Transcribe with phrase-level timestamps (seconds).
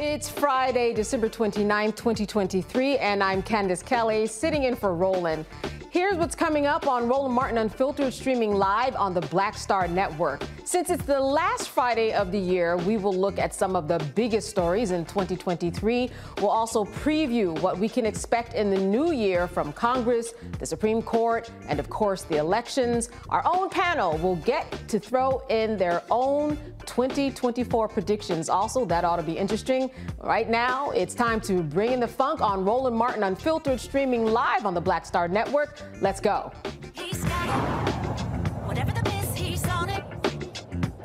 [0.00, 5.44] It's Friday, December 29, 2023, and I'm Candace Kelly, sitting in for Roland.
[5.90, 10.44] Here's what's coming up on Roland Martin Unfiltered, streaming live on the Black Star Network.
[10.68, 13.98] Since it's the last Friday of the year, we will look at some of the
[14.14, 16.10] biggest stories in 2023.
[16.42, 21.00] We'll also preview what we can expect in the new year from Congress, the Supreme
[21.00, 23.08] Court, and of course the elections.
[23.30, 28.50] Our own panel will get to throw in their own 2024 predictions.
[28.50, 29.90] Also, that ought to be interesting.
[30.18, 34.66] Right now, it's time to bring in the funk on Roland Martin Unfiltered, streaming live
[34.66, 35.80] on the Black Star Network.
[36.02, 36.52] Let's go.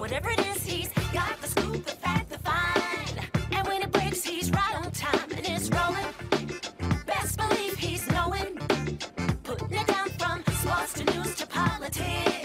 [0.04, 3.30] Whatever it is, he's got the scoop, the fact, the find.
[3.54, 6.54] And when it breaks, he's right on time and it's rolling.
[7.06, 8.58] Best believe he's knowing.
[9.44, 12.43] Putting it down from sports to news to politics.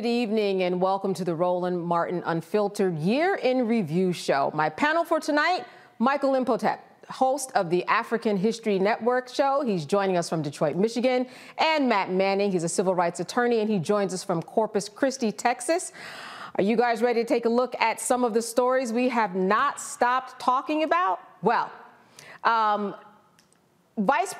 [0.00, 4.50] Good evening and welcome to the Roland Martin Unfiltered Year in Review Show.
[4.54, 5.66] My panel for tonight,
[5.98, 9.62] Michael Imhotep, host of the African History Network show.
[9.62, 11.26] He's joining us from Detroit, Michigan.
[11.58, 15.30] And Matt Manning, he's a civil rights attorney and he joins us from Corpus Christi,
[15.32, 15.92] Texas.
[16.54, 19.34] Are you guys ready to take a look at some of the stories we have
[19.34, 21.20] not stopped talking about?
[21.42, 21.70] Well,
[22.42, 22.94] um,
[23.98, 24.34] Vice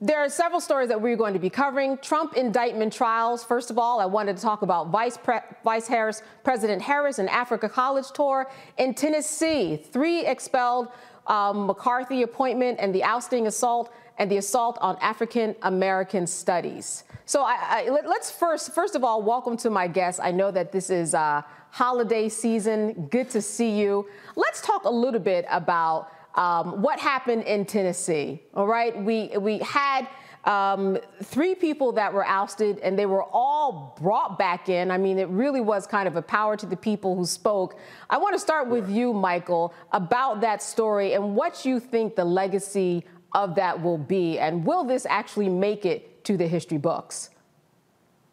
[0.00, 1.98] there are several stories that we're going to be covering.
[1.98, 3.42] Trump indictment trials.
[3.44, 7.28] First of all, I wanted to talk about Vice, Pre- Vice Harris, President Harris and
[7.28, 9.76] Africa College tour in Tennessee.
[9.76, 10.88] Three expelled
[11.26, 17.04] um, McCarthy appointment and the ousting assault and the assault on African American studies.
[17.26, 20.20] So I, I, let, us first, first of all, welcome to my guests.
[20.20, 23.06] I know that this is uh, holiday season.
[23.10, 24.08] Good to see you.
[24.36, 28.42] Let's talk a little bit about um, what happened in Tennessee.
[28.54, 30.08] All right, we we had
[30.44, 34.90] um, three people that were ousted, and they were all brought back in.
[34.90, 37.78] I mean, it really was kind of a power to the people who spoke.
[38.08, 42.24] I want to start with you, Michael, about that story and what you think the
[42.24, 47.30] legacy of that will be, and will this actually make it to the history books?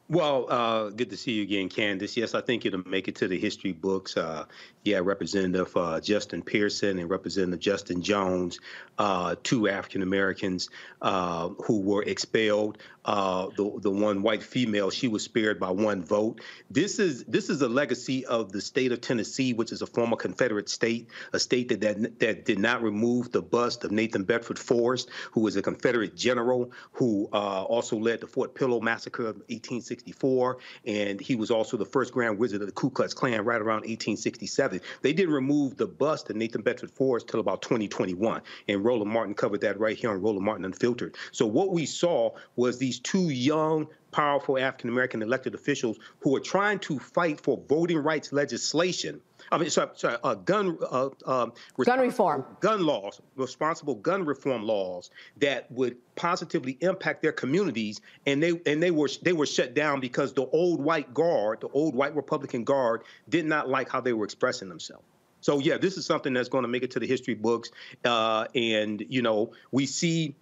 [0.10, 2.16] Well, uh, good to see you again, Candace.
[2.16, 4.16] Yes, I think it'll make it to the history books.
[4.16, 4.46] Uh,
[4.88, 8.60] yeah, Representative uh, Justin Pearson and Representative Justin Jones,
[8.98, 10.70] uh, two African Americans
[11.02, 12.78] uh, who were expelled.
[13.04, 16.42] Uh, the the one white female, she was spared by one vote.
[16.70, 20.18] This is this is a legacy of the state of Tennessee, which is a former
[20.18, 24.60] Confederate state, a state that that, that did not remove the bust of Nathan Bedford
[24.60, 30.58] Forrest, who was a Confederate general who also led the Fort Pillow massacre of 1864,
[30.86, 33.82] and he was also the first Grand Wizard of the Ku Klux Klan right around
[33.82, 34.77] 1867.
[35.02, 38.42] They didn't remove the bust of Nathan Bedford Forrest till about 2021.
[38.68, 41.16] And Roland Martin covered that right here on Roland Martin Unfiltered.
[41.32, 43.88] So what we saw was these two young
[44.18, 49.22] powerful African American elected officials who are trying to fight for voting rights legislation.
[49.52, 51.54] I mean, sorry, sorry uh, gun uh, um,
[51.86, 58.42] gun reform, gun laws, responsible gun reform laws that would positively impact their communities, and
[58.42, 61.94] they and they were they were shut down because the old white guard, the old
[61.94, 65.06] white Republican guard, did not like how they were expressing themselves.
[65.42, 67.70] So yeah, this is something that's going to make it to the history books,
[68.04, 70.34] uh, and you know we see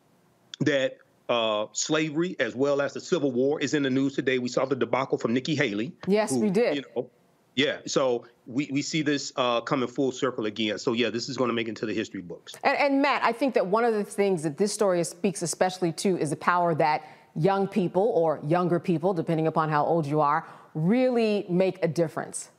[0.62, 1.00] that
[1.30, 4.40] uh, slavery as well as the Civil War is in the news today.
[4.40, 5.94] We saw the debacle from Nikki Haley.
[6.08, 6.76] Yes, who, we did.
[6.76, 7.10] You know,
[7.56, 10.78] yeah, so we, we see this uh, coming full circle again.
[10.78, 12.54] So yeah, this is going to make it into the history books.
[12.64, 15.94] And, and Matt, I think that one of the things that this story speaks especially
[15.94, 17.04] to is the power that
[17.36, 22.52] young people or younger people, depending upon how old you are, really make a difference.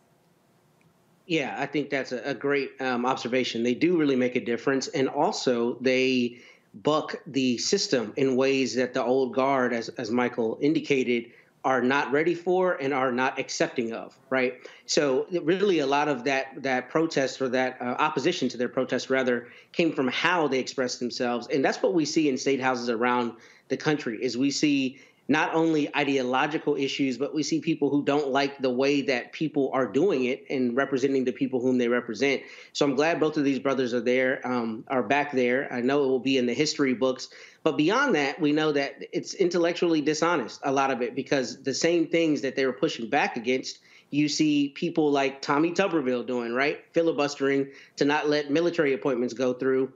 [1.26, 3.62] Yeah, I think that's a, a great um, observation.
[3.62, 6.38] They do really make a difference, and also they
[6.82, 11.32] buck the system in ways that the old guard, as as Michael indicated,
[11.64, 14.54] are not ready for and are not accepting of, right?
[14.86, 19.10] So really, a lot of that that protest or that uh, opposition to their protest
[19.10, 22.88] rather came from how they expressed themselves, and that's what we see in state houses
[22.88, 23.32] around
[23.68, 24.18] the country.
[24.22, 28.70] Is we see not only ideological issues, but we see people who don't like the
[28.70, 32.42] way that people are doing it and representing the people whom they represent.
[32.72, 35.72] So I'm glad both of these brothers are there, um, are back there.
[35.72, 37.28] I know it will be in the history books.
[37.64, 41.74] But beyond that, we know that it's intellectually dishonest, a lot of it, because the
[41.74, 43.80] same things that they were pushing back against,
[44.10, 46.78] you see people like Tommy Tuberville doing, right?
[46.92, 49.92] Filibustering to not let military appointments go through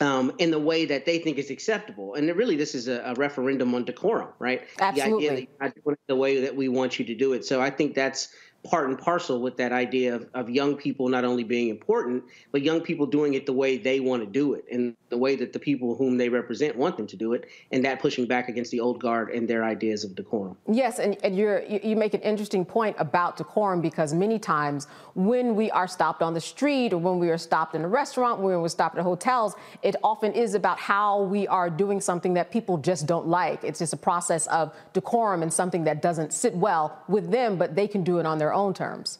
[0.00, 2.14] um, in the way that they think is acceptable.
[2.14, 4.66] And really, this is a, a referendum on decorum, right?
[4.80, 5.26] Absolutely.
[5.26, 7.32] The idea that you're not doing it the way that we want you to do
[7.34, 7.44] it.
[7.44, 8.28] So I think that's
[8.64, 12.22] part and parcel with that idea of, of young people not only being important,
[12.52, 15.34] but young people doing it the way they want to do it and the way
[15.34, 18.48] that the people whom they represent want them to do it, and that pushing back
[18.48, 20.56] against the old guard and their ideas of decorum.
[20.70, 25.56] Yes, and, and you you make an interesting point about decorum because many times when
[25.56, 28.60] we are stopped on the street or when we are stopped in a restaurant, when
[28.60, 32.78] we're stopped at hotels, it often is about how we are doing something that people
[32.78, 33.64] just don't like.
[33.64, 37.74] It's just a process of decorum and something that doesn't sit well with them, but
[37.74, 39.18] they can do it on their their own terms.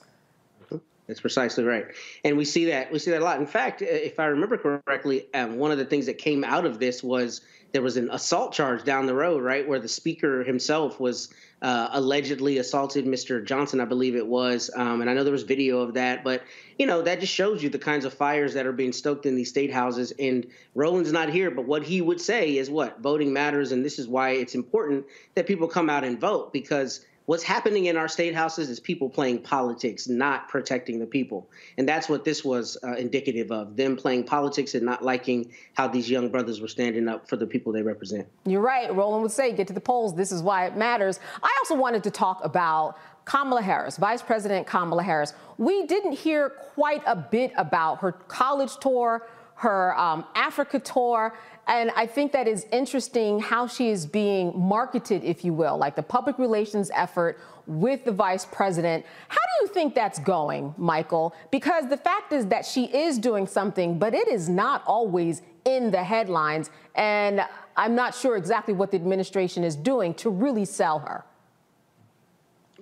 [1.06, 1.86] That's precisely right,
[2.24, 3.40] and we see that we see that a lot.
[3.40, 6.78] In fact, if I remember correctly, um, one of the things that came out of
[6.78, 7.40] this was
[7.72, 11.88] there was an assault charge down the road, right, where the speaker himself was uh,
[11.90, 13.44] allegedly assaulted Mr.
[13.44, 16.22] Johnson, I believe it was, um, and I know there was video of that.
[16.22, 16.44] But
[16.78, 19.34] you know that just shows you the kinds of fires that are being stoked in
[19.34, 20.12] these state houses.
[20.20, 20.46] And
[20.76, 24.06] Roland's not here, but what he would say is what voting matters, and this is
[24.06, 28.34] why it's important that people come out and vote because what's happening in our state
[28.34, 31.48] houses is people playing politics, not protecting the people.
[31.78, 35.86] And that's what this was uh, indicative of them playing politics and not liking how
[35.86, 38.26] these young brothers were standing up for the people they represent.
[38.46, 38.92] You're right.
[38.92, 40.16] Roland would say, get to the polls.
[40.16, 41.20] This is why it matters.
[41.40, 45.32] I also wanted to talk about Kamala Harris, Vice President Kamala Harris.
[45.56, 51.38] We didn't hear quite a bit about her college tour, her um, Africa tour.
[51.70, 55.94] And I think that is interesting how she is being marketed, if you will, like
[55.94, 59.06] the public relations effort with the vice president.
[59.28, 61.32] How do you think that's going, Michael?
[61.52, 65.92] Because the fact is that she is doing something, but it is not always in
[65.92, 66.70] the headlines.
[66.96, 67.46] And
[67.76, 71.24] I'm not sure exactly what the administration is doing to really sell her.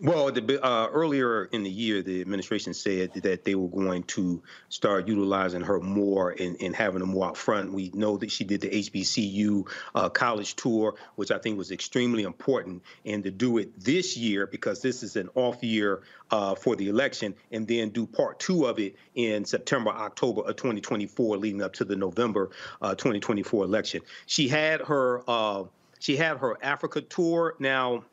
[0.00, 4.40] Well, the, uh, earlier in the year, the administration said that they were going to
[4.69, 7.73] start utilizing her more and, and having her more out front.
[7.73, 12.23] We know that she did the HBCU uh, college tour, which I think was extremely
[12.23, 16.76] important, and to do it this year because this is an off year uh, for
[16.76, 21.62] the election, and then do part two of it in September, October of 2024, leading
[21.62, 22.50] up to the November
[22.83, 24.02] uh, 2024 election.
[24.26, 25.64] She had her uh,
[25.99, 27.57] she had her Africa tour.
[27.59, 28.05] Now,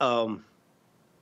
[0.00, 0.44] um,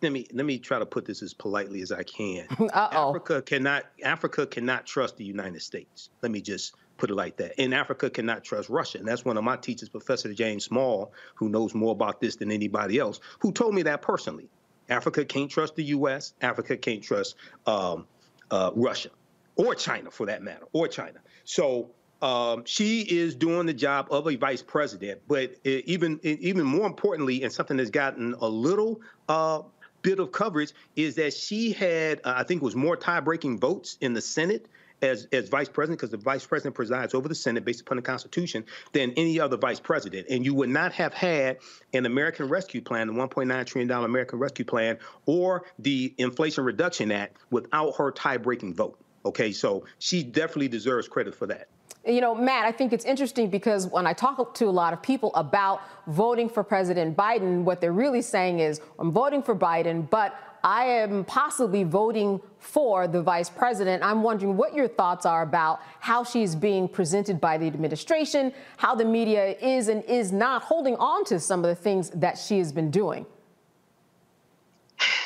[0.02, 2.46] let me let me try to put this as politely as I can.
[2.60, 3.10] Uh-oh.
[3.10, 6.10] Africa cannot Africa cannot trust the United States.
[6.22, 7.54] Let me just put it like that.
[7.58, 8.98] And Africa cannot trust Russia.
[8.98, 12.50] And that's one of my teachers, Professor James Small, who knows more about this than
[12.52, 14.48] anybody else, who told me that personally.
[14.88, 16.34] Africa can't trust the U.S.
[16.42, 18.06] Africa can't trust um,
[18.50, 19.10] uh, Russia
[19.56, 21.20] or China, for that matter, or China.
[21.44, 21.90] So
[22.22, 25.22] um, she is doing the job of a vice president.
[25.26, 29.62] But even even more importantly, and something that's gotten a little uh,
[30.02, 33.96] bit of coverage is that she had, uh, I think, it was more tie-breaking votes
[34.00, 34.66] in the Senate
[35.00, 38.02] as, as vice president, because the vice president presides over the Senate based upon the
[38.02, 40.28] Constitution, than any other vice president.
[40.30, 41.58] And you would not have had
[41.92, 47.36] an American Rescue Plan, the $1.9 trillion American Rescue Plan, or the Inflation Reduction Act
[47.50, 48.98] without her tie-breaking vote.
[49.24, 51.68] Okay, so she definitely deserves credit for that.
[52.04, 55.00] You know, Matt, I think it's interesting because when I talk to a lot of
[55.02, 60.10] people about voting for President Biden, what they're really saying is, I'm voting for Biden,
[60.10, 64.02] but I am possibly voting for the vice president.
[64.02, 68.94] I'm wondering what your thoughts are about how she's being presented by the administration, how
[68.94, 72.58] the media is and is not holding on to some of the things that she
[72.58, 73.26] has been doing.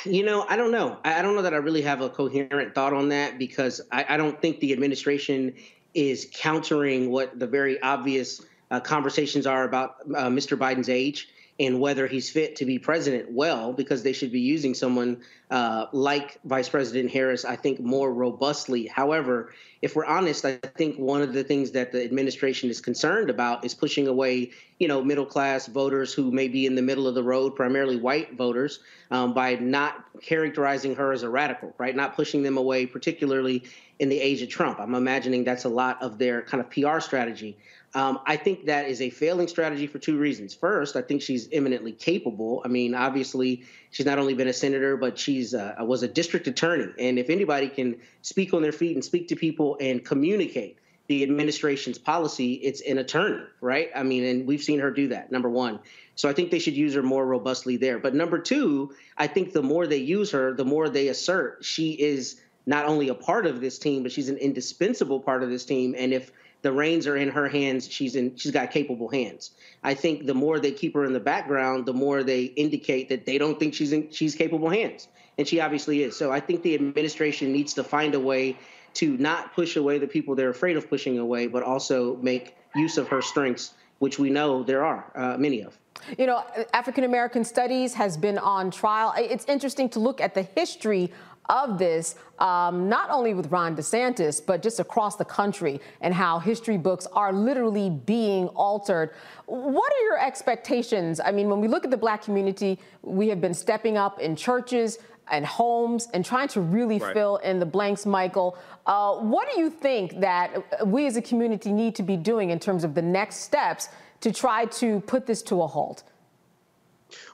[0.04, 0.98] You know, I don't know.
[1.04, 4.16] I don't know that I really have a coherent thought on that because I, I
[4.16, 5.54] don't think the administration
[5.94, 10.56] is countering what the very obvious uh, conversations are about uh, Mr.
[10.56, 11.28] Biden's age
[11.58, 15.86] and whether he's fit to be president well, because they should be using someone uh,
[15.92, 18.86] like Vice President Harris, I think, more robustly.
[18.86, 23.30] However, if we're honest, I think one of the things that the administration is concerned
[23.30, 27.06] about is pushing away, you know, middle class voters who may be in the middle
[27.06, 31.96] of the road, primarily white voters, um, by not characterizing her as a radical, right?
[31.96, 33.64] Not pushing them away, particularly
[33.98, 34.78] in the age of Trump.
[34.78, 37.56] I'm imagining that's a lot of their kind of PR strategy.
[37.96, 40.52] Um, I think that is a failing strategy for two reasons.
[40.52, 42.60] First, I think she's eminently capable.
[42.62, 46.46] I mean, obviously, she's not only been a senator, but she's uh, was a district
[46.46, 46.92] attorney.
[46.98, 50.76] And if anybody can speak on their feet and speak to people and communicate
[51.06, 53.88] the administration's policy, it's an attorney, right?
[53.96, 55.32] I mean, and we've seen her do that.
[55.32, 55.80] Number one.
[56.16, 57.98] So I think they should use her more robustly there.
[57.98, 61.92] But number two, I think the more they use her, the more they assert she
[61.92, 65.64] is not only a part of this team, but she's an indispensable part of this
[65.64, 65.94] team.
[65.96, 66.30] And if
[66.66, 67.88] the reins are in her hands.
[67.88, 68.36] She's in.
[68.36, 69.52] She's got capable hands.
[69.84, 73.24] I think the more they keep her in the background, the more they indicate that
[73.24, 74.10] they don't think she's in.
[74.10, 75.06] She's capable hands,
[75.38, 76.16] and she obviously is.
[76.16, 78.58] So I think the administration needs to find a way
[78.94, 82.98] to not push away the people they're afraid of pushing away, but also make use
[82.98, 85.78] of her strengths, which we know there are uh, many of.
[86.18, 86.42] You know,
[86.72, 89.14] African American Studies has been on trial.
[89.16, 91.12] It's interesting to look at the history
[91.48, 96.38] of this, um, not only with Ron DeSantis, but just across the country, and how
[96.38, 99.10] history books are literally being altered.
[99.46, 101.20] What are your expectations?
[101.20, 104.36] I mean, when we look at the black community, we have been stepping up in
[104.36, 104.98] churches
[105.30, 107.12] and homes and trying to really right.
[107.12, 108.56] fill in the blanks, Michael.
[108.86, 112.58] Uh, what do you think that we as a community need to be doing in
[112.58, 113.88] terms of the next steps
[114.20, 116.04] to try to put this to a halt?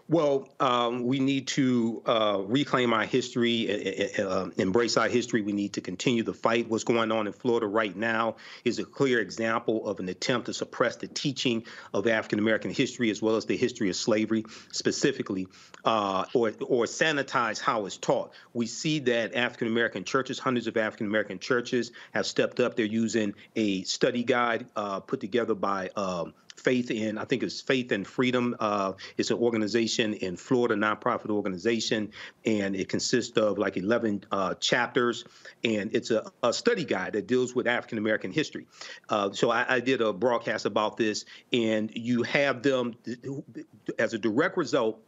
[0.09, 5.43] Well, um, we need to uh, reclaim our history, uh, embrace our history.
[5.43, 6.69] We need to continue the fight.
[6.69, 10.55] What's going on in Florida right now is a clear example of an attempt to
[10.55, 15.47] suppress the teaching of African American history as well as the history of slavery, specifically,
[15.85, 18.33] uh, or or sanitize how it's taught.
[18.53, 22.77] We see that African American churches, hundreds of African American churches, have stepped up.
[22.77, 27.61] They're using a study guide uh, put together by um, Faith in, I think it's
[27.61, 28.55] Faith and Freedom.
[28.61, 32.11] Uh, it's an organization in Florida, nonprofit organization,
[32.45, 35.25] and it consists of like 11 uh, chapters,
[35.65, 38.67] and it's a, a, study guide that deals with African American history.
[39.09, 42.95] Uh, so I, I, did a broadcast about this, and you have them
[43.99, 45.01] as a direct result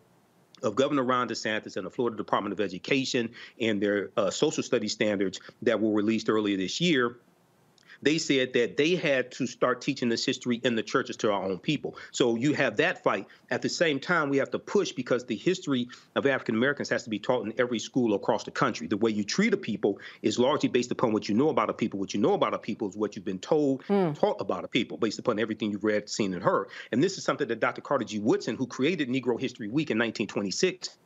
[0.62, 4.92] of Governor Ron DeSantis and the Florida Department of Education and their uh, social studies
[4.92, 7.16] standards that were released earlier this year
[8.04, 11.42] they said that they had to start teaching this history in the churches to our
[11.42, 11.96] own people.
[12.12, 13.26] So you have that fight.
[13.50, 17.04] At the same time, we have to push because the history of African Americans has
[17.04, 18.86] to be taught in every school across the country.
[18.86, 21.74] The way you treat a people is largely based upon what you know about a
[21.74, 21.98] people.
[21.98, 24.18] What you know about a people is what you've been told, mm.
[24.18, 26.68] taught about a people, based upon everything you've read, seen, and heard.
[26.92, 27.80] And this is something that Dr.
[27.80, 28.18] Carter G.
[28.18, 30.96] Woodson, who created Negro History Week in 1926,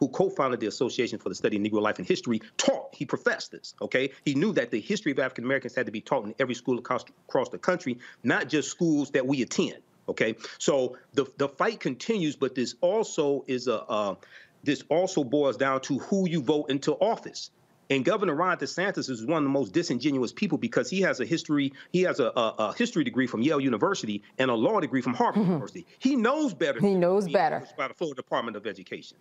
[0.00, 2.94] who co-founded the Association for the Study of Negro Life and History, taught.
[2.94, 3.74] He professed this.
[3.80, 6.54] Okay, he knew that the history of African Americans had to be taught in every
[6.54, 9.78] school across, across the country, not just schools that we attend.
[10.08, 14.14] Okay, so the the fight continues, but this also is a uh,
[14.64, 17.50] this also boils down to who you vote into office.
[17.90, 21.24] And Governor Ron DeSantis is one of the most disingenuous people because he has a
[21.24, 25.00] history, he has a, a, a history degree from Yale University and a law degree
[25.00, 25.86] from Harvard University.
[25.98, 26.80] He knows better.
[26.80, 27.66] He knows better.
[27.76, 29.16] By the Florida Department of Education.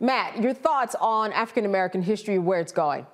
[0.00, 3.06] Matt, your thoughts on African American history, where it's going?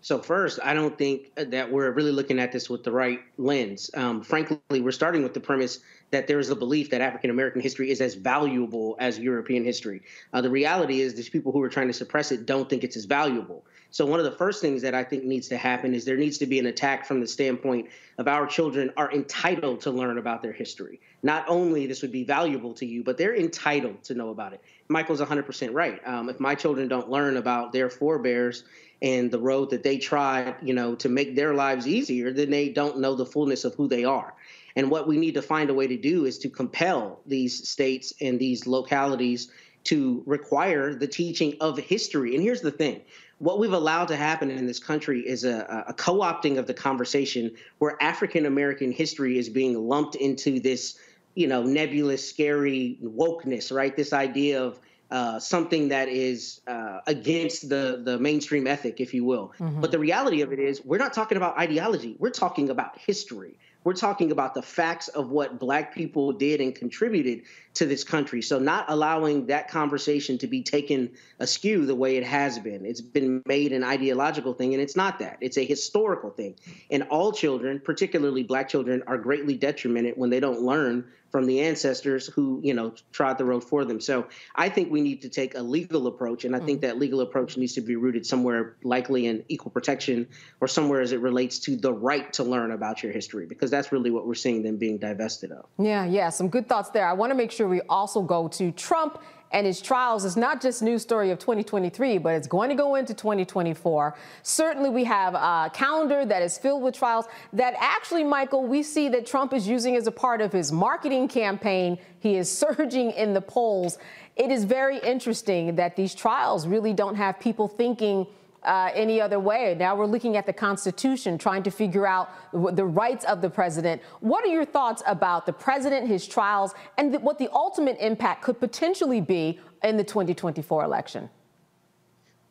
[0.00, 3.90] So first, I don't think that we're really looking at this with the right lens.
[3.94, 5.80] Um, frankly, we're starting with the premise
[6.12, 10.02] that there is a belief that African American history is as valuable as European history.
[10.32, 12.96] Uh, the reality is, these people who are trying to suppress it don't think it's
[12.96, 13.64] as valuable.
[13.90, 16.38] So one of the first things that I think needs to happen is there needs
[16.38, 20.42] to be an attack from the standpoint of our children are entitled to learn about
[20.42, 21.00] their history.
[21.22, 24.62] Not only this would be valuable to you, but they're entitled to know about it.
[24.88, 26.00] Michael's 100% right.
[26.06, 28.64] Um, if my children don't learn about their forebears
[29.02, 32.68] and the road that they tried, you know, to make their lives easier, then they
[32.68, 34.34] don't know the fullness of who they are.
[34.76, 38.12] And what we need to find a way to do is to compel these states
[38.20, 39.50] and these localities
[39.84, 42.34] to require the teaching of history.
[42.34, 43.02] And here's the thing
[43.38, 46.74] what we've allowed to happen in this country is a, a co opting of the
[46.74, 50.98] conversation where African American history is being lumped into this,
[51.38, 53.96] you know, nebulous, scary wokeness, right?
[53.96, 59.24] This idea of uh, something that is uh, against the the mainstream ethic, if you
[59.24, 59.52] will.
[59.60, 59.80] Mm-hmm.
[59.80, 62.16] But the reality of it is, we're not talking about ideology.
[62.18, 63.56] We're talking about history.
[63.84, 67.42] We're talking about the facts of what Black people did and contributed
[67.74, 68.42] to this country.
[68.42, 72.84] So, not allowing that conversation to be taken askew the way it has been.
[72.84, 75.38] It's been made an ideological thing, and it's not that.
[75.40, 76.56] It's a historical thing.
[76.90, 81.60] And all children, particularly Black children, are greatly detrimented when they don't learn from the
[81.60, 84.00] ancestors who you know trod the road for them.
[84.00, 86.88] So I think we need to take a legal approach, and I think mm-hmm.
[86.88, 90.28] that legal approach needs to be rooted somewhere likely in equal protection
[90.60, 93.92] or somewhere as it relates to the right to learn about your history, because that's
[93.92, 95.66] really what we're seeing them being divested of.
[95.78, 97.06] Yeah, yeah, some good thoughts there.
[97.06, 99.18] I want to make sure we also go to Trump
[99.50, 102.96] and his trials is not just news story of 2023, but it's going to go
[102.96, 104.14] into 2024.
[104.42, 109.08] Certainly, we have a calendar that is filled with trials that actually, Michael, we see
[109.08, 111.98] that Trump is using as a part of his marketing campaign.
[112.20, 113.98] He is surging in the polls.
[114.36, 118.26] It is very interesting that these trials really don't have people thinking
[118.62, 119.74] uh, any other way.
[119.78, 124.02] Now we're looking at the Constitution, trying to figure out the rights of the president.
[124.20, 128.42] What are your thoughts about the president, his trials, and th- what the ultimate impact
[128.42, 131.30] could potentially be in the 2024 election?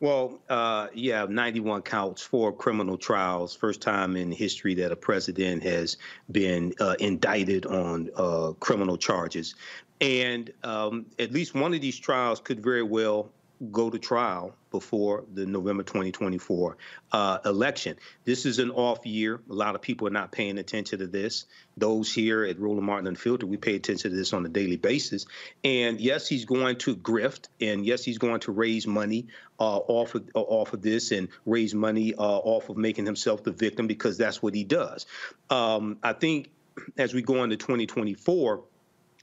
[0.00, 3.54] Well, uh, yeah, 91 counts, four criminal trials.
[3.54, 5.96] First time in history that a president has
[6.30, 9.56] been uh, indicted on uh, criminal charges.
[10.00, 13.32] And um, at least one of these trials could very well
[13.72, 16.76] go to trial before the November 2024
[17.12, 17.96] uh, election.
[18.24, 19.40] This is an off year.
[19.50, 21.46] A lot of people are not paying attention to this.
[21.76, 25.26] Those here at Roland Martin Unfiltered, we pay attention to this on a daily basis.
[25.64, 29.26] And yes, he's going to grift, and yes, he's going to raise money
[29.60, 33.44] uh, off of uh, off of this and raise money uh, off of making himself
[33.44, 35.06] the victim because that's what he does.
[35.50, 36.50] Um, I think
[36.96, 38.62] as we go into 2024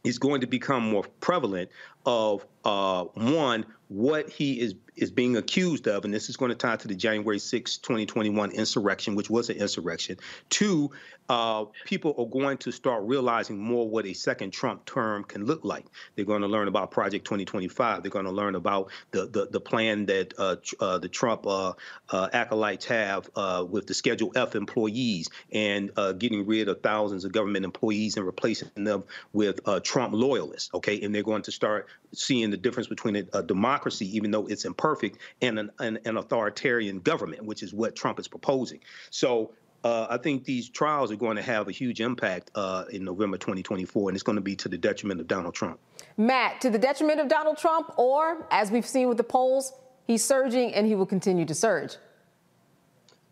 [0.04, 1.72] is going to become more prevalent
[2.06, 6.56] of uh, one what he is is being accused of, and this is going to
[6.56, 10.18] tie to the January 6, 2021 insurrection, which was an insurrection.
[10.50, 10.91] Two,
[11.28, 15.65] uh, people are going to start realizing more what a second Trump term can look
[15.65, 15.86] like.
[16.15, 18.04] They're going to learn about Project 2025.
[18.04, 21.74] They're going to learn about the the, the plan that uh, uh, the Trump uh,
[22.10, 27.32] uh, acolytes have uh, with the Schedule F employees and getting rid of thousands of
[27.32, 30.70] government employees and replacing them with Trump loyalists.
[30.74, 34.48] Okay, and they're going to start seeing the difference between a, a democracy, even though
[34.48, 38.80] it's imperfect, and an, an, an, authoritarian government, which is what Trump is proposing.
[39.10, 39.52] So
[39.84, 43.38] uh, I think these trials are going to have a huge impact uh, in November
[43.38, 45.80] 2024, and it's going to be to the detriment of Donald Trump.
[46.18, 49.74] Matt, to the detriment of Donald Trump, or as we've seen with the polls,
[50.08, 51.98] he's surging and he will continue to surge.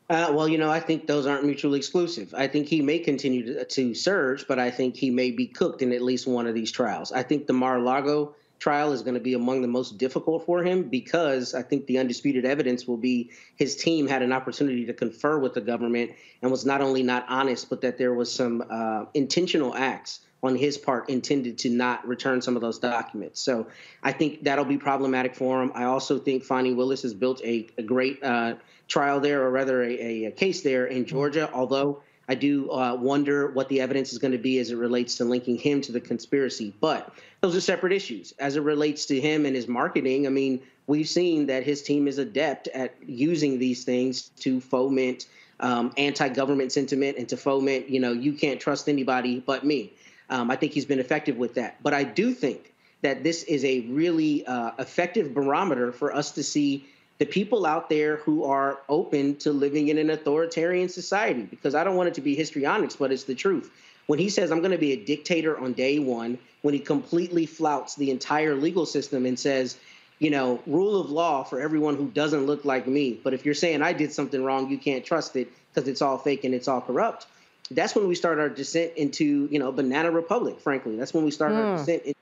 [0.09, 2.33] Uh, well, you know, I think those aren't mutually exclusive.
[2.37, 5.81] I think he may continue to, to surge, but I think he may be cooked
[5.81, 7.11] in at least one of these trials.
[7.11, 10.83] I think the Mar-a-Lago trial is going to be among the most difficult for him
[10.83, 15.37] because I think the undisputed evidence will be his team had an opportunity to confer
[15.37, 19.03] with the government and was not only not honest, but that there was some uh,
[19.13, 23.41] intentional acts on his part intended to not return some of those documents.
[23.41, 23.67] So
[24.01, 25.73] I think that'll be problematic for him.
[25.75, 28.55] I also think Fani Willis has built a, a great uh,
[28.87, 33.47] trial there, or rather a, a, case there in Georgia, although I do uh, wonder
[33.47, 35.99] what the evidence is going to be as it relates to linking him to the
[35.99, 36.73] conspiracy.
[36.79, 38.33] But those are separate issues.
[38.39, 42.07] As it relates to him and his marketing, I mean, we've seen that his team
[42.07, 45.27] is adept at using these things to foment
[45.59, 49.93] um, anti-government sentiment and to foment, you know, you can't trust anybody but me.
[50.29, 51.81] Um, I think he's been effective with that.
[51.83, 56.43] But I do think that this is a really uh, effective barometer for us to
[56.43, 56.85] see
[57.19, 61.43] the people out there who are open to living in an authoritarian society.
[61.43, 63.71] Because I don't want it to be histrionics, but it's the truth.
[64.07, 67.45] When he says, I'm going to be a dictator on day one, when he completely
[67.45, 69.77] flouts the entire legal system and says,
[70.19, 73.19] you know, rule of law for everyone who doesn't look like me.
[73.23, 76.17] But if you're saying I did something wrong, you can't trust it because it's all
[76.17, 77.27] fake and it's all corrupt.
[77.71, 80.95] That's when we start our descent into, you know, banana republic, frankly.
[80.95, 81.77] That's when we start our hmm.
[81.77, 82.19] descent into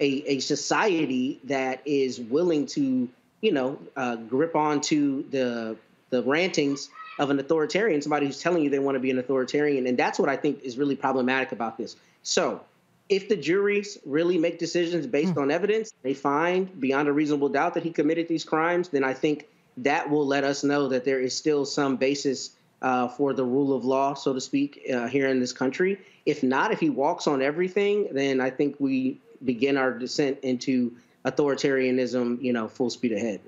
[0.00, 3.08] a, a society that is willing to,
[3.44, 5.76] you know, uh, grip onto the
[6.10, 9.86] the rantings of an authoritarian, somebody who's telling you they want to be an authoritarian.
[9.86, 11.96] And that's what I think is really problematic about this.
[12.22, 12.60] So
[13.08, 17.74] if the juries really make decisions based on evidence, they find beyond a reasonable doubt
[17.74, 19.46] that he committed these crimes, then I think
[19.78, 23.76] that will let us know that there is still some basis uh, for the rule
[23.76, 25.98] of law, so to speak, uh, here in this country.
[26.26, 30.96] If not, if he walks on everything, then I think we begin our descent into
[31.24, 33.40] authoritarianism, you know, full speed ahead.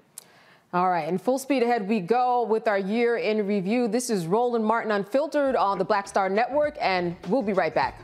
[0.72, 3.88] All right, and full speed ahead we go with our year in review.
[3.88, 8.00] This is Roland Martin Unfiltered on the Black Star Network, and we'll be right back.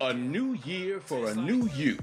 [0.00, 1.98] A new year for a new you.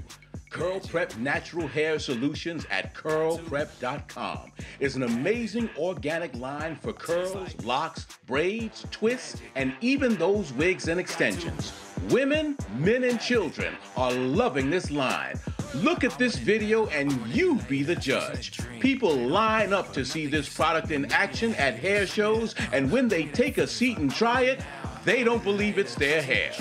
[0.52, 8.06] Curl Prep Natural Hair Solutions at curlprep.com is an amazing organic line for curls, locks,
[8.26, 11.72] braids, twists, and even those wigs and extensions.
[12.10, 15.40] Women, men, and children are loving this line.
[15.74, 18.60] Look at this video and you be the judge.
[18.78, 23.24] People line up to see this product in action at hair shows, and when they
[23.24, 24.60] take a seat and try it,
[25.06, 26.52] they don't believe it's their hair.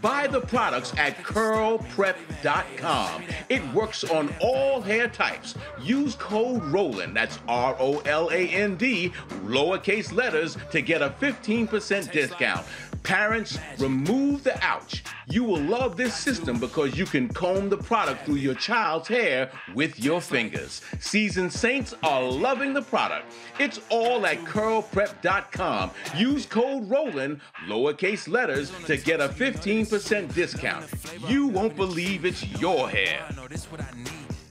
[0.00, 3.22] Buy the products at curlprep.com.
[3.48, 5.56] It works on all hair types.
[5.82, 9.12] Use code ROLAND, that's R O L A N D,
[9.44, 12.64] lowercase letters, to get a 15% discount.
[13.02, 15.02] Parents, remove the ouch.
[15.28, 19.50] You will love this system because you can comb the product through your child's hair
[19.74, 20.80] with your fingers.
[21.00, 23.32] Seasoned saints are loving the product.
[23.58, 25.90] It's all at curlprep.com.
[26.16, 30.86] Use code ROLAND, lowercase letters, to get a 15% discount.
[31.28, 33.28] You won't believe it's your hair.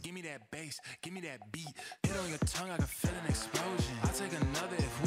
[0.03, 1.67] Give me that bass, give me that beat.
[2.03, 3.95] Hit on your tongue, I can feel an explosion.
[4.03, 5.06] I'll take another if we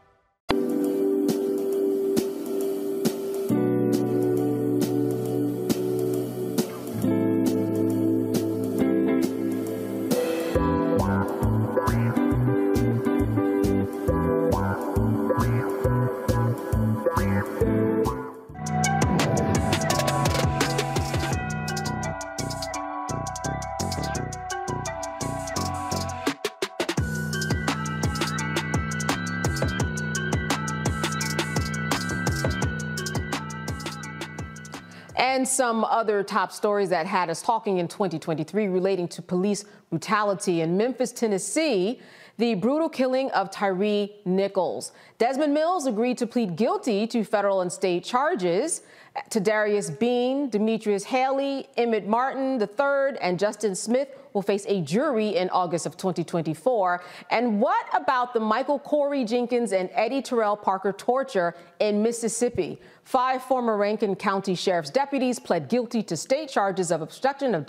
[35.61, 40.75] Some other top stories that had us talking in 2023 relating to police brutality in
[40.75, 42.01] Memphis, Tennessee
[42.41, 44.93] the brutal killing of Tyre Nichols.
[45.19, 48.81] Desmond Mills agreed to plead guilty to federal and state charges.
[49.29, 55.51] Tadarius Bean, Demetrius Haley, Emmitt Martin III, and Justin Smith will face a jury in
[55.51, 57.03] August of 2024.
[57.29, 62.79] And what about the Michael Corey Jenkins and Eddie Terrell Parker torture in Mississippi?
[63.03, 67.65] Five former Rankin County Sheriff's deputies pled guilty to state charges of obstruction of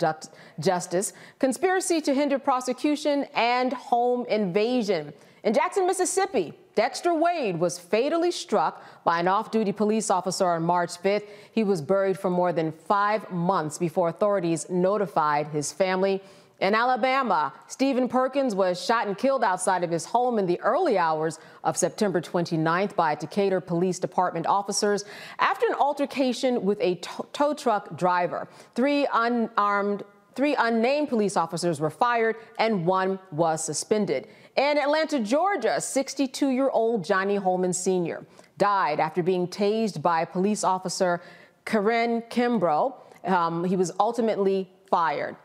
[0.59, 5.11] justice, conspiracy to hinder prosecution, and home invasion.
[5.43, 10.63] In Jackson, Mississippi, Dexter Wade was fatally struck by an off duty police officer on
[10.63, 11.27] March 5th.
[11.51, 16.21] He was buried for more than five months before authorities notified his family.
[16.63, 20.97] In Alabama, Stephen Perkins was shot and killed outside of his home in the early
[20.97, 25.03] hours of September 29th by Decatur Police Department officers
[25.39, 26.95] after an altercation with a
[27.33, 28.47] tow truck driver.
[28.75, 30.03] Three unarmed
[30.35, 34.27] Three unnamed police officers were fired and one was suspended.
[34.55, 38.25] In Atlanta, Georgia, 62 year old Johnny Hollman Sr.
[38.57, 41.21] died after being tased by police officer
[41.65, 42.95] Karen Kimbrough.
[43.25, 45.35] Um, he was ultimately fired.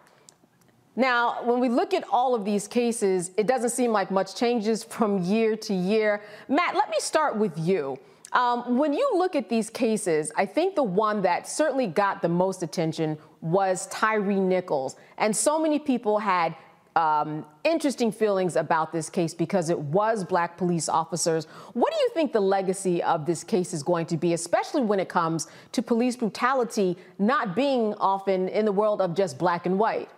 [0.98, 4.82] Now, when we look at all of these cases, it doesn't seem like much changes
[4.82, 6.22] from year to year.
[6.48, 7.96] Matt, let me start with you.
[8.32, 12.28] Um, when you look at these cases, I think the one that certainly got the
[12.28, 14.96] most attention was Tyre Nichols.
[15.18, 16.56] And so many people had
[16.96, 21.44] um, interesting feelings about this case because it was black police officers.
[21.74, 24.98] What do you think the legacy of this case is going to be, especially when
[24.98, 29.78] it comes to police brutality not being often in the world of just black and
[29.78, 30.08] white?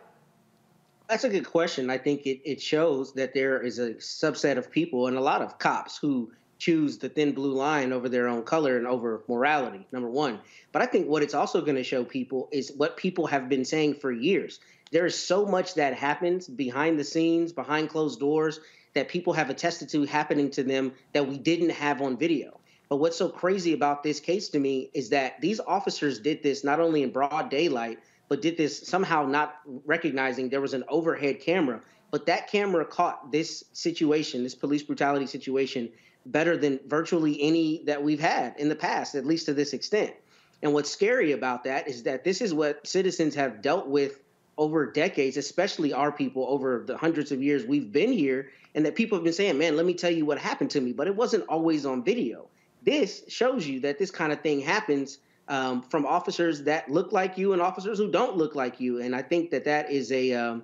[1.10, 1.90] That's a good question.
[1.90, 5.42] I think it, it shows that there is a subset of people and a lot
[5.42, 9.84] of cops who choose the thin blue line over their own color and over morality,
[9.90, 10.38] number one.
[10.70, 13.64] But I think what it's also going to show people is what people have been
[13.64, 14.60] saying for years.
[14.92, 18.60] There is so much that happens behind the scenes, behind closed doors,
[18.94, 22.60] that people have attested to happening to them that we didn't have on video.
[22.88, 26.62] But what's so crazy about this case to me is that these officers did this
[26.62, 27.98] not only in broad daylight,
[28.30, 31.80] but did this somehow not recognizing there was an overhead camera.
[32.12, 35.90] But that camera caught this situation, this police brutality situation,
[36.26, 40.14] better than virtually any that we've had in the past, at least to this extent.
[40.62, 44.20] And what's scary about that is that this is what citizens have dealt with
[44.56, 48.94] over decades, especially our people over the hundreds of years we've been here, and that
[48.94, 50.92] people have been saying, man, let me tell you what happened to me.
[50.92, 52.46] But it wasn't always on video.
[52.84, 55.18] This shows you that this kind of thing happens
[55.50, 59.00] um, from officers that look like you and officers who don't look like you.
[59.00, 60.62] And I think that that is a um,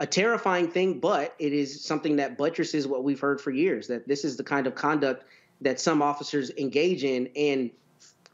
[0.00, 4.08] a terrifying thing, but it is something that buttresses what we've heard for years that
[4.08, 5.24] this is the kind of conduct
[5.60, 7.28] that some officers engage in.
[7.36, 7.70] And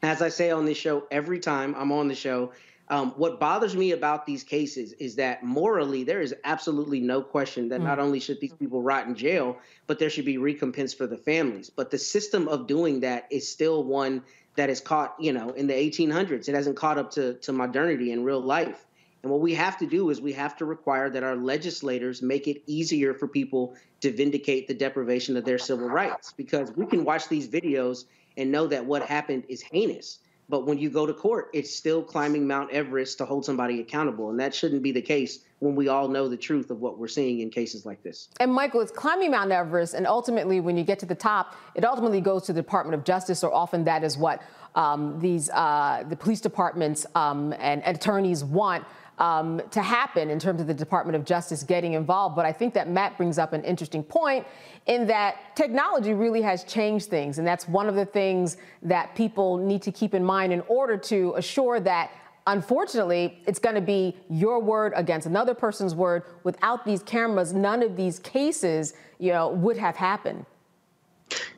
[0.01, 2.53] as I say on this show every time I'm on the show,
[2.87, 7.69] um, what bothers me about these cases is that morally, there is absolutely no question
[7.69, 7.83] that mm.
[7.83, 11.17] not only should these people rot in jail, but there should be recompense for the
[11.17, 11.69] families.
[11.69, 14.23] But the system of doing that is still one
[14.59, 16.49] that is caught, you know, in the 1800s.
[16.49, 18.85] It hasn't caught up to, to modernity in real life.
[19.23, 22.45] And what we have to do is we have to require that our legislators make
[22.45, 27.05] it easier for people to vindicate the deprivation of their civil rights because we can
[27.05, 28.03] watch these videos
[28.35, 30.19] and know that what happened is heinous.
[30.49, 34.31] But when you go to court, it's still climbing Mount Everest to hold somebody accountable.
[34.31, 37.07] And that shouldn't be the case when we all know the truth of what we're
[37.07, 38.29] seeing in cases like this.
[38.39, 39.93] And Michael, it's climbing Mount Everest.
[39.93, 43.03] And ultimately, when you get to the top, it ultimately goes to the Department of
[43.03, 44.41] Justice, or often that is what
[44.75, 48.85] um, these uh, the police departments um, and attorneys want
[49.19, 52.35] um, to happen in terms of the Department of Justice getting involved.
[52.35, 54.47] But I think that Matt brings up an interesting point
[54.89, 57.37] in that technology really has changed things.
[57.37, 60.97] And that's one of the things that people need to keep in mind in order
[60.97, 62.11] to assure that
[62.47, 66.23] unfortunately, it's going to be your word against another person's word.
[66.43, 70.47] Without these cameras, none of these cases, you know, would have happened.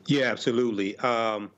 [0.07, 0.97] Yeah, absolutely.
[0.97, 1.49] Um,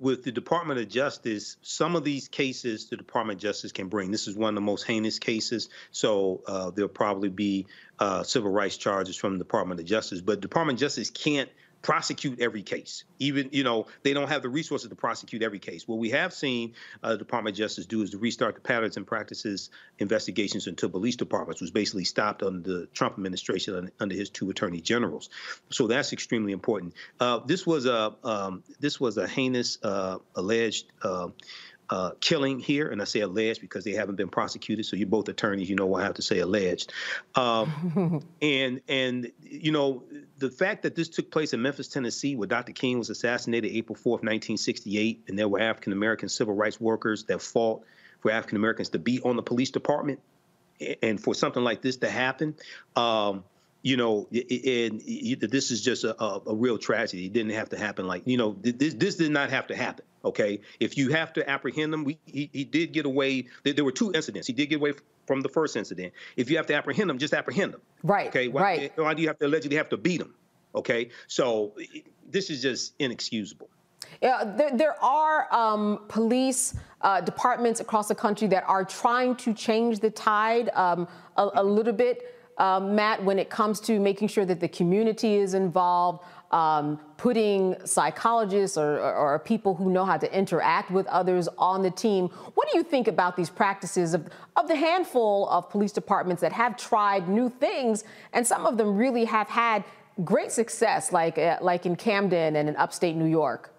[0.00, 4.10] with the Department of Justice, some of these cases the Department of Justice can bring.
[4.10, 7.66] This is one of the most heinous cases, so uh, there'll probably be
[7.98, 10.20] uh, civil rights charges from the Department of Justice.
[10.20, 11.48] But Department of Justice can't
[11.82, 13.04] prosecute every case.
[13.18, 15.88] Even, you know, they don't have the resources to prosecute every case.
[15.88, 18.96] What we have seen uh, the Department of Justice do is to restart the patterns
[18.96, 24.30] and practices investigations into police departments, was basically stopped under the Trump administration under his
[24.30, 25.30] two attorney generals.
[25.70, 26.94] So that's extremely important.
[27.18, 30.86] Uh, this was a um, this was a heinous uh, alleged.
[31.02, 31.28] Uh,
[31.90, 34.86] uh, killing here, and I say alleged because they haven't been prosecuted.
[34.86, 36.92] So you're both attorneys, you know I have to say alleged.
[37.34, 40.04] Um, and and you know
[40.40, 42.72] the fact that this took place in Memphis, Tennessee, where Dr.
[42.72, 47.40] King was assassinated April 4th, 1968, and there were African American civil rights workers that
[47.40, 47.82] fought
[48.20, 50.18] for African Americans to be on the police department,
[51.02, 52.56] and for something like this to happen.
[52.96, 53.44] Um,
[53.82, 57.26] you know, and this is just a, a, real tragedy.
[57.26, 58.06] It didn't have to happen.
[58.06, 60.04] Like, you know, this this did not have to happen.
[60.24, 63.46] Okay, if you have to apprehend them, we, he he did get away.
[63.64, 64.46] There were two incidents.
[64.46, 64.92] He did get away
[65.26, 66.12] from the first incident.
[66.36, 67.80] If you have to apprehend them, just apprehend them.
[68.02, 68.28] Right.
[68.28, 68.48] Okay.
[68.48, 68.98] Why, right.
[68.98, 70.34] Why do you have to allegedly have to beat them?
[70.74, 71.10] Okay.
[71.26, 71.72] So
[72.28, 73.68] this is just inexcusable.
[74.22, 79.54] Yeah, there, there are um, police uh, departments across the country that are trying to
[79.54, 81.06] change the tide um,
[81.36, 85.36] a, a, little bit, uh, Matt, when it comes to making sure that the community
[85.36, 91.06] is involved, um, putting psychologists or, or, or, people who know how to interact with
[91.06, 92.26] others on the team.
[92.54, 96.52] What do you think about these practices of, of the handful of police departments that
[96.52, 99.84] have tried new things, and some of them really have had
[100.24, 103.72] great success, like, uh, like in Camden and in upstate New York?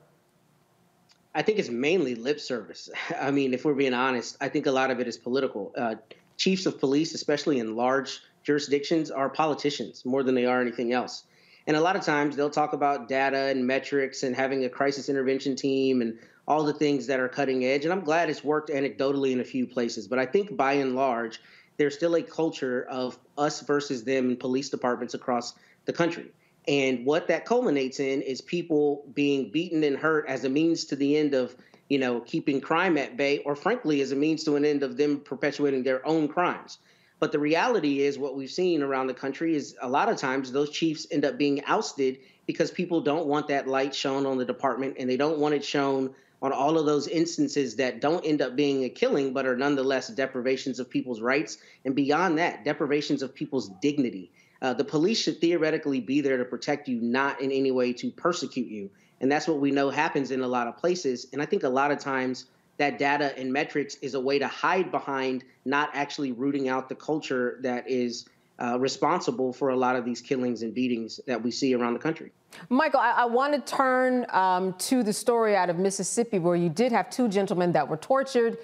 [1.35, 2.89] I think it's mainly lip service.
[3.19, 5.73] I mean, if we're being honest, I think a lot of it is political.
[5.77, 5.95] Uh,
[6.37, 11.23] chiefs of police, especially in large jurisdictions, are politicians more than they are anything else.
[11.71, 15.07] And a lot of times they'll talk about data and metrics and having a crisis
[15.07, 17.85] intervention team and all the things that are cutting edge.
[17.85, 20.05] And I'm glad it's worked anecdotally in a few places.
[20.05, 21.39] But I think by and large,
[21.77, 25.53] there's still a culture of us versus them in police departments across
[25.85, 26.33] the country.
[26.67, 30.97] And what that culminates in is people being beaten and hurt as a means to
[30.97, 31.55] the end of,
[31.87, 34.97] you know, keeping crime at bay, or frankly, as a means to an end of
[34.97, 36.79] them perpetuating their own crimes.
[37.21, 40.51] But the reality is, what we've seen around the country is a lot of times
[40.51, 44.43] those chiefs end up being ousted because people don't want that light shown on the
[44.43, 48.41] department and they don't want it shown on all of those instances that don't end
[48.41, 51.59] up being a killing, but are nonetheless deprivations of people's rights.
[51.85, 54.31] And beyond that, deprivations of people's dignity.
[54.59, 58.09] Uh, the police should theoretically be there to protect you, not in any way to
[58.09, 58.89] persecute you.
[59.19, 61.27] And that's what we know happens in a lot of places.
[61.33, 62.47] And I think a lot of times
[62.81, 66.95] that data and metrics is a way to hide behind not actually rooting out the
[66.95, 71.51] culture that is uh, responsible for a lot of these killings and beatings that we
[71.51, 72.31] see around the country.
[72.69, 76.69] Michael, I, I want to turn um, to the story out of Mississippi where you
[76.69, 78.57] did have two gentlemen that were tortured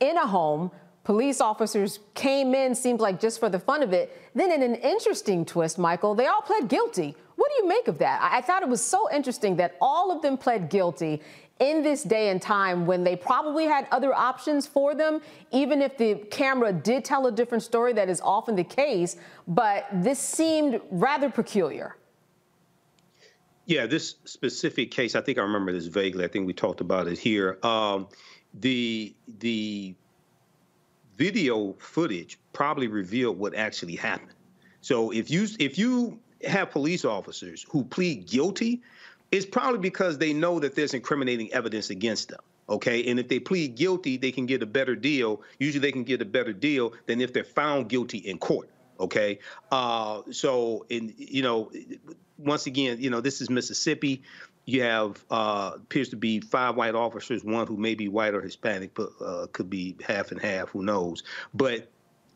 [0.00, 0.70] in a home
[1.04, 4.16] Police officers came in, seemed like just for the fun of it.
[4.34, 7.16] Then, in an interesting twist, Michael, they all pled guilty.
[7.34, 8.22] What do you make of that?
[8.22, 11.20] I, I thought it was so interesting that all of them pled guilty
[11.62, 15.22] in this day and time when they probably had other options for them,
[15.52, 19.16] even if the camera did tell a different story, that is often the case.
[19.46, 21.96] But this seemed rather peculiar.
[23.66, 26.24] Yeah, this specific case, I think I remember this vaguely.
[26.24, 27.58] I think we talked about it here.
[27.62, 28.08] Um,
[28.54, 29.94] the the
[31.16, 34.34] video footage probably revealed what actually happened.
[34.80, 38.82] So if you if you have police officers who plead guilty,
[39.32, 42.40] it's probably because they know that there's incriminating evidence against them.
[42.68, 45.42] Okay, and if they plead guilty, they can get a better deal.
[45.58, 48.70] Usually, they can get a better deal than if they're found guilty in court.
[49.00, 49.40] Okay,
[49.72, 51.72] uh, so and you know,
[52.38, 54.22] once again, you know, this is Mississippi
[54.64, 58.40] you have uh, appears to be five white officers, one who may be white or
[58.40, 60.68] Hispanic, but uh, could be half and half.
[60.70, 61.24] Who knows?
[61.52, 61.90] But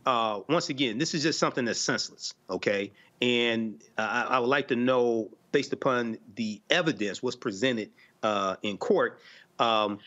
[0.04, 2.34] uh, once again, this is just something that's senseless.
[2.50, 7.90] Okay, and I, I, would like to know, based upon the evidence was presented
[8.22, 9.20] uh, in court.
[9.58, 9.98] Um,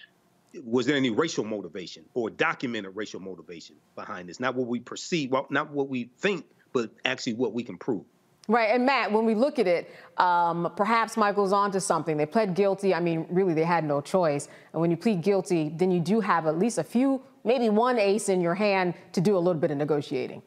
[0.63, 4.39] was there any racial motivation or documented racial motivation behind this?
[4.39, 8.03] Not what we perceive, well, not what we think, but actually what we can prove.
[8.47, 12.15] Right, and Matt, when we look at it, um, perhaps Michael's onto something.
[12.15, 12.93] They pled guilty.
[12.93, 14.49] I mean, really, they had no choice.
[14.73, 17.97] And when you plead guilty, then you do have at least a few, maybe one
[17.97, 20.43] ace in your hand to do a little bit of negotiating.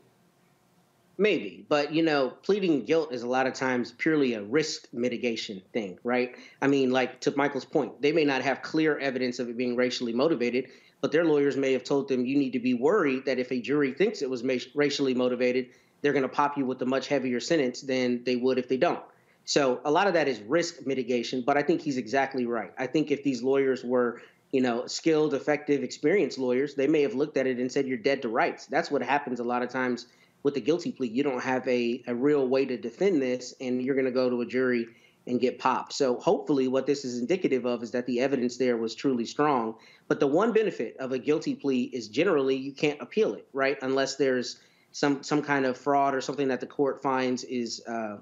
[1.23, 5.63] Maybe, but you know, pleading guilt is a lot of times purely a risk mitigation
[5.73, 6.35] thing, right?
[6.61, 9.77] I mean, like to Michael's point, they may not have clear evidence of it being
[9.77, 13.39] racially motivated, but their lawyers may have told them you need to be worried that
[13.39, 14.43] if a jury thinks it was
[14.75, 15.69] racially motivated,
[16.01, 18.77] they're going to pop you with a much heavier sentence than they would if they
[18.77, 19.05] don't.
[19.45, 22.73] So a lot of that is risk mitigation, but I think he's exactly right.
[22.79, 27.15] I think if these lawyers were, you know, skilled, effective, experienced lawyers, they may have
[27.15, 28.67] looked at it and said you're dead to rights.
[28.67, 30.09] That's what happens a lot of times
[30.43, 31.09] with a guilty plea.
[31.09, 34.31] You don't have a, a real way to defend this, and you're going to go
[34.31, 34.89] to a jury
[35.27, 35.93] and get popped.
[35.93, 39.77] So hopefully, what this is indicative of is that the evidence there was truly strong.
[40.09, 43.79] But the one benefit of a guilty plea is generally you can't appeal it, right?
[43.83, 44.59] Unless there's
[44.91, 48.19] some some kind of fraud or something that the court finds is uh,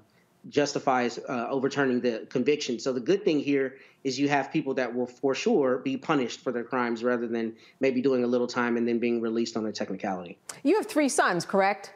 [0.49, 2.79] justifies uh, overturning the conviction.
[2.79, 6.39] So the good thing here is you have people that will for sure be punished
[6.41, 9.65] for their crimes rather than maybe doing a little time and then being released on
[9.67, 10.39] a technicality.
[10.63, 11.93] You have three sons, correct?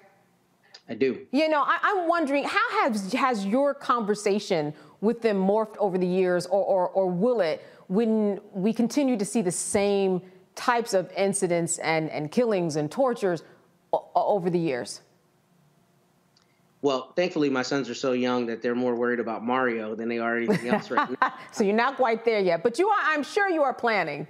[0.88, 1.26] I do.
[1.32, 6.08] You know, I, am wondering how has has your conversation with them morphed over the
[6.08, 10.22] years, or, or or will it when we continue to see the same
[10.56, 13.44] types of incidents and, and killings and tortures
[13.94, 15.02] o- over the years?
[16.82, 20.20] Well, thankfully, my sons are so young that they're more worried about Mario than they
[20.20, 21.34] are anything else right now.
[21.52, 23.00] so you're not quite there yet, but you are.
[23.02, 24.28] I'm sure you are planning.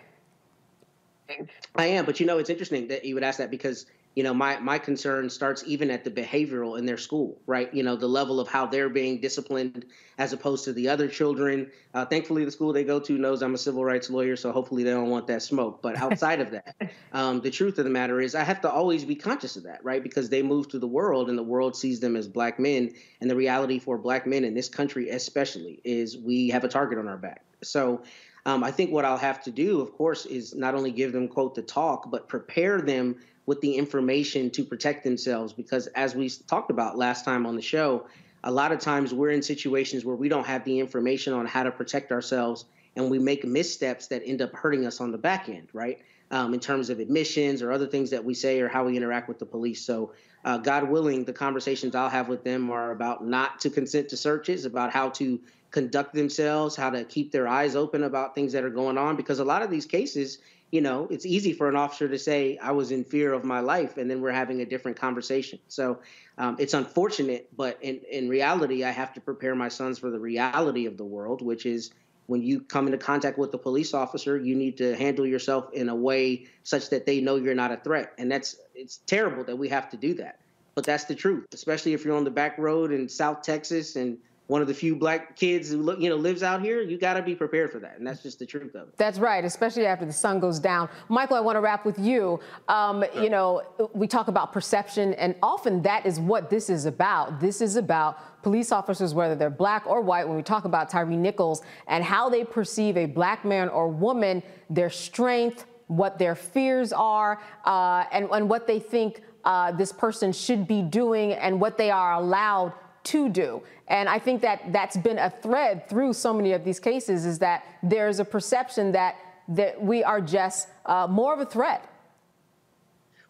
[1.75, 4.33] I am, but you know, it's interesting that you would ask that because you know
[4.33, 7.73] my my concern starts even at the behavioral in their school right?
[7.73, 9.85] You know the level of how they're being disciplined
[10.17, 11.69] as opposed to the other children.
[11.93, 14.83] Uh, thankfully the school they go to knows i'm a civil rights lawyer so hopefully
[14.83, 15.81] they don't want that smoke.
[15.81, 16.75] But outside of that
[17.13, 19.83] um, the truth of the matter is i have to always be conscious of that
[19.83, 20.01] right?
[20.01, 22.93] Because they move through the world and the world sees them as black men.
[23.21, 26.97] And the reality for black men in this country especially is we have a target
[26.97, 27.43] on our back.
[27.63, 28.01] So
[28.45, 31.27] um, I think what I'll have to do, of course, is not only give them
[31.27, 35.53] quote the talk, but prepare them with the information to protect themselves.
[35.53, 38.05] Because as we talked about last time on the show,
[38.43, 41.63] a lot of times we're in situations where we don't have the information on how
[41.63, 42.65] to protect ourselves
[42.95, 45.99] and we make missteps that end up hurting us on the back end, right?
[46.31, 49.27] Um, in terms of admissions or other things that we say or how we interact
[49.27, 49.85] with the police.
[49.85, 54.09] So, uh, God willing, the conversations I'll have with them are about not to consent
[54.09, 55.39] to searches, about how to
[55.71, 59.15] conduct themselves, how to keep their eyes open about things that are going on.
[59.15, 60.39] Because a lot of these cases,
[60.75, 63.61] you know, it's easy for an officer to say, I was in fear of my
[63.61, 65.57] life, and then we're having a different conversation.
[65.69, 65.99] So
[66.37, 70.19] um, it's unfortunate, but in, in reality, I have to prepare my sons for the
[70.19, 71.91] reality of the world, which is
[72.25, 75.87] when you come into contact with a police officer, you need to handle yourself in
[75.87, 78.11] a way such that they know you're not a threat.
[78.17, 80.39] And that's it's terrible that we have to do that.
[80.73, 84.17] But that's the truth, especially if you're on the back road in South Texas and
[84.47, 87.15] one of the few black kids who look, you know, lives out here, you got
[87.15, 88.97] to be prepared for that, and that's just the truth of it.
[88.97, 90.87] That's right, especially after the sun goes down.
[91.09, 92.39] Michael, I want to wrap with you.
[92.67, 97.39] Um, you know, we talk about perception, and often that is what this is about.
[97.39, 100.27] This is about police officers, whether they're black or white.
[100.27, 104.43] When we talk about Tyre Nichols and how they perceive a black man or woman,
[104.69, 110.31] their strength, what their fears are, uh, and, and what they think uh, this person
[110.31, 112.73] should be doing, and what they are allowed
[113.05, 113.61] to do.
[113.87, 117.39] And I think that that's been a thread through so many of these cases is
[117.39, 119.15] that there's a perception that,
[119.49, 121.87] that we are just uh, more of a threat.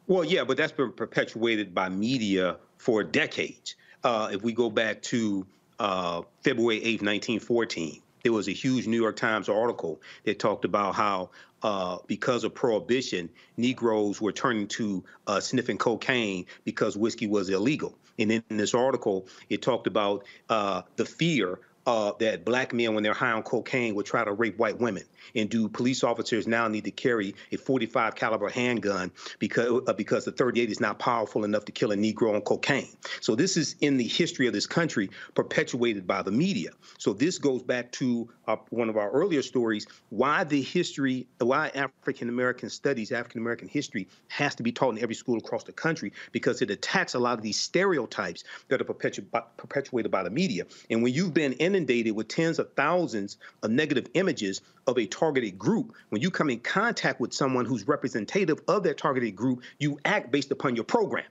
[0.07, 3.75] Well, yeah, but that's been perpetuated by media for decades.
[4.03, 5.45] Uh, if we go back to
[5.79, 10.95] uh, February 8, 1914, there was a huge New York Times article that talked about
[10.95, 11.31] how,
[11.63, 17.95] uh, because of prohibition, Negroes were turning to uh, sniffing cocaine because whiskey was illegal.
[18.17, 23.03] And in this article, it talked about uh, the fear uh, that black men, when
[23.03, 25.03] they're high on cocaine, would try to rape white women.
[25.35, 30.25] And do police officers now need to carry a 45 caliber handgun because uh, because
[30.25, 32.89] the 38 is not powerful enough to kill a Negro on cocaine?
[33.21, 36.71] So this is in the history of this country, perpetuated by the media.
[36.97, 41.71] So this goes back to uh, one of our earlier stories: why the history, why
[41.73, 45.73] African American studies, African American history has to be taught in every school across the
[45.73, 49.25] country because it attacks a lot of these stereotypes that are perpetu-
[49.57, 50.65] perpetuated by the media.
[50.89, 55.59] And when you've been inundated with tens of thousands of negative images of a targeted
[55.59, 59.99] group, when you come in contact with someone who's representative of that targeted group, you
[60.05, 61.29] act based upon your programming.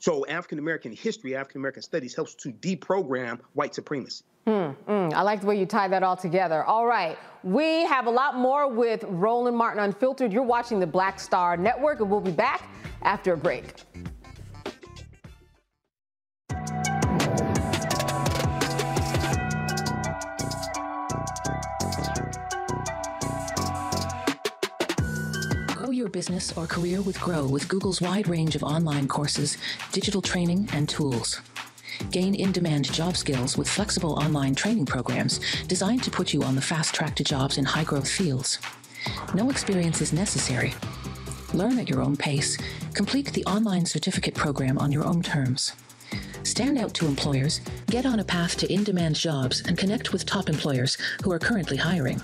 [0.00, 4.24] So African American history, African American studies helps to deprogram white supremacy.
[4.46, 6.64] Mm, mm, I like the way you tie that all together.
[6.64, 10.32] All right, we have a lot more with Roland Martin Unfiltered.
[10.32, 12.70] You're watching the Black Star Network, and we'll be back
[13.02, 13.74] after a break.
[26.00, 29.58] Your business or career with Grow with Google's wide range of online courses,
[29.92, 31.42] digital training, and tools.
[32.10, 36.54] Gain in demand job skills with flexible online training programs designed to put you on
[36.54, 38.58] the fast track to jobs in high growth fields.
[39.34, 40.72] No experience is necessary.
[41.52, 42.56] Learn at your own pace.
[42.94, 45.74] Complete the online certificate program on your own terms.
[46.44, 50.24] Stand out to employers, get on a path to in demand jobs, and connect with
[50.24, 52.22] top employers who are currently hiring.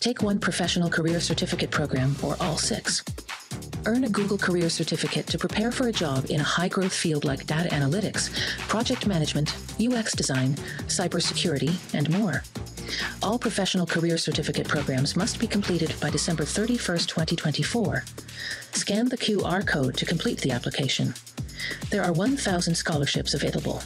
[0.00, 3.02] Take one professional career certificate program or all six.
[3.84, 7.24] Earn a Google Career Certificate to prepare for a job in a high growth field
[7.24, 8.30] like data analytics,
[8.68, 10.54] project management, UX design,
[10.86, 12.44] cybersecurity, and more.
[13.22, 18.04] All professional career certificate programs must be completed by December 31st, 2024.
[18.72, 21.14] Scan the QR code to complete the application.
[21.90, 23.82] There are 1,000 scholarships available.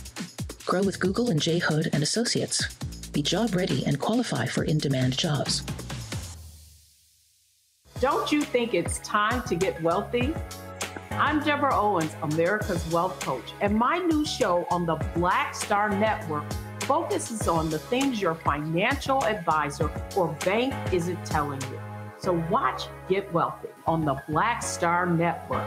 [0.67, 1.59] Grow with Google and J.
[1.59, 2.77] Hood and Associates.
[3.17, 5.65] Be job ready and qualify for in demand jobs.
[7.99, 10.35] Don't you think it's time to get wealthy?
[11.13, 16.45] I'm Deborah Owens, America's Wealth Coach, and my new show on the Black Star Network
[16.81, 21.81] focuses on the things your financial advisor or bank isn't telling you.
[22.19, 25.67] So watch Get Wealthy on the Black Star Network.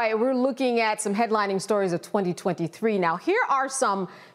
[0.00, 2.98] Right, we're looking at some headlining stories of 2023.
[2.98, 4.08] Now, here are some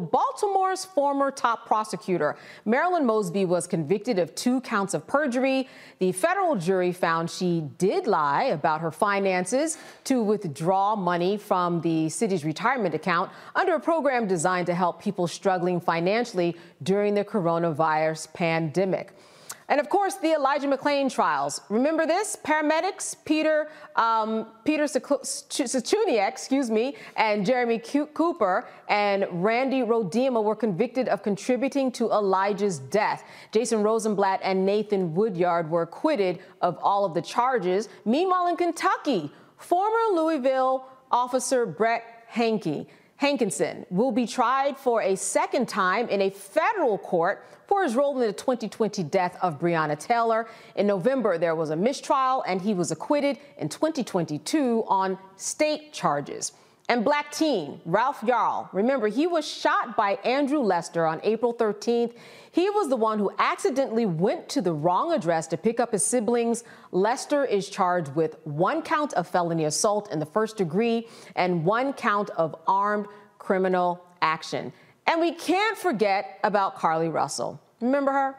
[0.00, 5.68] Baltimore's former top prosecutor, Marilyn Mosby, was convicted of two counts of perjury.
[5.98, 12.08] The federal jury found she did lie about her finances to withdraw money from the
[12.08, 18.32] city's retirement account under a program designed to help people struggling financially during the coronavirus
[18.32, 19.14] pandemic.
[19.72, 21.62] And of course, the Elijah McClain trials.
[21.70, 22.36] Remember this?
[22.44, 31.08] Paramedics Peter um, Peter Cichuniec, excuse me, and Jeremy Cooper and Randy Roedema were convicted
[31.08, 33.24] of contributing to Elijah's death.
[33.50, 37.88] Jason Rosenblatt and Nathan Woodyard were acquitted of all of the charges.
[38.04, 42.88] Meanwhile, in Kentucky, former Louisville officer Brett Hankey
[43.22, 48.20] Hankison will be tried for a second time in a federal court for his role
[48.20, 50.48] in the 2020 death of Breonna Taylor.
[50.74, 56.50] In November, there was a mistrial, and he was acquitted in 2022 on state charges.
[56.88, 62.14] And black teen Ralph Yarl, remember, he was shot by Andrew Lester on April 13th.
[62.50, 66.04] He was the one who accidentally went to the wrong address to pick up his
[66.04, 66.64] siblings.
[66.90, 71.92] Lester is charged with one count of felony assault in the first degree and one
[71.92, 73.06] count of armed
[73.38, 74.72] criminal action.
[75.06, 77.60] And we can't forget about Carlee Russell.
[77.80, 78.36] Remember her?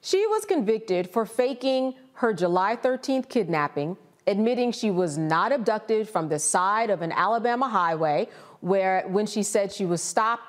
[0.00, 6.28] She was convicted for faking her July 13th kidnapping, admitting she was not abducted from
[6.28, 8.28] the side of an Alabama highway
[8.60, 10.42] where when she said she was stopped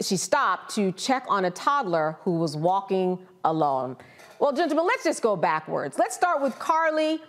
[0.00, 3.96] she stopped to check on a toddler who was walking alone.
[4.38, 5.98] Well, gentlemen, let's just go backwards.
[5.98, 7.20] Let's start with Carlee.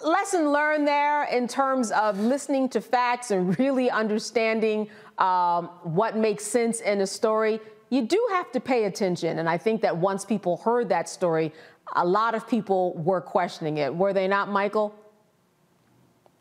[0.00, 4.88] Lesson learned there in terms of listening to facts and really understanding
[5.18, 7.60] um, what makes sense in a story.
[7.90, 9.40] You do have to pay attention.
[9.40, 11.52] And I think that once people heard that story,
[11.94, 13.94] a lot of people were questioning it.
[13.94, 14.94] Were they not, Michael?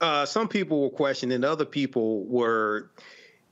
[0.01, 2.89] uh, some people were questioning, other people were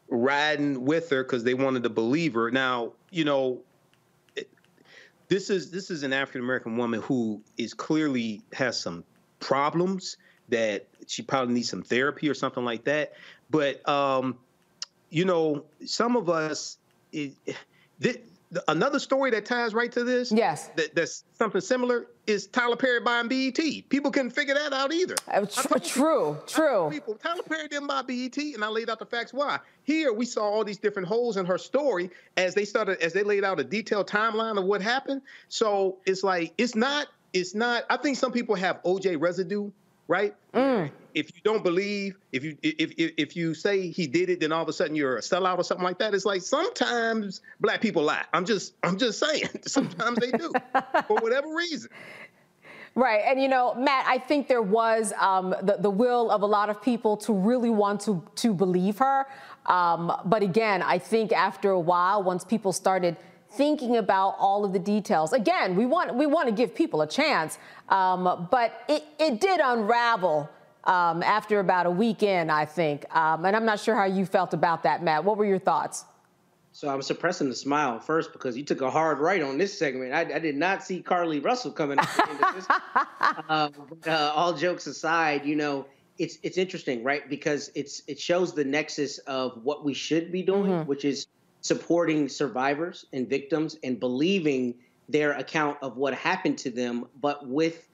[0.10, 2.52] riding with her because they wanted to believe her.
[2.52, 3.62] Now, you know,
[5.28, 9.04] this is this is an African American woman who is clearly has some
[9.40, 10.18] problems
[10.50, 13.14] that she probably needs some therapy or something like that.
[13.50, 14.38] But um,
[15.10, 16.78] you know, some of us.
[17.12, 17.34] It,
[18.68, 20.32] another story that ties right to this.
[20.32, 20.70] Yes.
[20.76, 23.58] That, that's something similar is Tyler Perry buying BET.
[23.90, 25.16] People couldn't figure that out either.
[25.28, 26.90] Uh, tr- true, true.
[26.92, 29.60] People, Tyler Perry didn't buy BET, and I laid out the facts why.
[29.84, 33.24] Here we saw all these different holes in her story as they started, as they
[33.24, 35.22] laid out a detailed timeline of what happened.
[35.50, 37.84] So it's like it's not, it's not.
[37.90, 39.72] I think some people have OJ residue
[40.08, 40.36] right?
[40.54, 40.92] Mm.
[41.14, 44.52] If you don't believe, if you if, if if you say he did it, then
[44.52, 46.14] all of a sudden you're a sellout or something like that.
[46.14, 48.26] It's like sometimes black people lie.
[48.34, 49.50] I'm just I'm just saying.
[49.66, 50.52] Sometimes they do
[51.08, 51.90] for whatever reason.
[52.96, 56.48] Right, and you know, Matt, I think there was um, the, the will of a
[56.48, 59.28] lot of people to really want to to believe her.
[59.68, 63.18] Um, but again, I think after a while, once people started
[63.58, 65.34] thinking about all of the details.
[65.34, 67.58] Again, we want we want to give people a chance,
[67.90, 70.50] um, but it, it did unravel
[70.84, 73.04] um, after about a weekend, I think.
[73.16, 75.24] Um, and I'm not sure how you felt about that, Matt.
[75.24, 76.06] What were your thoughts?
[76.72, 80.14] So I'm suppressing the smile first because you took a hard right on this segment.
[80.14, 81.98] I, I did not see Carlee Russell coming.
[82.00, 82.06] uh,
[83.90, 85.88] but, uh, all jokes aside, you know,
[86.20, 87.28] it's it's interesting, right?
[87.30, 90.88] Because it's it shows the nexus of what we should be doing, mm-hmm.
[90.88, 91.28] which is
[91.68, 94.74] supporting survivors and victims and believing
[95.10, 97.90] their account of what happened to them, but with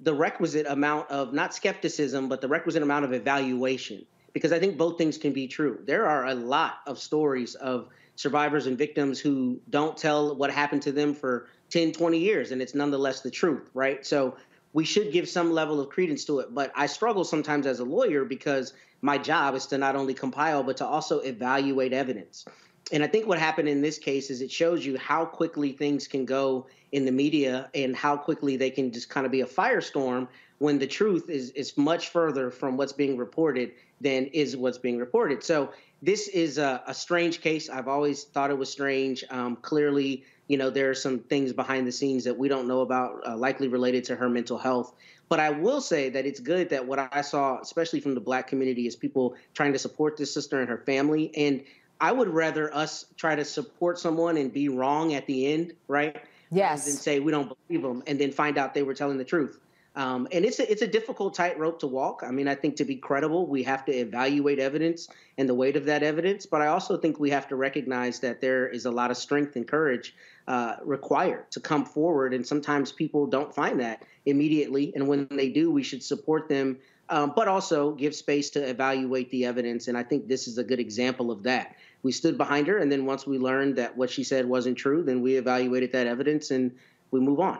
[0.00, 4.04] the requisite amount of not skepticism, but the requisite amount of evaluation.
[4.34, 5.78] Because I think both things can be true.
[5.84, 10.82] There are a lot of stories of survivors and victims who don't tell what happened
[10.82, 14.04] to them for 10, 20 years, and it's nonetheless the truth, right?
[14.04, 14.36] So
[14.72, 16.52] we should give some level of credence to it.
[16.52, 20.62] But I struggle sometimes as a lawyer because my job is to not only compile,
[20.62, 22.44] but to also evaluate evidence
[22.92, 26.06] and I think what happened in this case is it shows you how quickly things
[26.06, 29.46] can go in the media and how quickly they can just kind of be a
[29.46, 30.28] firestorm
[30.58, 34.98] when the truth is is much further from what's being reported than is what's being
[34.98, 35.42] reported.
[35.42, 35.72] So
[36.02, 37.70] this is a, a strange case.
[37.70, 39.24] I've always thought it was strange.
[39.30, 42.80] Um, clearly, you know, there are some things behind the scenes that we don't know
[42.80, 44.94] about, uh, likely related to her mental health.
[45.30, 48.46] But I will say that it's good that what I saw, especially from the black
[48.46, 51.34] community, is people trying to support this sister and her family.
[51.34, 51.64] And
[52.00, 56.16] I would rather us try to support someone and be wrong at the end, right?
[56.50, 56.86] Yes.
[56.86, 59.58] And say we don't believe them and then find out they were telling the truth.
[59.96, 62.22] Um, and it's a, it's a difficult tightrope to walk.
[62.26, 65.76] I mean, I think to be credible, we have to evaluate evidence and the weight
[65.76, 66.46] of that evidence.
[66.46, 69.54] But I also think we have to recognize that there is a lot of strength
[69.54, 70.14] and courage
[70.48, 72.34] uh, required to come forward.
[72.34, 74.92] And sometimes people don't find that immediately.
[74.96, 76.78] And when they do, we should support them,
[77.08, 79.86] um, but also give space to evaluate the evidence.
[79.86, 82.78] And I think this is a good example of that we stood behind her.
[82.78, 86.06] And then once we learned that what she said wasn't true, then we evaluated that
[86.06, 86.70] evidence and
[87.10, 87.58] we move on.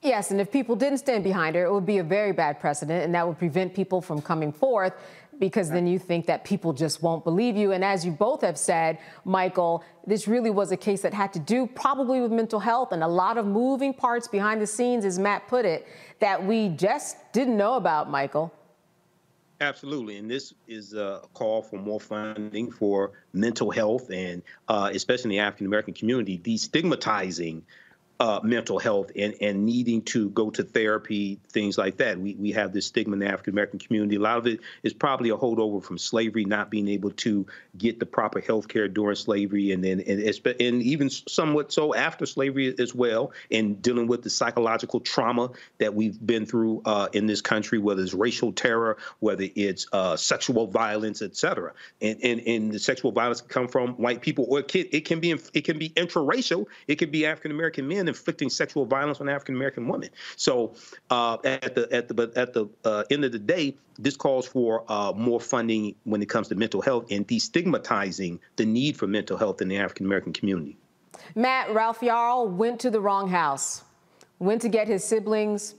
[0.00, 3.04] Yes, and if people didn't stand behind her, it would be a very bad precedent,
[3.04, 4.94] and that would prevent people from coming forth
[5.38, 7.70] because then you think that people just won't believe you.
[7.70, 11.38] And as you both have said, Michael, this really was a case that had to
[11.38, 15.18] do probably with mental health and a lot of moving parts behind the scenes, as
[15.18, 15.86] Matt put it,
[16.18, 18.52] that we just didn't know about, Michael.
[19.62, 25.26] Absolutely, and this is a call for more funding for mental health and uh, especially
[25.26, 27.62] in the African American community, destigmatizing
[28.22, 32.20] uh, mental health and, and needing to go to therapy, things like that.
[32.24, 34.14] We, we have this stigma in the African American community.
[34.16, 37.44] A lot of it is probably a holdover from slavery, not being able to
[37.76, 40.20] get the proper health care during slavery, and then and,
[40.60, 45.92] and even somewhat so after slavery as well, and dealing with the psychological trauma that
[45.92, 50.68] we've been through uh, in this country, whether it's racial terror, whether it's uh, sexual
[50.68, 51.72] violence, et cetera.
[52.00, 55.04] And, and, and the sexual violence can come from white people, or it can, it
[55.06, 56.66] can be it can be intraracial.
[56.86, 60.10] It can be African American men inflicting sexual violence on African American women.
[60.36, 60.74] So
[61.10, 64.46] uh, at the at the but at the uh, end of the day, this calls
[64.46, 69.06] for uh, more funding when it comes to mental health and destigmatizing the need for
[69.06, 70.76] mental health in the African American community.
[71.34, 73.84] Matt Ralph Yarl went to the wrong house,
[74.38, 75.74] went to get his siblings,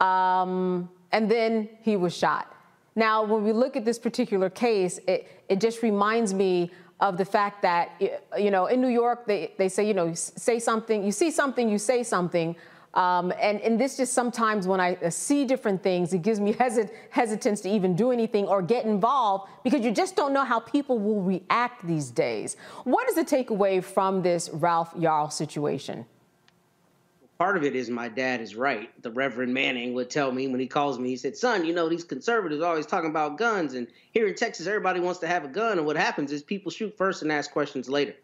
[0.00, 2.48] um, and then he was shot.
[2.94, 6.70] Now, when we look at this particular case, it, it just reminds me
[7.02, 8.00] of the fact that,
[8.38, 11.68] you know, in New York, they, they say, you know, say something, you see something,
[11.68, 12.54] you say something.
[12.94, 16.92] Um, and, and this just sometimes when I see different things, it gives me hesit-
[17.10, 20.96] hesitance to even do anything or get involved because you just don't know how people
[21.00, 22.56] will react these days.
[22.84, 26.06] What is the takeaway from this Ralph Yarl situation?
[27.42, 28.88] Part of it is my dad is right.
[29.02, 31.88] The Reverend Manning would tell me when he calls me, he said, Son, you know,
[31.88, 33.74] these conservatives always talking about guns.
[33.74, 35.76] And here in Texas, everybody wants to have a gun.
[35.76, 38.14] And what happens is people shoot first and ask questions later.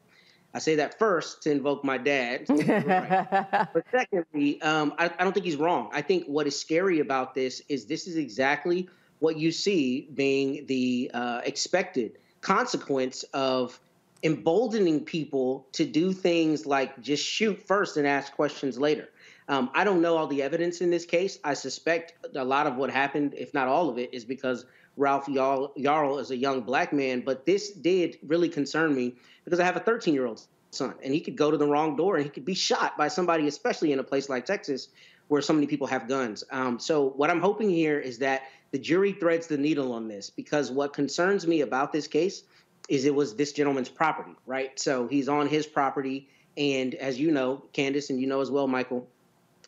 [0.54, 2.44] I say that first to invoke my dad.
[2.46, 5.90] but secondly, um, I, I don't think he's wrong.
[5.92, 8.88] I think what is scary about this is this is exactly
[9.18, 13.80] what you see being the uh, expected consequence of
[14.22, 19.08] emboldening people to do things like just shoot first and ask questions later.
[19.48, 21.38] Um, I don't know all the evidence in this case.
[21.42, 24.66] I suspect a lot of what happened, if not all of it, is because
[24.96, 27.20] Ralph Yarl, is a young black man.
[27.20, 29.14] But this did really concern me
[29.44, 31.96] because I have a 13 year old son, and he could go to the wrong
[31.96, 34.88] door and he could be shot by somebody, especially in a place like Texas
[35.28, 36.42] where so many people have guns.
[36.50, 40.30] Um, so what I'm hoping here is that the jury threads the needle on this
[40.30, 42.44] because what concerns me about this case
[42.88, 44.78] is it was this gentleman's property, right?
[44.78, 46.28] So he's on his property.
[46.56, 49.08] And as you know, Candace, and you know as well, Michael,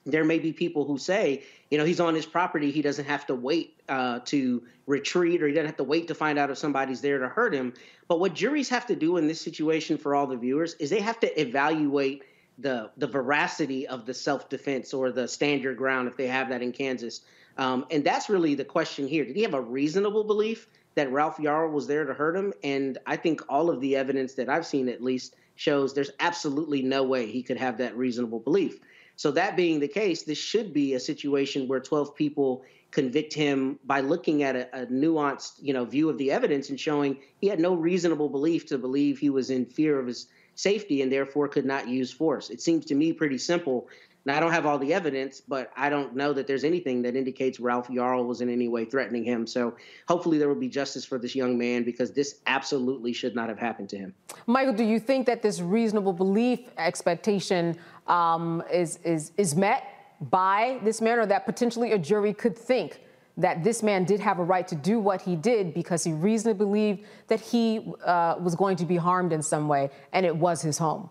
[0.06, 2.70] there may be people who say, you know, he's on his property.
[2.70, 6.14] He doesn't have to wait uh, to retreat or he doesn't have to wait to
[6.14, 7.74] find out if somebody's there to hurt him.
[8.08, 11.00] But what juries have to do in this situation for all the viewers is they
[11.00, 12.24] have to evaluate
[12.58, 16.48] the the veracity of the self defense or the stand your ground if they have
[16.48, 17.22] that in Kansas.
[17.56, 19.24] Um, and that's really the question here.
[19.24, 22.52] Did he have a reasonable belief that Ralph Yarl was there to hurt him?
[22.62, 26.82] And I think all of the evidence that I've seen, at least, shows there's absolutely
[26.82, 28.80] no way he could have that reasonable belief.
[29.16, 33.78] So that being the case, this should be a situation where 12 people convict him
[33.84, 37.46] by looking at a, a, nuanced, you know, view of the evidence and showing he
[37.46, 41.48] had no reasonable belief to believe he was in fear of his safety and therefore
[41.48, 42.50] could not use force.
[42.50, 43.88] It seems to me pretty simple.
[44.26, 47.16] Now, I don't have all the evidence, but I don't know that there's anything that
[47.16, 49.46] indicates Ralph Yarl was in any way threatening him.
[49.46, 49.76] So
[50.08, 53.58] hopefully there will be justice for this young man because this absolutely should not have
[53.58, 54.14] happened to him.
[54.46, 59.84] Michael, do you think that this reasonable belief expectation um, is, is, is met
[60.20, 63.00] by this man or that potentially a jury could think
[63.36, 66.66] that this man did have a right to do what he did because he reasonably
[66.66, 70.60] believed that he uh, was going to be harmed in some way, and it was
[70.60, 71.08] his home?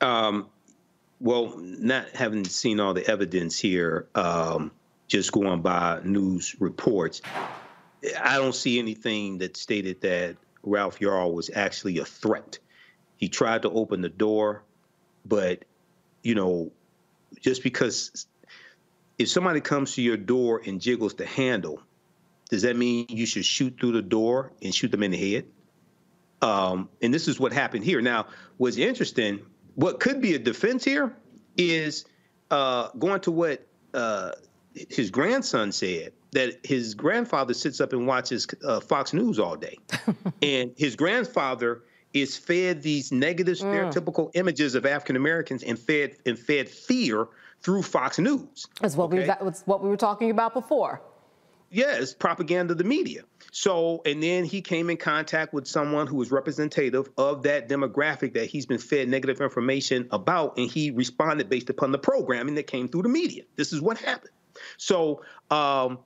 [0.00, 0.48] Um,
[1.22, 4.72] well, not having seen all the evidence here, um,
[5.06, 7.22] just going by news reports,
[8.20, 12.58] I don't see anything that stated that Ralph Yarl was actually a threat.
[13.16, 14.64] He tried to open the door,
[15.24, 15.64] but
[16.24, 16.72] you know,
[17.40, 18.26] just because
[19.16, 21.80] if somebody comes to your door and jiggles the handle,
[22.50, 25.44] does that mean you should shoot through the door and shoot them in the head?
[26.40, 28.00] Um, and this is what happened here.
[28.00, 31.14] Now, what's interesting, what could be a defense here
[31.56, 32.04] is
[32.50, 34.32] uh, going to what uh,
[34.74, 39.78] his grandson said that his grandfather sits up and watches uh, Fox News all day.
[40.42, 41.82] and his grandfather
[42.14, 43.62] is fed these negative mm.
[43.62, 47.28] stereotypical images of African Americans and fed and fed fear
[47.60, 48.66] through Fox News.
[48.80, 49.20] That's what okay?
[49.20, 51.02] we that was what we were talking about before.
[51.74, 53.22] Yes, propaganda of the media.
[53.50, 58.34] So, and then he came in contact with someone who was representative of that demographic
[58.34, 62.66] that he's been fed negative information about, and he responded based upon the programming that
[62.66, 63.44] came through the media.
[63.56, 64.32] This is what happened.
[64.76, 66.00] So, um,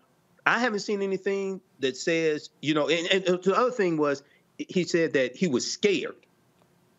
[0.46, 4.22] I haven't seen anything that says, you know, and, and the other thing was
[4.56, 6.14] he said that he was scared.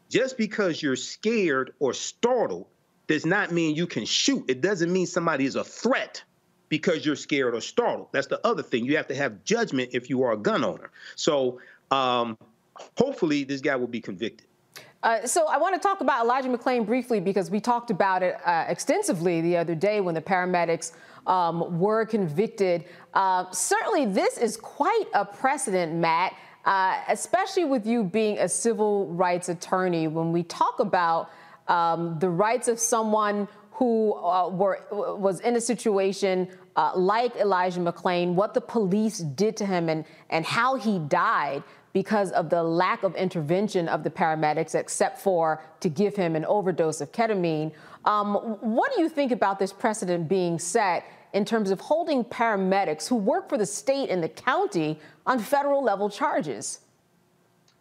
[0.09, 2.67] Just because you're scared or startled
[3.07, 4.45] does not mean you can shoot.
[4.49, 6.23] It doesn't mean somebody is a threat
[6.69, 8.07] because you're scared or startled.
[8.11, 8.85] That's the other thing.
[8.85, 10.91] You have to have judgment if you are a gun owner.
[11.15, 11.59] So
[11.91, 12.37] um,
[12.97, 14.47] hopefully this guy will be convicted.
[15.03, 18.35] Uh, so I want to talk about Elijah McClain briefly because we talked about it
[18.45, 20.91] uh, extensively the other day when the paramedics
[21.27, 22.85] um, were convicted.
[23.13, 26.33] Uh, certainly, this is quite a precedent, Matt,
[26.65, 30.07] uh, especially with you being a civil rights attorney.
[30.07, 31.29] When we talk about
[31.67, 33.47] um, the rights of someone
[33.77, 39.55] who uh, were, was in a situation uh, like Elijah McClain, what the police did
[39.57, 41.61] to him, and, and how he died
[41.93, 46.43] because of the lack of intervention of the paramedics, except for to give him an
[46.45, 47.71] overdose of ketamine.
[48.05, 53.07] Um, what do you think about this precedent being set in terms of holding paramedics
[53.07, 56.79] who work for the state and the county on federal level charges?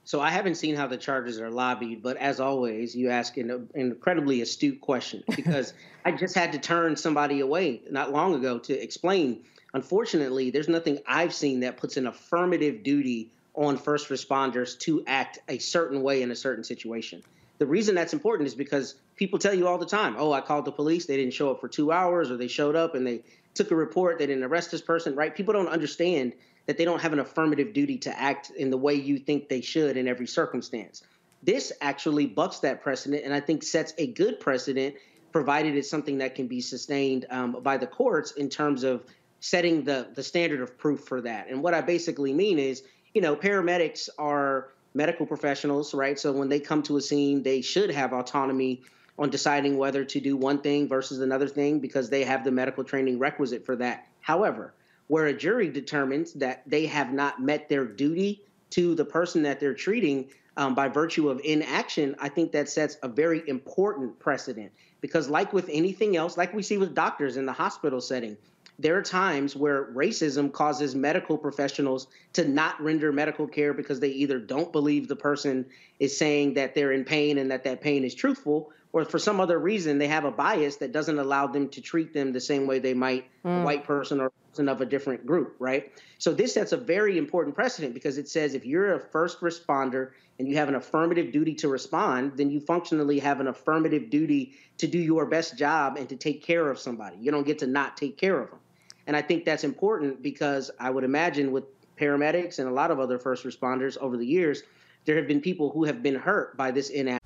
[0.07, 3.69] So I haven't seen how the charges are lobbied, but as always, you ask an,
[3.75, 8.73] incredibly astute question because I just had to turn somebody away not long ago to
[8.73, 9.43] explain.
[9.75, 15.41] Unfortunately, there's nothing I've seen that puts an affirmative duty on first responders to act
[15.49, 17.25] a certain way in a certain situation.
[17.59, 20.67] The reason that's important is because people tell you all the time, "Oh, I called
[20.67, 23.25] the police, they didn't show up for 2 hours or they showed up and they
[23.55, 25.35] took a report, they didn't arrest this person," right?
[25.35, 26.35] People don't understand
[26.67, 29.61] that they don't have an affirmative duty to act in the way you think they
[29.61, 31.03] should in every circumstance.
[31.43, 34.97] This actually bucks that precedent and I think sets a good precedent
[35.33, 39.05] provided it's something that can be sustained um, by the courts in terms of
[39.41, 41.49] setting the the standard of proof for that.
[41.49, 42.83] And what I basically mean is,
[43.14, 46.19] you know, paramedics are medical professionals, right?
[46.19, 48.83] So when they come to a scene, they should have autonomy
[49.19, 52.83] on deciding whether to do one thing versus another thing because they have the medical
[52.83, 54.07] training requisite for that.
[54.21, 54.75] However,
[55.09, 59.61] where a jury determines that they have not met their duty to the person that
[59.61, 64.73] they're treating um, by virtue of inaction, I think that sets a very important precedent.
[65.01, 68.37] Because, like with anything else, like we see with doctors in the hospital setting,
[68.79, 74.09] there are times where racism causes medical professionals to not render medical care because they
[74.09, 75.65] either don't believe the person
[76.01, 79.41] is saying that they're in pain and that that pain is truthful, or for some
[79.41, 82.67] other reason they have a bias that doesn't allow them to treat them the same
[82.67, 83.61] way they might mm.
[83.61, 85.93] a white person or person of a different group, right?
[86.19, 90.13] So this sets a very important precedent because it says if you're a first responder
[90.39, 94.55] and you have an affirmative duty to respond, then you functionally have an affirmative duty
[94.79, 97.19] to do your best job and to take care of somebody.
[97.21, 98.61] You don't get to not take care of them.
[99.07, 101.65] And I think that's important because I would imagine with
[101.97, 104.63] paramedics and a lot of other first responders over the years,
[105.05, 107.26] there have been people who have been hurt by this inaction.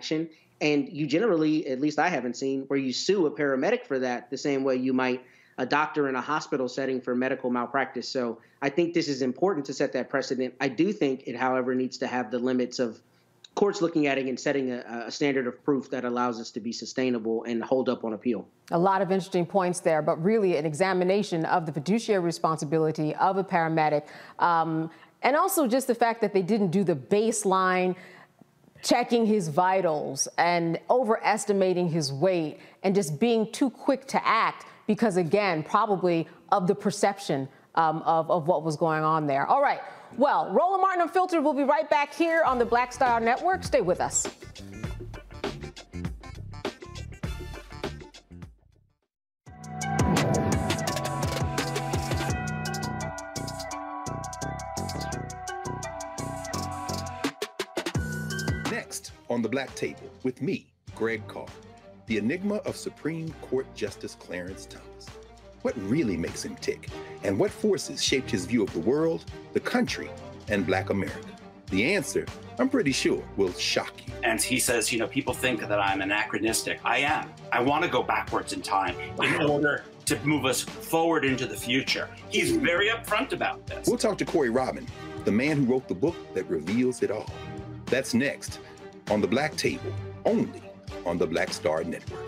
[0.00, 0.28] action.
[0.62, 4.30] And you generally, at least I haven't seen, where you sue a paramedic for that
[4.30, 5.22] the same way you might
[5.58, 8.08] a doctor in a hospital setting for medical malpractice.
[8.08, 10.54] So I think this is important to set that precedent.
[10.58, 12.98] I do think it, however, needs to have the limits of
[13.56, 16.60] courts looking at it and setting a, a, standard of proof that allows us to
[16.60, 18.46] be sustainable and hold up on appeal.
[18.70, 23.36] A lot of interesting points there, but really an examination of the fiduciary responsibility of
[23.36, 24.04] a paramedic.
[24.38, 24.90] Um,
[25.22, 27.96] and also just the fact that they didn't do the baseline
[28.82, 35.16] checking his vitals and overestimating his weight and just being too quick to act because,
[35.16, 39.46] again, probably of the perception um, of, of what was going on there.
[39.46, 39.80] All right.
[40.16, 43.62] Well, Roland Martin Unfiltered will be right back here on the Black Star Network.
[43.62, 44.26] Stay with us.
[59.30, 61.46] On the Black Table with me, Greg Carr,
[62.06, 65.06] the enigma of Supreme Court Justice Clarence Thomas.
[65.62, 66.88] What really makes him tick,
[67.22, 70.10] and what forces shaped his view of the world, the country,
[70.48, 71.28] and Black America?
[71.66, 72.26] The answer,
[72.58, 74.12] I'm pretty sure, will shock you.
[74.24, 76.80] And he says, you know, people think that I'm anachronistic.
[76.84, 77.30] I am.
[77.52, 81.54] I want to go backwards in time in order to move us forward into the
[81.54, 82.08] future.
[82.30, 83.86] He's very upfront about this.
[83.86, 84.84] We'll talk to Corey Robin,
[85.24, 87.30] the man who wrote the book that reveals it all.
[87.86, 88.58] That's next
[89.10, 89.92] on the Black Table,
[90.24, 90.62] only
[91.04, 92.20] on the Black Star Network.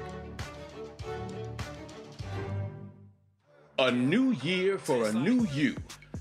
[3.79, 5.77] A new year for a new you.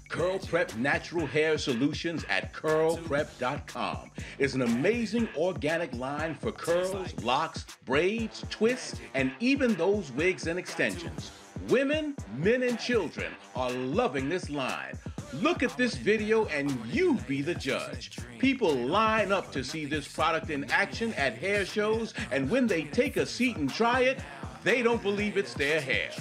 [0.10, 7.66] Curl Prep Natural Hair Solutions at curlprep.com is an amazing organic line for curls, locks,
[7.86, 11.32] braids, twists, and even those wigs and extensions.
[11.70, 14.98] Women, men, and children are loving this line.
[15.34, 18.12] Look at this video and you be the judge.
[18.38, 22.84] People line up to see this product in action at hair shows, and when they
[22.84, 24.20] take a seat and try it,
[24.64, 26.12] they don't believe it's their hair.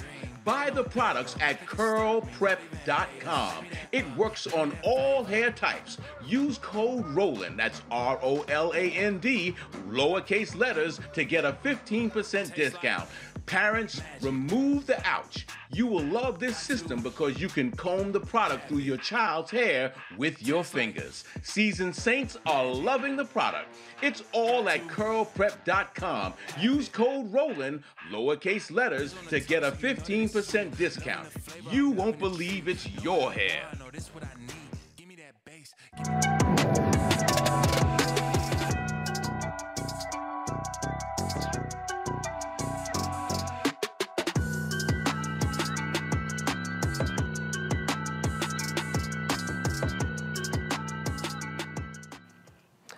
[0.43, 3.65] Buy the products at curlprep.com.
[3.91, 5.97] It works on all hair types.
[6.25, 9.55] Use code ROLAND, that's R O L A N D,
[9.89, 13.07] lowercase letters, to get a 15% discount.
[13.45, 15.45] Parents, remove the ouch.
[15.71, 19.93] You will love this system because you can comb the product through your child's hair
[20.17, 21.23] with your fingers.
[21.43, 23.69] Seasoned Saints are loving the product.
[24.01, 26.33] It's all at curlprep.com.
[26.59, 31.27] Use code ROLAND, lowercase letters, to get a 15% discount.
[31.71, 33.67] You won't believe it's your hair.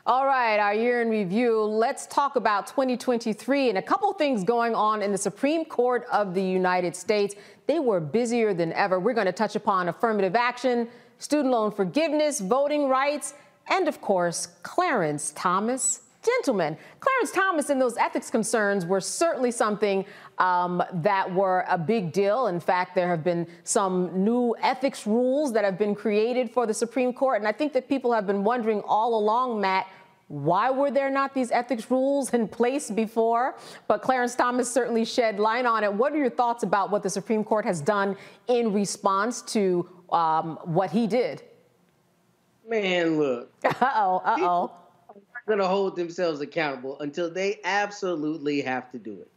[0.05, 1.61] All right, our year in review.
[1.61, 6.33] Let's talk about 2023 and a couple things going on in the Supreme Court of
[6.33, 7.35] the United States.
[7.67, 8.99] They were busier than ever.
[8.99, 10.89] We're going to touch upon affirmative action,
[11.19, 13.33] student loan forgiveness, voting rights,
[13.69, 16.01] and of course, Clarence Thomas.
[16.21, 20.03] Gentlemen, Clarence Thomas and those ethics concerns were certainly something
[20.39, 22.47] um, that were a big deal.
[22.47, 26.73] In fact, there have been some new ethics rules that have been created for the
[26.73, 27.39] Supreme Court.
[27.39, 29.87] And I think that people have been wondering all along, Matt,
[30.27, 33.55] why were there not these ethics rules in place before?
[33.87, 35.93] But Clarence Thomas certainly shed light on it.
[35.93, 38.15] What are your thoughts about what the Supreme Court has done
[38.47, 41.43] in response to um, what he did?
[42.67, 43.51] Man, look.
[43.63, 44.71] Uh oh, uh oh.
[45.45, 49.29] Going to hold themselves accountable until they absolutely have to do it.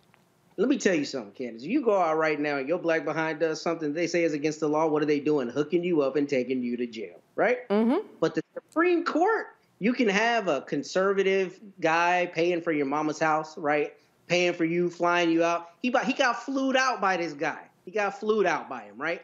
[0.58, 1.62] Let me tell you something, Candace.
[1.62, 4.60] You go out right now and your black behind does something they say is against
[4.60, 4.86] the law.
[4.86, 5.48] What are they doing?
[5.48, 7.68] Hooking you up and taking you to jail, right?
[7.68, 8.06] Mm-hmm.
[8.20, 9.48] But the Supreme Court,
[9.80, 13.92] you can have a conservative guy paying for your mama's house, right?
[14.28, 15.70] Paying for you, flying you out.
[15.82, 17.60] He he got flued out by this guy.
[17.84, 19.22] He got flued out by him, right?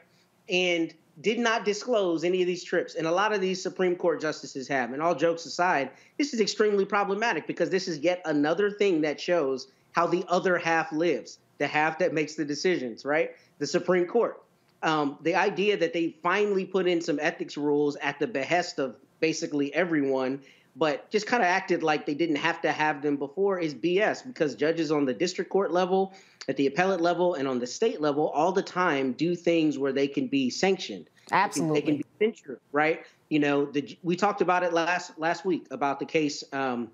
[0.51, 2.95] And did not disclose any of these trips.
[2.95, 4.93] And a lot of these Supreme Court justices have.
[4.93, 9.21] And all jokes aside, this is extremely problematic because this is yet another thing that
[9.21, 13.33] shows how the other half lives, the half that makes the decisions, right?
[13.59, 14.43] The Supreme Court.
[14.83, 18.97] Um, the idea that they finally put in some ethics rules at the behest of
[19.21, 20.41] basically everyone,
[20.75, 24.27] but just kind of acted like they didn't have to have them before is BS
[24.27, 26.15] because judges on the district court level,
[26.49, 29.93] at the appellate level, and on the state level all the time do things where
[29.93, 31.09] they can be sanctioned.
[31.31, 31.81] Absolutely.
[31.81, 33.05] They can, they can be censured, right?
[33.29, 36.91] You know, the, we talked about it last last week about the case um,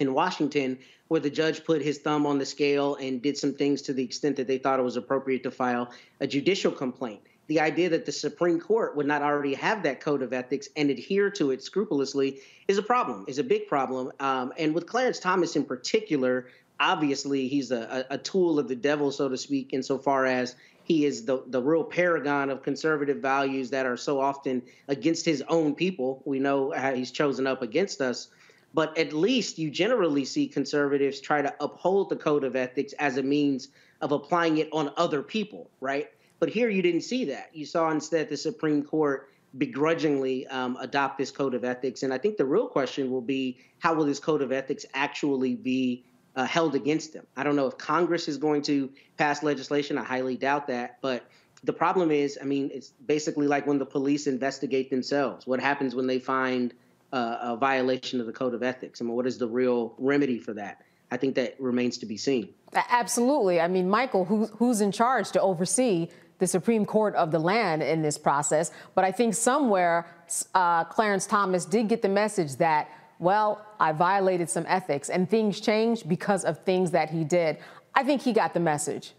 [0.00, 0.78] in Washington
[1.08, 4.02] where the judge put his thumb on the scale and did some things to the
[4.02, 5.90] extent that they thought it was appropriate to file
[6.20, 7.20] a judicial complaint.
[7.46, 10.88] The idea that the Supreme Court would not already have that code of ethics and
[10.88, 14.12] adhere to it scrupulously is a problem, is a big problem.
[14.18, 16.46] Um, and with Clarence Thomas in particular,
[16.80, 21.26] obviously he's a, a tool of the devil, so to speak, insofar as he is
[21.26, 26.22] the, the real paragon of conservative values that are so often against his own people.
[26.24, 28.28] We know how he's chosen up against us
[28.74, 33.16] but at least you generally see conservatives try to uphold the code of ethics as
[33.16, 33.68] a means
[34.00, 36.08] of applying it on other people, right?
[36.40, 37.50] But here you didn't see that.
[37.54, 42.02] You saw instead the Supreme Court begrudgingly um, adopt this code of ethics.
[42.02, 45.54] And I think the real question will be how will this code of ethics actually
[45.54, 46.04] be
[46.34, 47.24] uh, held against them?
[47.36, 49.96] I don't know if Congress is going to pass legislation.
[49.96, 50.98] I highly doubt that.
[51.00, 51.24] But
[51.62, 55.46] the problem is, I mean, it's basically like when the police investigate themselves.
[55.46, 56.74] What happens when they find
[57.14, 59.00] uh, a violation of the code of ethics?
[59.00, 60.82] I mean, what is the real remedy for that?
[61.12, 62.48] I think that remains to be seen.
[62.74, 63.60] Absolutely.
[63.60, 66.08] I mean, Michael, who, who's in charge to oversee
[66.40, 68.72] the Supreme Court of the land in this process?
[68.96, 70.08] But I think somewhere
[70.54, 72.88] uh, Clarence Thomas did get the message that,
[73.20, 77.58] well, I violated some ethics and things changed because of things that he did.
[77.94, 79.12] I think he got the message.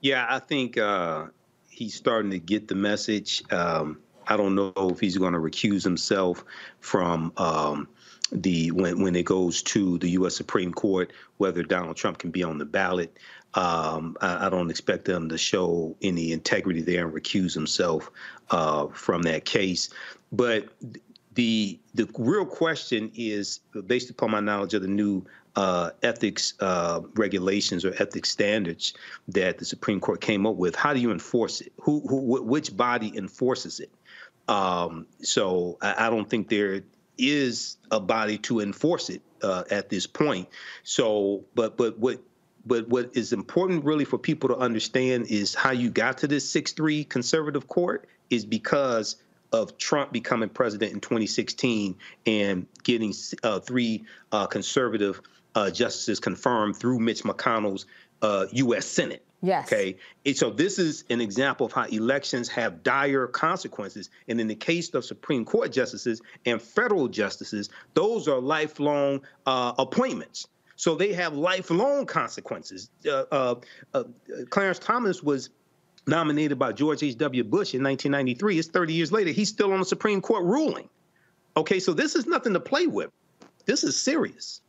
[0.00, 1.26] Yeah, I think uh,
[1.68, 3.44] he's starting to get the message.
[3.52, 6.44] Um, I don't know if he's going to recuse himself
[6.80, 7.88] from um,
[8.32, 10.36] the when when it goes to the U.S.
[10.36, 13.16] Supreme Court, whether Donald Trump can be on the ballot.
[13.54, 18.10] Um, I, I, don't expect him to show any integrity there and recuse himself
[18.50, 19.90] uh, from that case.
[20.32, 20.70] But
[21.34, 25.24] the the real question is, based upon my knowledge of the new
[25.56, 28.94] uh, ethics uh, regulations or ethics standards
[29.28, 31.72] that the Supreme Court came up with, how do you enforce it?
[31.80, 33.90] Who, who which body enforces it?
[34.48, 36.82] Um, so I, I, don't think there
[37.16, 40.48] is a body to enforce it uh, at this point.
[40.82, 42.20] So, but but what
[42.66, 46.50] but what is important really for people to understand is how you got to this
[46.52, 49.16] 6-3 conservative court is because
[49.52, 55.20] of Trump becoming president in 2016 and getting uh, three uh, conservative
[55.54, 57.86] uh, justices confirmed through Mitch McConnell's
[58.22, 58.78] U.S.
[58.78, 59.23] Uh, Senate.
[59.44, 59.70] Yes.
[59.70, 59.98] Okay.
[60.24, 64.08] And so this is an example of how elections have dire consequences.
[64.26, 69.74] And in the case of Supreme Court justices and federal justices, those are lifelong uh,
[69.78, 70.48] appointments.
[70.76, 72.90] So they have lifelong consequences.
[73.06, 73.54] Uh, uh,
[73.92, 74.04] uh
[74.48, 75.50] Clarence Thomas was
[76.06, 77.44] nominated by George H.W.
[77.44, 78.58] Bush in 1993.
[78.58, 79.30] It's 30 years later.
[79.30, 80.88] He's still on the Supreme Court ruling.
[81.56, 83.10] Okay, so this is nothing to play with.
[83.66, 84.60] This is serious.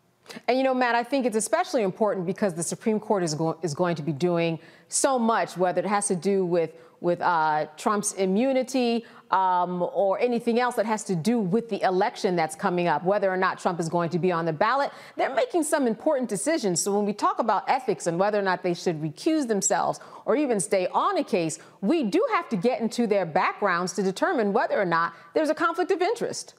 [0.47, 3.57] And you know, Matt, I think it's especially important because the Supreme Court is, go-
[3.61, 6.71] is going to be doing so much, whether it has to do with
[7.01, 12.35] with uh, Trump's immunity um, or anything else that has to do with the election
[12.35, 14.91] that's coming up, whether or not Trump is going to be on the ballot.
[15.15, 16.81] They're making some important decisions.
[16.81, 20.35] So when we talk about ethics and whether or not they should recuse themselves or
[20.35, 24.53] even stay on a case, we do have to get into their backgrounds to determine
[24.53, 26.55] whether or not there's a conflict of interest.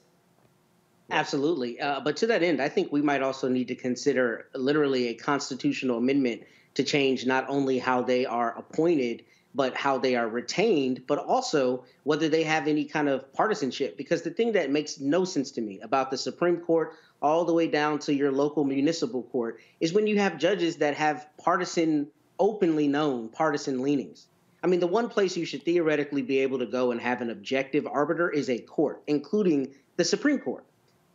[1.10, 1.80] Absolutely.
[1.80, 5.14] Uh, but to that end, I think we might also need to consider literally a
[5.14, 6.42] constitutional amendment
[6.74, 11.84] to change not only how they are appointed, but how they are retained, but also
[12.02, 13.96] whether they have any kind of partisanship.
[13.96, 16.92] Because the thing that makes no sense to me about the Supreme Court
[17.22, 20.94] all the way down to your local municipal court is when you have judges that
[20.94, 24.26] have partisan, openly known partisan leanings.
[24.62, 27.30] I mean, the one place you should theoretically be able to go and have an
[27.30, 30.64] objective arbiter is a court, including the Supreme Court.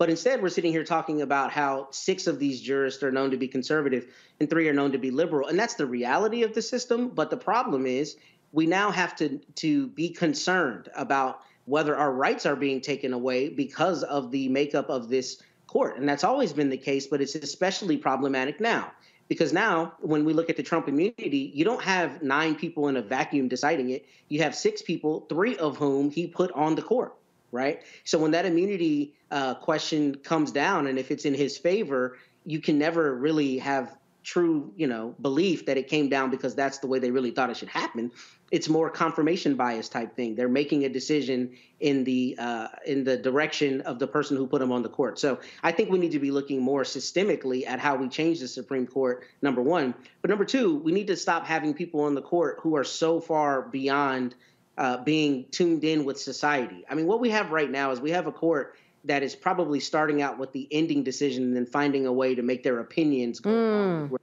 [0.02, 3.38] But instead, we're sitting here talking about how six of these jurists are known to
[3.38, 4.08] be conservative
[4.40, 5.48] and three are known to be liberal.
[5.48, 7.10] And that's the reality of the system.
[7.10, 8.18] But the problem is
[8.52, 13.50] we now have to, to be concerned about whether our rights are being taken away
[13.50, 16.00] because of the makeup of this court.
[16.00, 18.92] And that's always been the case, but it's especially problematic now.
[19.28, 22.98] Because now, when we look at the Trump immunity, you don't have nine people in
[22.98, 24.08] a vacuum deciding it.
[24.30, 27.14] You have six people, three of whom he put on the court
[27.52, 27.82] right?
[28.04, 32.60] So when that immunity uh, question comes down, and if it's in his favor, you
[32.60, 36.88] can never really have true, you know, belief that it came down because that's the
[36.88, 38.12] way they really thought it should happen.
[38.52, 40.36] It's more confirmation bias type thing.
[40.36, 44.60] They're making a decision in the uh, in the direction of the person who put
[44.60, 45.18] them on the court.
[45.18, 48.48] So I think we need to be looking more systemically at how we change the
[48.48, 49.24] Supreme Court.
[49.42, 52.76] Number one, but number two, we need to stop having people on the court who
[52.76, 54.36] are so far beyond
[54.78, 56.84] uh, being tuned in with society.
[56.90, 59.80] I mean, what we have right now is we have a court that is probably
[59.80, 63.40] starting out with the ending decision and then finding a way to make their opinions
[63.40, 64.10] go mm.
[64.10, 64.20] where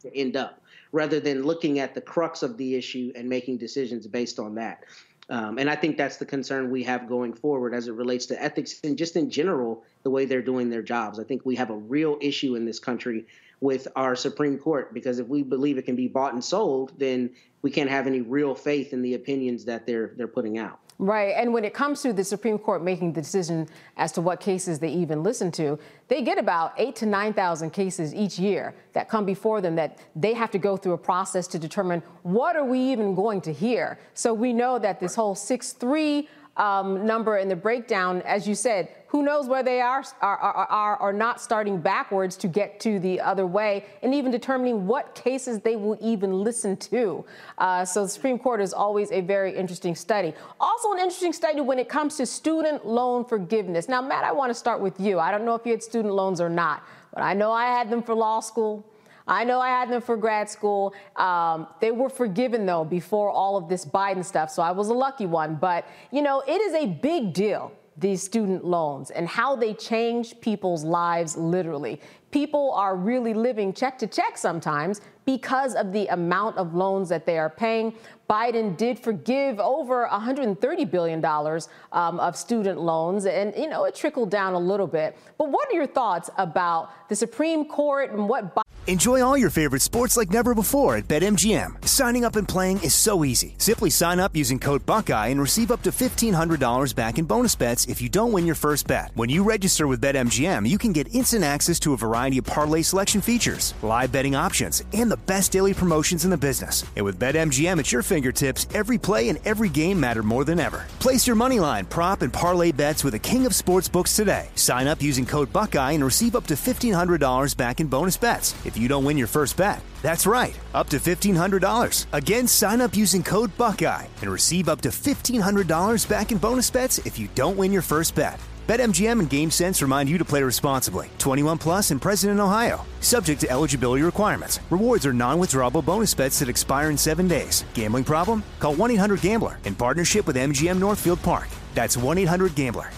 [0.00, 0.60] to end up,
[0.92, 4.84] rather than looking at the crux of the issue and making decisions based on that.
[5.30, 8.42] Um, and I think that's the concern we have going forward as it relates to
[8.42, 11.18] ethics and just in general, the way they're doing their jobs.
[11.18, 13.26] I think we have a real issue in this country
[13.60, 17.30] with our Supreme Court because if we believe it can be bought and sold, then
[17.62, 20.80] we can't have any real faith in the opinions that they're they're putting out.
[21.00, 21.34] Right.
[21.36, 24.80] And when it comes to the Supreme Court making the decision as to what cases
[24.80, 25.78] they even listen to,
[26.08, 30.34] they get about eight to 9,000 cases each year that come before them that they
[30.34, 33.96] have to go through a process to determine what are we even going to hear.
[34.14, 36.28] So we know that this whole 6 3
[36.58, 40.96] um, number in the breakdown, as you said, who knows where they are, are, are,
[40.96, 45.60] are, not starting backwards to get to the other way, and even determining what cases
[45.60, 47.24] they will even listen to.
[47.56, 50.34] Uh, so the Supreme Court is always a very interesting study.
[50.60, 53.88] Also, an interesting study when it comes to student loan forgiveness.
[53.88, 55.18] Now, Matt, I want to start with you.
[55.18, 56.82] I don't know if you had student loans or not,
[57.14, 58.84] but I know I had them for law school.
[59.28, 60.94] I know I had them for grad school.
[61.16, 64.94] Um, they were forgiven, though, before all of this Biden stuff, so I was a
[64.94, 65.56] lucky one.
[65.56, 70.40] But, you know, it is a big deal these student loans and how they change
[70.40, 72.00] people's lives literally.
[72.30, 77.26] People are really living check to check sometimes because of the amount of loans that
[77.26, 77.92] they are paying.
[78.30, 84.30] Biden did forgive over $130 billion um, of student loans, and you know it trickled
[84.30, 85.18] down a little bit.
[85.36, 88.54] But what are your thoughts about the Supreme Court and what?
[88.54, 91.86] Biden Enjoy all your favorite sports like never before at BetMGM.
[91.86, 93.54] Signing up and playing is so easy.
[93.58, 97.84] Simply sign up using code Buckeye and receive up to $1,500 back in bonus bets
[97.84, 99.10] if you don't win your first bet.
[99.12, 102.80] When you register with BetMGM, you can get instant access to a variety of parlay
[102.80, 106.84] selection features, live betting options, and the best daily promotions in the business.
[106.96, 110.86] And with BetMGM at your fingertips, every play and every game matter more than ever.
[110.98, 114.48] Place your moneyline, prop, and parlay bets with the king of sportsbooks today.
[114.54, 118.78] Sign up using code Buckeye and receive up to $1,500 back in bonus bets if
[118.78, 119.80] you don't win your first bet.
[120.02, 122.06] That's right, up to $1,500.
[122.12, 126.98] Again, sign up using code Buckeye and receive up to $1,500 back in bonus bets
[127.06, 128.38] if you don't win your first bet.
[128.68, 131.08] BetMGM and GameSense remind you to play responsibly.
[131.18, 132.84] 21 plus and present in Ohio.
[133.00, 134.60] Subject to eligibility requirements.
[134.68, 137.64] Rewards are non-withdrawable bonus bets that expire in seven days.
[137.72, 138.44] Gambling problem?
[138.60, 141.48] Call 1-800-GAMBLER in partnership with MGM Northfield Park.
[141.74, 142.90] That's 1-800-GAMBLER.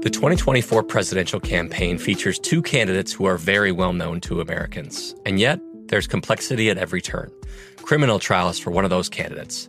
[0.00, 5.14] The 2024 presidential campaign features two candidates who are very well known to Americans.
[5.26, 7.30] And yet, there's complexity at every turn.
[7.76, 9.68] Criminal trials for one of those candidates,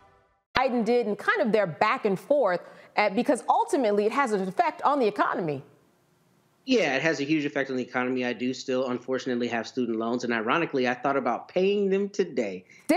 [0.61, 2.61] Biden did and kind of their back and forth
[2.97, 5.63] uh, because ultimately it has an effect on the economy.
[6.65, 8.23] Yeah, it has a huge effect on the economy.
[8.23, 12.65] I do still, unfortunately, have student loans, and ironically, I thought about paying them today.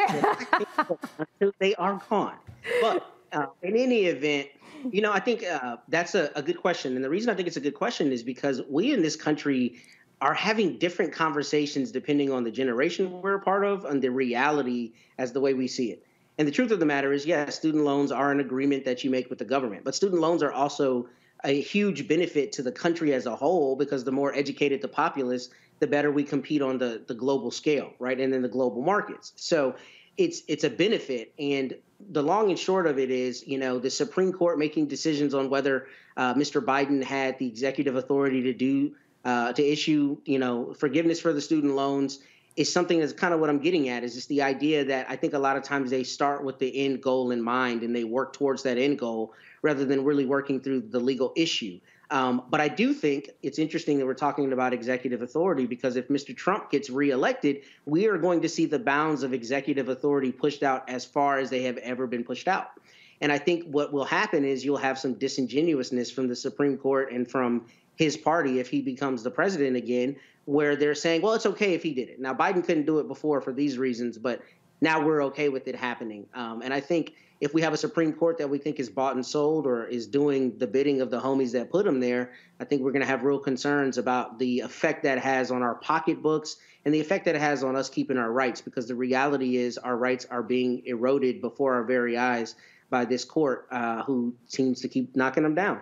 [1.59, 2.37] they are gone.
[2.83, 4.49] But uh, in any event,
[4.91, 7.49] you know, I think uh, that's a, a good question, and the reason I think
[7.49, 9.77] it's a good question is because we in this country
[10.21, 14.93] are having different conversations depending on the generation we're a part of and the reality
[15.19, 16.05] as the way we see it.
[16.39, 19.11] And the truth of the matter is, yes, student loans are an agreement that you
[19.11, 21.09] make with the government, but student loans are also
[21.45, 25.51] a huge benefit to the country as a whole because the more educated the populace,
[25.79, 28.19] the better we compete on the, the global scale, right?
[28.19, 29.33] And in the global markets.
[29.37, 29.77] So
[30.17, 31.33] it's it's a benefit.
[31.39, 31.75] And
[32.11, 35.51] the long and short of it is, you know, the Supreme Court making decisions on
[35.51, 35.87] whether
[36.17, 36.65] uh, Mr.
[36.65, 38.95] Biden had the executive authority to do
[39.25, 42.21] uh, to issue, you know, forgiveness for the student loans
[42.57, 45.17] is something that's kind of what I'm getting at is just the idea that I
[45.17, 48.05] think a lot of times they start with the end goal in mind and they
[48.05, 49.33] work towards that end goal
[49.63, 51.81] rather than really working through the legal issue.
[52.11, 56.09] Um, but I do think it's interesting that we're talking about executive authority because if
[56.09, 56.37] Mr.
[56.37, 60.89] Trump gets reelected, we are going to see the bounds of executive authority pushed out
[60.89, 62.73] as far as they have ever been pushed out.
[63.21, 67.11] And I think what will happen is you'll have some disingenuousness from the Supreme Court
[67.11, 67.67] and from
[67.97, 71.83] his party if he becomes the president again, where they're saying, well, it's okay if
[71.83, 72.21] he did it.
[72.21, 74.43] Now, Biden couldn't do it before for these reasons, but
[74.81, 76.27] now we're okay with it happening.
[76.35, 79.15] Um, and I think if we have a Supreme Court that we think is bought
[79.15, 82.65] and sold or is doing the bidding of the homies that put them there, I
[82.65, 86.57] think we're going to have real concerns about the effect that has on our pocketbooks
[86.85, 89.79] and the effect that it has on us keeping our rights because the reality is
[89.79, 92.55] our rights are being eroded before our very eyes
[92.91, 95.81] by this court uh, who seems to keep knocking them down.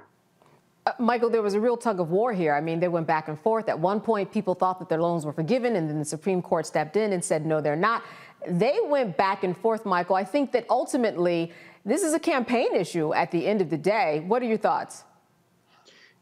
[0.84, 2.54] Uh, Michael, there was a real tug of war here.
[2.54, 3.68] I mean, they went back and forth.
[3.68, 6.66] At one point, people thought that their loans were forgiven, and then the Supreme Court
[6.66, 8.02] stepped in and said, no, they're not.
[8.48, 10.16] They went back and forth, Michael.
[10.16, 11.52] I think that ultimately,
[11.84, 14.24] this is a campaign issue at the end of the day.
[14.26, 15.04] What are your thoughts?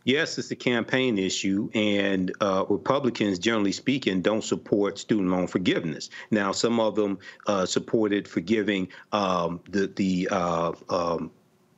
[0.05, 6.09] Yes, it's a campaign issue, and uh, Republicans, generally speaking, don't support student loan forgiveness.
[6.31, 11.31] Now, some of them uh, supported forgiving um, the the uh, um,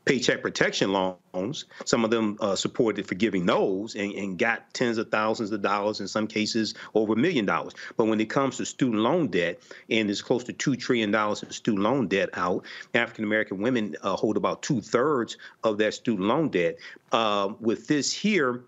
[0.05, 1.66] paycheck protection loans.
[1.85, 6.01] Some of them uh, supported forgiving those and, and, got tens of thousands of dollars,
[6.01, 7.74] in some cases over a million dollars.
[7.97, 11.51] But when it comes to student loan debt, and there's close to $2 trillion in
[11.53, 12.65] student loan debt out,
[12.95, 16.79] African American women uh, hold about two thirds of that student loan debt.
[17.12, 18.65] Uh, with this here,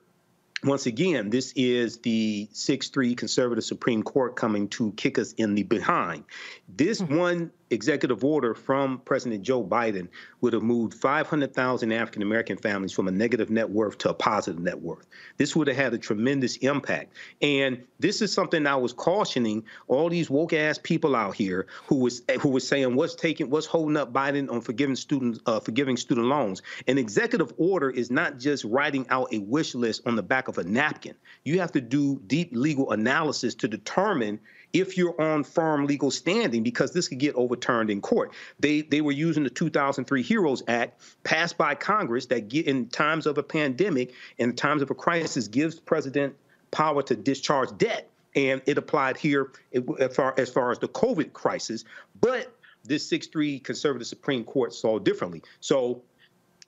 [0.64, 5.54] once again, this is the 6 3 conservative Supreme Court coming to kick us in
[5.54, 6.24] the behind.
[6.68, 7.16] This mm-hmm.
[7.16, 10.08] one executive order from President Joe Biden
[10.40, 14.60] would have moved 500,000 African American families from a negative net worth to a positive
[14.60, 15.06] net worth.
[15.36, 17.12] This would have had a tremendous impact.
[17.40, 21.96] And this is something I was cautioning all these woke ass people out here who
[21.96, 25.96] was who was saying what's taking what's holding up Biden on forgiving students uh, forgiving
[25.96, 26.62] student loans.
[26.86, 30.58] An executive order is not just writing out a wish list on the back of
[30.58, 31.14] a napkin.
[31.44, 34.40] You have to do deep legal analysis to determine
[34.74, 38.32] if you're on firm legal standing, because this could get overturned in court.
[38.58, 43.26] They they were using the 2003 HEROES Act passed by Congress that get, in times
[43.26, 46.34] of a pandemic, in times of a crisis, gives president
[46.72, 49.52] power to discharge debt, and it applied here
[49.98, 51.84] as far as far as the COVID crisis,
[52.20, 52.52] but
[52.82, 55.42] this 6-3 conservative Supreme Court saw differently.
[55.60, 56.02] So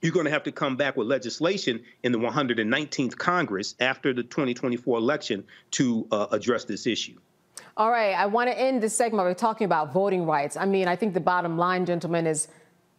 [0.00, 4.22] you're going to have to come back with legislation in the 119th Congress after the
[4.22, 7.18] 2024 election to uh, address this issue.
[7.78, 10.56] All right, I want to end this segment by talking about voting rights.
[10.56, 12.48] I mean, I think the bottom line, gentlemen, is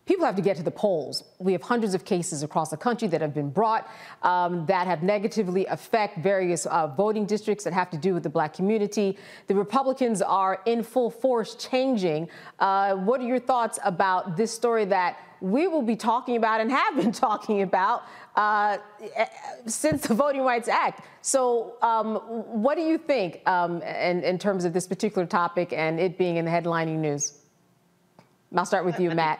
[0.05, 1.23] people have to get to the polls.
[1.39, 3.89] We have hundreds of cases across the country that have been brought
[4.21, 8.29] um, that have negatively affect various uh, voting districts that have to do with the
[8.29, 9.17] black community.
[9.47, 12.29] The Republicans are in full force changing.
[12.59, 16.71] Uh, what are your thoughts about this story that we will be talking about and
[16.71, 18.03] have been talking about
[18.38, 18.77] uh,
[19.65, 21.05] since the Voting Rights Act.
[21.22, 25.99] So, um, what do you think um, in, in, terms of this particular topic and
[25.99, 27.39] it being in the headlining news?
[28.55, 29.39] I'll start with you, Matt.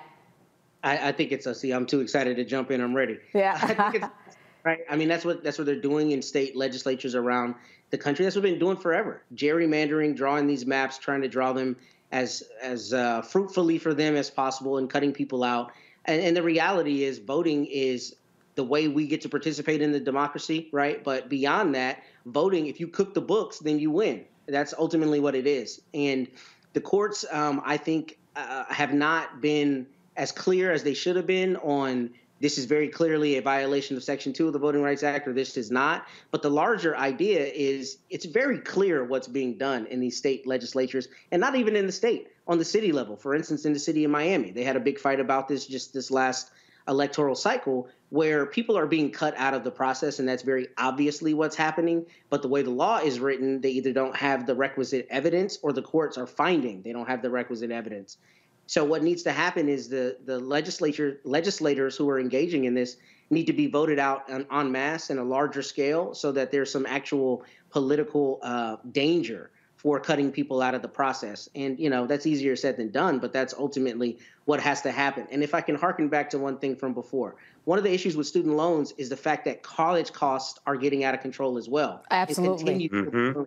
[0.84, 1.72] I, I think it's a see.
[1.72, 2.82] I'm too excited to jump in.
[2.82, 3.19] I'm ready.
[3.34, 4.10] Yeah.
[4.64, 4.80] right.
[4.90, 7.56] I mean, that's what that's what they're doing in state legislatures around
[7.91, 8.26] the country.
[8.26, 9.22] That's what they've been doing forever.
[9.36, 11.78] Gerrymandering, drawing these maps, trying to draw them
[12.11, 15.72] as as uh, fruitfully for them as possible, and cutting people out
[16.07, 18.15] and, and the reality is voting is
[18.57, 21.03] the way we get to participate in the democracy, right?
[21.03, 24.25] But beyond that, voting, if you cook the books, then you win.
[24.47, 25.79] That's ultimately what it is.
[25.93, 26.27] And
[26.73, 31.27] the courts, um, I think, uh, have not been as clear as they should have
[31.27, 32.09] been on
[32.39, 35.34] this is very clearly a violation of Section 2 of the Voting Rights Act, or
[35.34, 36.05] this is not.
[36.29, 41.07] But the larger idea is it's very clear what's being done in these state legislatures,
[41.31, 43.15] and not even in the state, on the city level.
[43.15, 45.93] For instance, in the city of Miami, they had a big fight about this just
[45.93, 46.51] this last
[46.88, 51.34] electoral cycle where people are being cut out of the process, and that's very obviously
[51.34, 52.05] what's happening.
[52.29, 55.73] But the way the law is written, they either don't have the requisite evidence or
[55.73, 58.17] the courts are finding they don't have the requisite evidence.
[58.65, 62.97] So what needs to happen is the the legislature legislators who are engaging in this
[63.29, 66.71] need to be voted out en, en masse in a larger scale, so that there's
[66.71, 71.48] some actual political uh, danger for cutting people out of the process.
[71.56, 75.28] And you know that's easier said than done, but that's ultimately what has to happen.
[75.32, 78.18] And if I can harken back to one thing from before, one of the issues
[78.18, 81.70] with student loans is the fact that college costs are getting out of control as
[81.70, 82.04] well.
[82.12, 82.90] Absolutely.
[82.90, 83.44] Mm-hmm.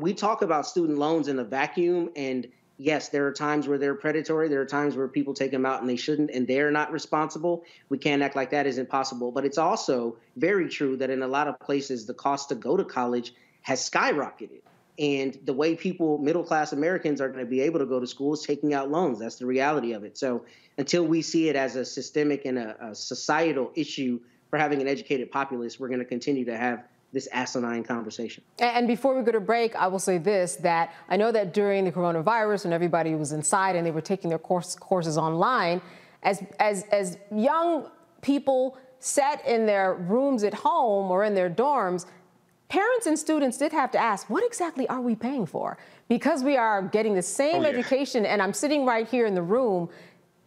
[0.00, 2.46] We talk about student loans in a vacuum and
[2.78, 4.48] yes, there are times where they're predatory.
[4.48, 7.64] There are times where people take them out and they shouldn't, and they're not responsible.
[7.88, 9.32] We can't act like that is impossible.
[9.32, 12.76] But it's also very true that in a lot of places, the cost to go
[12.76, 14.62] to college has skyrocketed.
[14.98, 18.06] And the way people, middle class Americans, are going to be able to go to
[18.06, 19.18] school is taking out loans.
[19.20, 20.18] That's the reality of it.
[20.18, 20.44] So
[20.76, 24.20] until we see it as a systemic and a, a societal issue
[24.50, 28.42] for having an educated populace, we're going to continue to have this asinine conversation.
[28.58, 31.84] And before we go to break, I will say this that I know that during
[31.84, 35.80] the coronavirus, when everybody was inside and they were taking their course, courses online,
[36.22, 37.88] as, as, as young
[38.20, 42.04] people sat in their rooms at home or in their dorms,
[42.68, 45.78] parents and students did have to ask, what exactly are we paying for?
[46.08, 47.68] Because we are getting the same oh, yeah.
[47.68, 49.88] education, and I'm sitting right here in the room,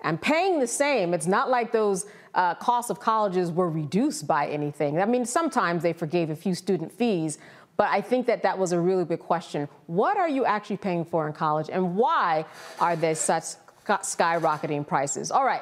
[0.03, 1.13] I'm paying the same.
[1.13, 4.99] It's not like those uh, costs of colleges were reduced by anything.
[4.99, 7.37] I mean, sometimes they forgave a few student fees,
[7.77, 9.67] but I think that that was a really big question.
[9.87, 12.45] What are you actually paying for in college, and why
[12.79, 13.43] are there such
[13.85, 15.31] skyrocketing prices?
[15.31, 15.61] All right,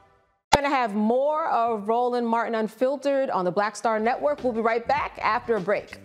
[0.61, 4.43] Going to have more of Roland Martin Unfiltered on the Black Star Network.
[4.43, 5.97] We'll be right back after a break.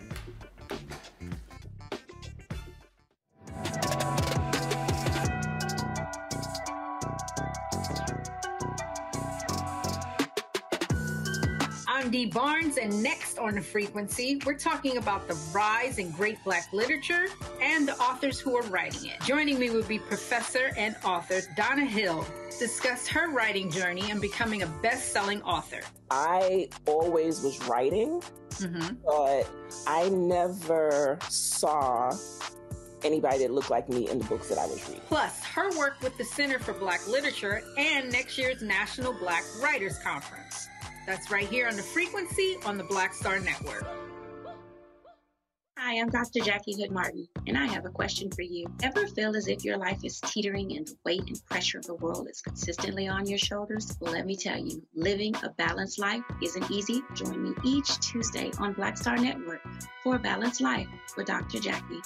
[12.06, 16.38] I'm Dee Barnes, and next on the frequency, we're talking about the rise in great
[16.44, 17.26] black literature
[17.60, 19.20] and the authors who are writing it.
[19.22, 22.24] Joining me will be professor and author Donna Hill,
[22.60, 25.80] discuss her writing journey and becoming a best-selling author.
[26.08, 28.94] I always was writing, mm-hmm.
[29.04, 29.50] but
[29.88, 32.16] I never saw
[33.02, 35.02] anybody that looked like me in the books that I was reading.
[35.08, 39.98] Plus, her work with the Center for Black Literature and next year's National Black Writers
[39.98, 40.68] Conference.
[41.06, 43.86] That's right here on the frequency on the Black Star Network.
[45.78, 46.40] Hi, I'm Dr.
[46.40, 48.66] Jackie Hood Martin, and I have a question for you.
[48.82, 51.94] Ever feel as if your life is teetering and the weight and pressure of the
[51.94, 53.96] world is consistently on your shoulders?
[54.00, 57.02] Well, let me tell you, living a balanced life isn't easy.
[57.14, 59.60] Join me each Tuesday on Black Star Network
[60.02, 61.60] for a Balanced Life with Dr.
[61.60, 62.02] Jackie.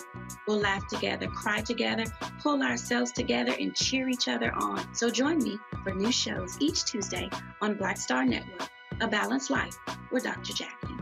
[0.46, 2.04] We'll laugh together, cry together,
[2.42, 4.94] pull ourselves together, and cheer each other on.
[4.94, 7.30] So join me for new shows each Tuesday
[7.62, 8.68] on Black Star Network,
[9.02, 9.78] A Balanced Life
[10.10, 10.52] with Dr.
[10.52, 10.99] Jackie.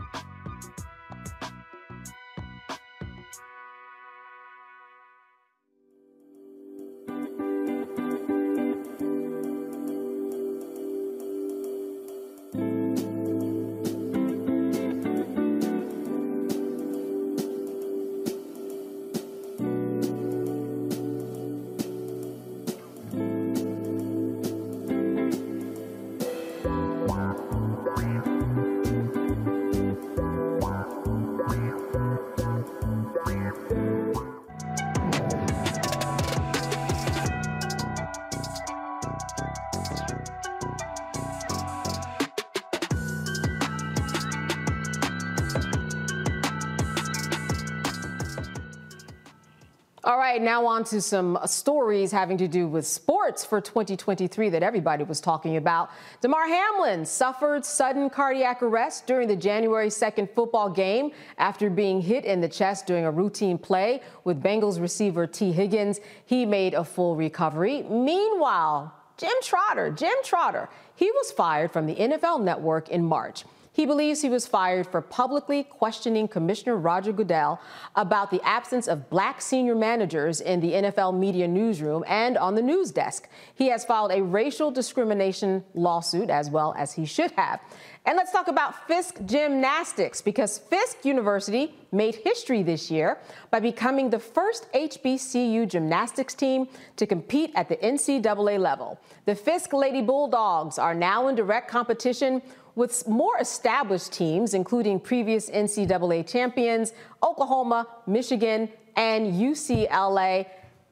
[50.39, 55.03] Right, now on to some stories having to do with sports for 2023 that everybody
[55.03, 55.91] was talking about.
[56.21, 62.23] Damar Hamlin suffered sudden cardiac arrest during the January 2nd football game after being hit
[62.23, 65.99] in the chest during a routine play with Bengals receiver Tee Higgins.
[66.25, 67.83] He made a full recovery.
[67.83, 73.43] Meanwhile, Jim Trotter, Jim Trotter, he was fired from the NFL network in March.
[73.79, 77.61] He believes he was fired for publicly questioning Commissioner Roger Goodell
[77.95, 82.61] about the absence of black senior managers in the NFL media newsroom and on the
[82.61, 83.29] news desk.
[83.55, 87.61] He has filed a racial discrimination lawsuit, as well as he should have.
[88.05, 93.17] And let's talk about Fisk Gymnastics because Fisk University made history this year
[93.51, 98.99] by becoming the first HBCU gymnastics team to compete at the NCAA level.
[99.25, 102.41] The Fisk Lady Bulldogs are now in direct competition
[102.79, 110.45] with more established teams, including previous NCAA champions, Oklahoma, Michigan, and UCLA.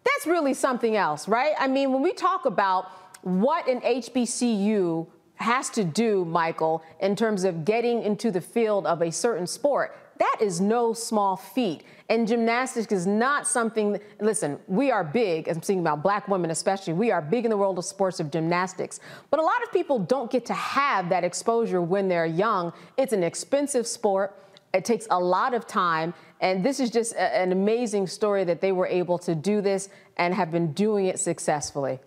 [0.04, 1.54] That's really something else, right?
[1.58, 2.92] I mean, when we talk about
[3.22, 9.02] what an HBCU has to do, Michael, in terms of getting into the field of
[9.02, 11.84] a certain sport, that is no small feat.
[12.10, 16.94] And gymnastics is not something, listen, we are big, I'm speaking about black women especially,
[16.94, 19.02] we are big in the world of sports of gymnastics.
[19.30, 22.72] But a lot of people don't get to have that exposure when they're young.
[22.96, 24.42] It's an expensive sport.
[24.74, 26.14] It takes a lot of time.
[26.40, 29.90] And this is just a- an amazing story that they were able to do this
[30.16, 32.00] and have been doing it successfully.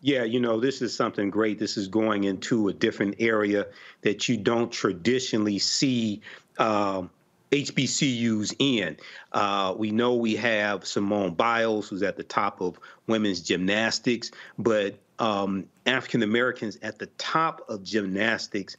[0.00, 1.58] Yeah, you know, this is something great.
[1.58, 3.66] This is going into a different area
[4.02, 6.20] that you don't traditionally see
[6.58, 7.10] um,
[7.52, 8.96] HBCUs in.
[9.32, 14.98] Uh, we know we have Simone Biles, who's at the top of women's gymnastics, but
[15.18, 18.76] um, African Americans at the top of gymnastics,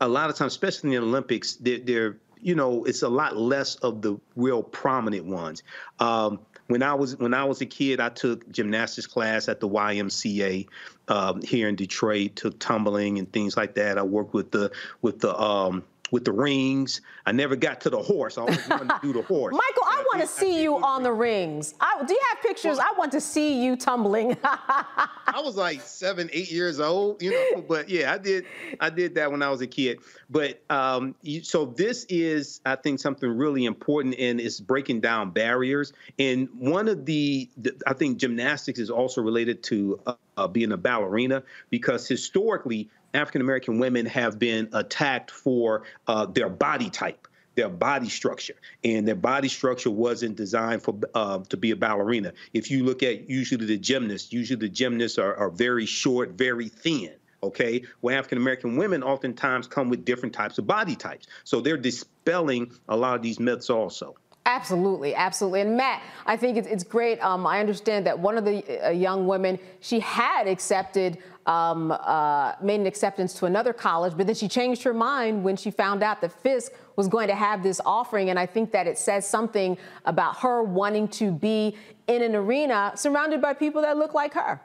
[0.00, 3.36] a lot of times, especially in the Olympics, they're, they're you know, it's a lot
[3.36, 5.62] less of the real prominent ones.
[5.98, 9.68] Um, when I was when I was a kid, I took gymnastics class at the
[9.68, 10.68] YMCA
[11.08, 12.36] um, here in Detroit.
[12.36, 13.98] Took tumbling and things like that.
[13.98, 14.70] I worked with the
[15.00, 17.00] with the um, with the rings.
[17.26, 18.38] I never got to the horse.
[18.38, 19.52] I always wanted to do the horse.
[19.68, 21.74] Michael, I want to see you on the rings.
[21.80, 22.78] I, do you have pictures?
[22.78, 24.36] I want to see you tumbling.
[24.44, 27.62] I was like seven, eight years old, you know.
[27.62, 28.46] But yeah, I did.
[28.80, 29.98] I did that when I was a kid.
[30.30, 35.30] But um, you, so this is, I think, something really important, and it's breaking down
[35.30, 35.92] barriers.
[36.18, 40.72] And one of the, the I think, gymnastics is also related to uh, uh, being
[40.72, 47.28] a ballerina because historically African American women have been attacked for uh, their body type
[47.58, 48.54] their body structure,
[48.84, 52.32] and their body structure wasn't designed for uh, to be a ballerina.
[52.54, 56.68] If you look at usually the gymnasts, usually the gymnasts are, are very short, very
[56.68, 57.10] thin.
[57.42, 61.76] Okay, well, African American women oftentimes come with different types of body types, so they're
[61.76, 64.14] dispelling a lot of these myths also.
[64.46, 65.60] Absolutely, absolutely.
[65.60, 67.22] And Matt, I think it's, it's great.
[67.22, 71.18] Um, I understand that one of the uh, young women, she had accepted,
[71.48, 75.56] um, uh, made an acceptance to another college, but then she changed her mind when
[75.56, 78.28] she found out that Fisk was going to have this offering.
[78.28, 81.74] And I think that it says something about her wanting to be
[82.06, 84.60] in an arena surrounded by people that look like her.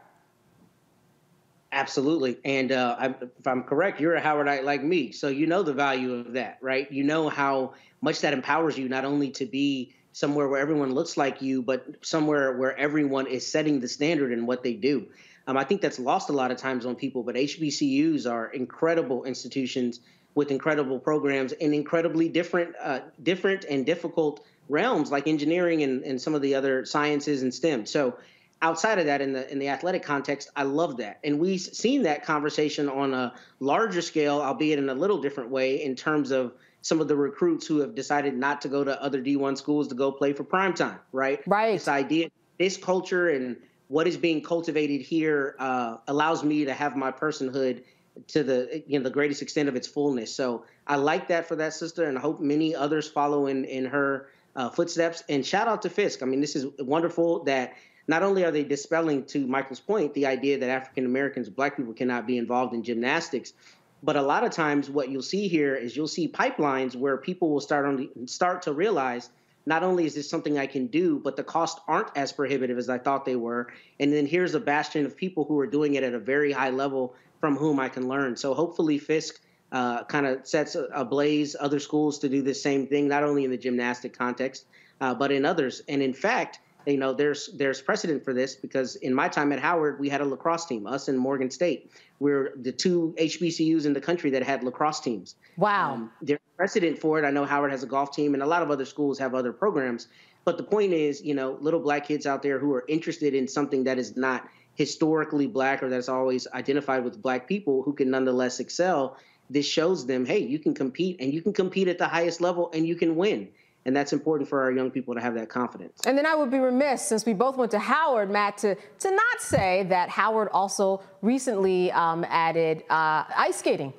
[1.72, 2.38] Absolutely.
[2.44, 5.12] And uh, if I'm correct, you're a Howardite like me.
[5.12, 6.92] So you know the value of that, right?
[6.92, 11.18] You know how much that empowers you not only to be somewhere where everyone looks
[11.18, 15.08] like you, but somewhere where everyone is setting the standard in what they do.
[15.48, 19.26] Um, I think that's lost a lot of times on people, but HBCUs are incredible
[19.26, 20.00] institutions
[20.36, 26.22] with incredible programs in incredibly different, uh, different and difficult realms like engineering and, and
[26.22, 27.86] some of the other sciences and STEM.
[27.86, 28.18] So
[28.64, 31.20] outside of that in the in the athletic context i love that.
[31.24, 35.84] And we've seen that conversation on a larger scale albeit in a little different way
[35.84, 39.22] in terms of some of the recruits who have decided not to go to other
[39.22, 41.46] d1 schools to go play for prime time right?
[41.46, 41.74] Right.
[41.74, 43.58] This idea this culture and
[43.94, 47.84] what is being cultivated here uh, allows me to have my personhood
[48.28, 50.34] to the you know the greatest extent of its fullness.
[50.34, 53.86] So i like that for that sister and i hope many others follow in in
[53.86, 55.24] her uh, footsteps.
[55.30, 56.24] And shout out to fisk.
[56.24, 57.76] I mean this is wonderful that
[58.08, 61.94] not only are they dispelling, to Michael's point, the idea that African Americans, black people
[61.94, 63.54] cannot be involved in gymnastics,
[64.02, 67.52] but a lot of times what you'll see here is you'll see pipelines where people
[67.52, 69.30] will start on start to realize
[69.66, 72.90] not only is this something I can do, but the costs aren't as prohibitive as
[72.90, 73.72] I thought they were.
[74.00, 76.70] And then here's a bastion of people who are doing it at a very high
[76.70, 78.36] level from whom I can learn.
[78.36, 79.42] So hopefully Fisk
[79.72, 83.52] uh, kind of sets ablaze other schools to do the same thing, not only in
[83.52, 84.66] the gymnastic context,
[85.02, 85.82] uh, but in others.
[85.88, 89.60] And in fact, you know, there's there's precedent for this because in my time at
[89.60, 91.92] Howard, we had a lacrosse team, us and Morgan State.
[92.20, 95.36] We're the two HBCUs in the country that had lacrosse teams.
[95.58, 95.94] Wow.
[95.94, 97.26] Um, there's precedent for it.
[97.26, 99.54] I know Howard has a golf team, and a lot of other schools have other
[99.54, 100.08] programs.
[100.46, 103.48] But the point is, you know, little black kids out there who are interested in
[103.48, 108.10] something that is not historically black or that's always identified with black people who can
[108.10, 109.18] nonetheless excel.
[109.50, 112.72] This shows them, hey, you can compete and you can compete at the highest level
[112.74, 113.50] and you can win.
[113.86, 116.00] And that's important for our young people to have that confidence.
[116.06, 119.12] And then I would be remiss, since we both went to Howard, Matt, to, to
[119.12, 123.94] not say that Howard also recently um, added uh, ice skating.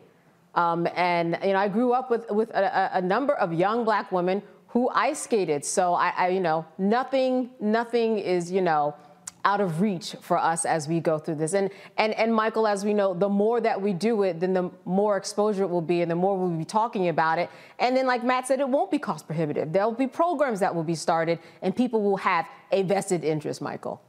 [0.55, 4.13] Um, and you know, I grew up with with a, a, number of young black
[4.13, 5.65] women who ice skated.
[5.65, 8.95] So I, I, you know, nothing, nothing is, you know,
[9.45, 11.55] out of reach for us as we go through this.
[11.55, 14.71] And, and, and Michael, as we know, the more that we do it, then the
[14.85, 17.51] more exposure it will be and the more we'll be talking about it.
[17.79, 19.73] And then, like Matt said, it won't be cost prohibitive.
[19.73, 24.01] There'll be programs that will be started and people will have a vested interest, Michael.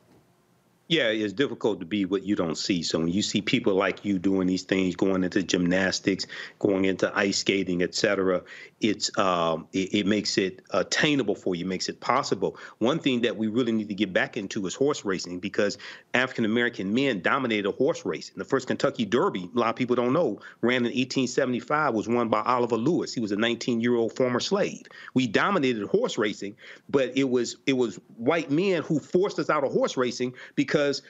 [0.88, 2.84] Yeah, it's difficult to be what you don't see.
[2.84, 6.28] So when you see people like you doing these things, going into gymnastics,
[6.60, 8.44] going into ice skating, et cetera,
[8.82, 12.57] it's um, it, it, makes it attainable for you, makes it possible.
[12.78, 15.80] One thing that we really need to get back into is horse racing because
[16.14, 18.36] African American men dominated horse racing.
[18.38, 22.30] The first Kentucky Derby, a lot of people don't know, ran in 1875, was won
[22.30, 23.12] by Oliver Lewis.
[23.12, 24.84] He was a 19-year-old former slave.
[25.16, 26.57] We dominated horse racing,
[26.90, 30.74] but it was it was white men who forced us out of horse racing because
[30.76, 31.03] because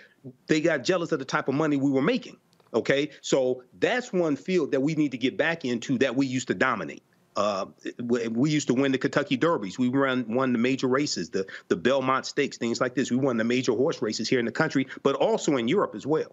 [0.45, 2.37] they got jealous of the type of money we were making.
[2.75, 6.47] Okay, so that's one field that we need to get back into that we used
[6.49, 7.01] to dominate.
[7.35, 7.65] Uh,
[8.01, 9.77] we used to win the Kentucky Derbies.
[9.77, 13.11] We run won the major races, the the Belmont Stakes, things like this.
[13.11, 16.05] We won the major horse races here in the country, but also in Europe as
[16.05, 16.31] well.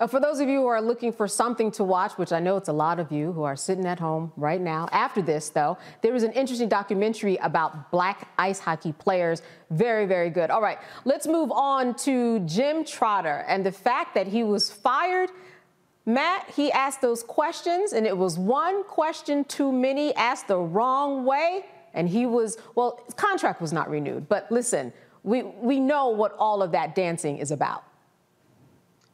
[0.00, 2.56] Uh, for those of you who are looking for something to watch, which I know
[2.56, 5.78] it's a lot of you who are sitting at home right now, after this, though,
[6.02, 9.42] there was an interesting documentary about black ice hockey players.
[9.70, 10.50] Very, very good.
[10.50, 15.30] All right, let's move on to Jim Trotter and the fact that he was fired.
[16.04, 21.24] Matt, he asked those questions, and it was one question too many asked the wrong
[21.24, 21.66] way.
[21.94, 24.28] And he was, well, his contract was not renewed.
[24.28, 24.92] But listen,
[25.22, 27.84] we, we know what all of that dancing is about.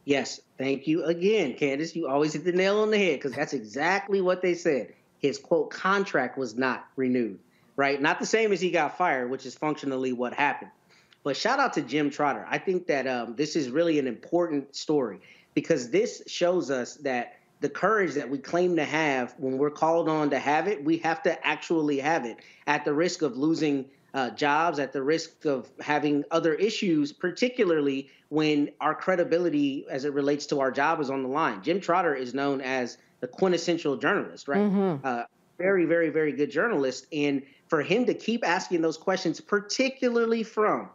[0.04, 1.94] Yes, thank you again, Candace.
[1.94, 4.94] You always hit the nail on the head because that's exactly what they said.
[5.18, 7.38] his quote contract was not renewed,
[7.76, 8.00] right?
[8.00, 10.70] Not the same as he got fired, which is functionally what happened.
[11.24, 12.46] But shout out to Jim Trotter.
[12.48, 15.20] I think that um, this is really an important story
[15.58, 20.08] because this shows us that the courage that we claim to have when we're called
[20.08, 22.36] on to have it, we have to actually have it
[22.68, 28.08] at the risk of losing uh, jobs, at the risk of having other issues, particularly
[28.28, 31.60] when our credibility as it relates to our job is on the line.
[31.60, 34.60] Jim Trotter is known as the quintessential journalist, right?
[34.60, 35.04] Mm-hmm.
[35.04, 35.24] Uh,
[35.58, 37.08] very, very, very good journalist.
[37.12, 40.90] And for him to keep asking those questions, particularly from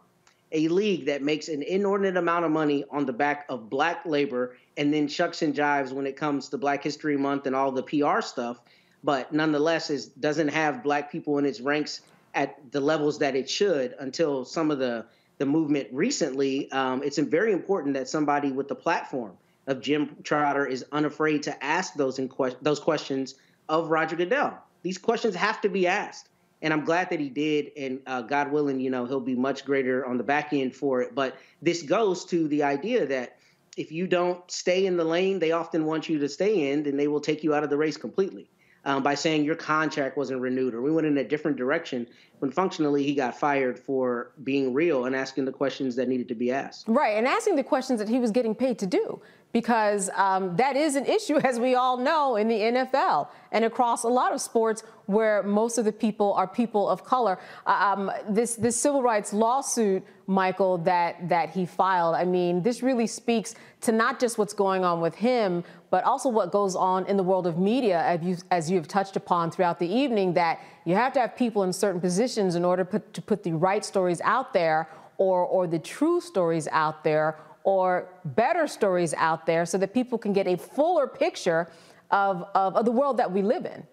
[0.54, 4.56] a league that makes an inordinate amount of money on the back of black labor
[4.76, 7.82] and then shucks and jives when it comes to Black History Month and all the
[7.82, 8.60] PR stuff,
[9.02, 12.00] but nonetheless is doesn't have black people in its ranks
[12.34, 15.04] at the levels that it should until some of the
[15.38, 16.70] the movement recently.
[16.70, 19.36] Um, it's very important that somebody with the platform
[19.66, 23.34] of Jim Trotter is unafraid to ask those in que- those questions
[23.68, 24.56] of Roger Goodell.
[24.82, 26.28] These questions have to be asked
[26.64, 27.70] and I'm glad that he did.
[27.76, 31.02] And uh, God willing, you know, he'll be much greater on the back end for
[31.02, 31.14] it.
[31.14, 33.36] But this goes to the idea that
[33.76, 36.96] if you don't stay in the lane they often want you to stay in, then
[36.96, 38.50] they will take you out of the race completely.
[38.86, 42.06] Um, by saying your contract wasn't renewed or we went in a different direction
[42.40, 46.34] when functionally he got fired for being real and asking the questions that needed to
[46.34, 46.86] be asked.
[46.86, 49.22] Right, and asking the questions that he was getting paid to do
[49.54, 54.02] because um, that is an issue, as we all know, in the NFL and across
[54.02, 57.38] a lot of sports where most of the people are people of color.
[57.64, 62.16] Uh, um, this this civil rights lawsuit, Michael, that that he filed.
[62.16, 66.28] I mean, this really speaks to not just what's going on with him, but also
[66.28, 69.52] what goes on in the world of media, as you as you have touched upon
[69.52, 70.34] throughout the evening.
[70.34, 73.52] That you have to have people in certain positions in order put, to put the
[73.52, 79.46] right stories out there, or or the true stories out there or better stories out
[79.46, 81.70] there so that people can get a fuller picture
[82.10, 83.84] of, of, of the world that we live in.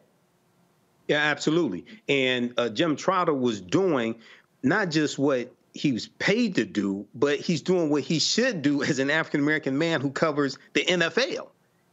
[1.08, 1.86] Yeah, absolutely.
[2.08, 4.16] And uh, Jim Trotter was doing
[4.62, 8.84] not just what he was paid to do, but he's doing what he should do
[8.84, 11.50] as an African American man who covers the NFL.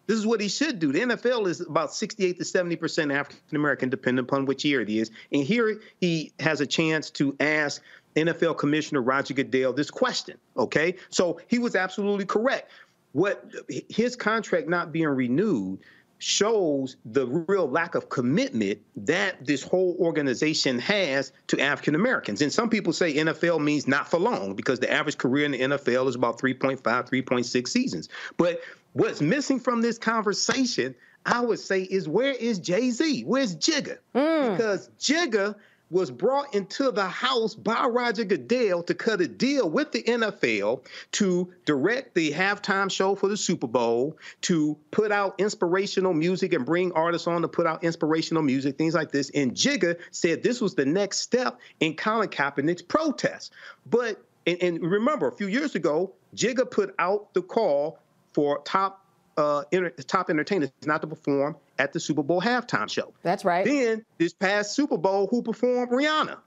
[0.06, 0.90] This is what he should do.
[0.90, 4.90] The NFL is about 68 to 70 percent African American, depending upon which year it
[4.90, 5.10] is.
[5.32, 7.82] And here he has a chance to ask
[8.18, 10.38] NFL Commissioner Roger Goodell this question.
[10.56, 12.70] Okay, so he was absolutely correct.
[13.12, 13.52] What
[13.88, 15.80] his contract not being renewed
[16.18, 22.42] shows the real lack of commitment that this whole organization has to African Americans.
[22.42, 25.60] And some people say NFL means not for long because the average career in the
[25.60, 28.08] NFL is about 3.5, 3.6 seasons.
[28.36, 28.60] But
[28.94, 33.22] what's missing from this conversation, I would say, is where is Jay Z?
[33.22, 33.98] Where's Jigga?
[34.14, 34.56] Mm.
[34.56, 35.54] Because Jigga
[35.90, 40.84] was brought into the house by Roger Goodell to cut a deal with the NFL
[41.12, 46.66] to direct the halftime show for the Super Bowl, to put out inspirational music and
[46.66, 49.30] bring artists on to put out inspirational music, things like this.
[49.30, 53.52] And Jigga said this was the next step in Colin Kaepernick's protest.
[53.86, 57.98] But and, and remember, a few years ago, Jigga put out the call
[58.32, 59.04] for top
[59.36, 63.12] uh, inter- top entertainers not to perform at the Super Bowl halftime show.
[63.22, 63.64] That's right.
[63.64, 66.38] Then this past Super Bowl, who performed Rihanna?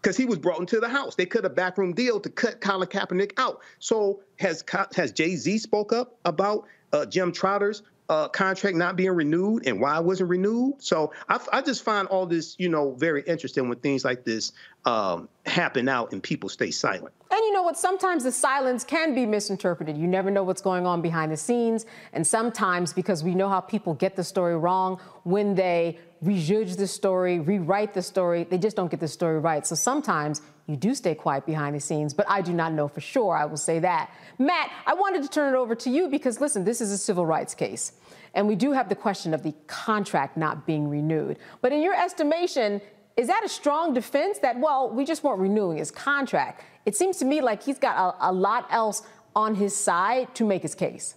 [0.00, 1.16] Because he was brought into the house.
[1.16, 3.60] They cut a backroom deal to cut Colin Kaepernick out.
[3.78, 4.64] So has
[4.94, 9.80] has Jay Z spoke up about uh, Jim Trotter's uh, contract not being renewed and
[9.80, 10.74] why it wasn't renewed.
[10.78, 14.52] So I, I, just find all this, you know, very interesting when things like this
[14.86, 17.12] um, happen out and people stay silent.
[17.30, 17.76] And you know what?
[17.76, 19.98] Sometimes the silence can be misinterpreted.
[19.98, 21.84] You never know what's going on behind the scenes.
[22.14, 26.86] And sometimes, because we know how people get the story wrong, when they rejudge the
[26.86, 29.66] story, rewrite the story, they just don't get the story right.
[29.66, 33.00] So sometimes you do stay quiet behind the scenes, but I do not know for
[33.00, 33.34] sure.
[33.34, 34.12] I will say that.
[34.38, 37.24] Matt, I wanted to turn it over to you because, listen, this is a civil
[37.24, 37.92] rights case.
[38.34, 41.38] And we do have the question of the contract not being renewed.
[41.62, 42.82] But in your estimation,
[43.16, 46.62] is that a strong defense that, well, we just weren't renewing his contract?
[46.84, 49.02] It seems to me like he's got a, a lot else
[49.34, 51.14] on his side to make his case.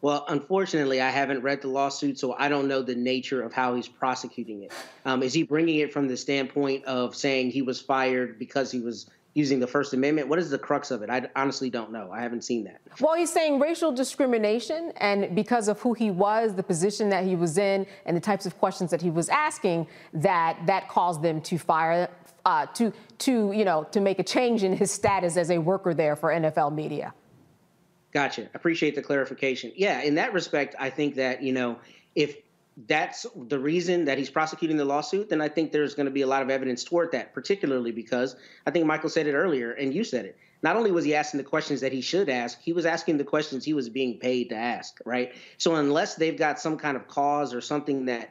[0.00, 3.74] Well, unfortunately, I haven't read the lawsuit, so I don't know the nature of how
[3.74, 4.72] he's prosecuting it.
[5.04, 8.80] Um, is he bringing it from the standpoint of saying he was fired because he
[8.80, 10.28] was using the First Amendment?
[10.28, 11.10] What is the crux of it?
[11.10, 12.12] I honestly don't know.
[12.12, 12.80] I haven't seen that.
[13.00, 17.34] Well, he's saying racial discrimination, and because of who he was, the position that he
[17.34, 21.40] was in, and the types of questions that he was asking, that that caused them
[21.42, 22.08] to fire,
[22.44, 25.92] uh, to to you know, to make a change in his status as a worker
[25.92, 27.12] there for NFL media.
[28.18, 28.48] Gotcha.
[28.52, 29.70] Appreciate the clarification.
[29.76, 31.78] Yeah, in that respect, I think that, you know,
[32.16, 32.34] if
[32.88, 36.22] that's the reason that he's prosecuting the lawsuit, then I think there's going to be
[36.22, 38.34] a lot of evidence toward that, particularly because
[38.66, 40.36] I think Michael said it earlier and you said it.
[40.64, 43.24] Not only was he asking the questions that he should ask, he was asking the
[43.24, 45.32] questions he was being paid to ask, right?
[45.56, 48.30] So unless they've got some kind of cause or something that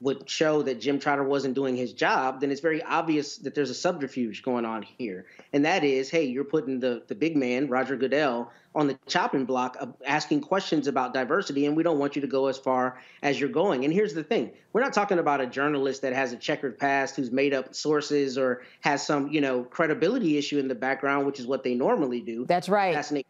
[0.00, 3.70] would show that Jim Trotter wasn't doing his job, then it's very obvious that there's
[3.70, 5.26] a subterfuge going on here.
[5.52, 9.44] And that is, hey, you're putting the, the big man, Roger Goodell, on the chopping
[9.44, 12.98] block of asking questions about diversity, and we don't want you to go as far
[13.22, 13.84] as you're going.
[13.84, 17.16] And here's the thing we're not talking about a journalist that has a checkered past
[17.16, 21.38] who's made up sources or has some, you know, credibility issue in the background, which
[21.38, 22.44] is what they normally do.
[22.46, 23.24] That's right.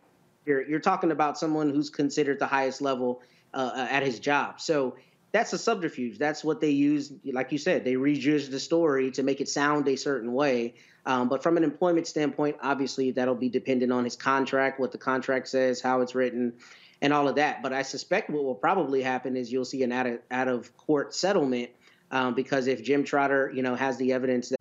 [0.47, 3.23] You're, you're talking about someone who's considered the highest level
[3.55, 4.61] uh, at his job.
[4.61, 4.97] So
[5.35, 6.17] that's a subterfuge.
[6.17, 7.13] That's what they use.
[7.25, 10.75] Like you said, they rejudge the story to make it sound a certain way.
[11.07, 14.99] Um, but from an employment standpoint, obviously that'll be dependent on his contract, what the
[14.99, 16.53] contract says, how it's written,
[17.03, 17.63] and all of that.
[17.63, 20.75] But I suspect what will probably happen is you'll see an out of, out of
[20.77, 21.71] court settlement
[22.13, 24.61] um, because if Jim Trotter, you know, has the evidence that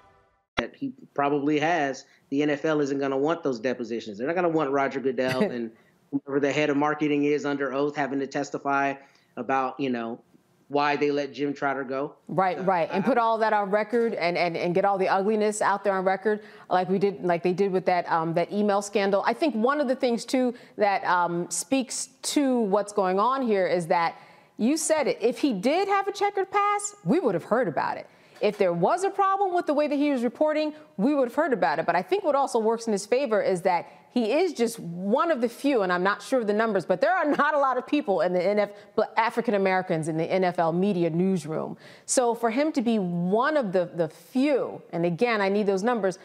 [0.61, 4.17] That he probably has, the NFL isn't going to want those depositions.
[4.17, 5.71] They're not going to want Roger Goodell and
[6.11, 8.93] whoever the head of marketing is under oath having to testify
[9.37, 10.21] about, you know,
[10.67, 12.15] why they let Jim Trotter go.
[12.29, 12.87] Right, right.
[12.93, 15.93] And put all that on record and, and, and get all the ugliness out there
[15.97, 19.21] on record like we did like they did with that um, that email scandal.
[19.25, 23.67] I think one of the things too that um, speaks to what's going on here
[23.67, 24.15] is that
[24.55, 25.17] you said it.
[25.19, 28.07] If he did have a checkered past, we would have heard about it.
[28.41, 31.35] If there was a problem with the way that he was reporting, we would have
[31.35, 31.85] heard about it.
[31.85, 35.31] But I think what also works in his favor is that he is just one
[35.31, 37.57] of the few, and I'm not sure of the numbers, but there are not a
[37.57, 41.77] lot of people in the NFL, African Americans in the NFL media newsroom.
[42.05, 45.83] So for him to be one of the, the few, and again, I need those
[45.83, 46.19] numbers.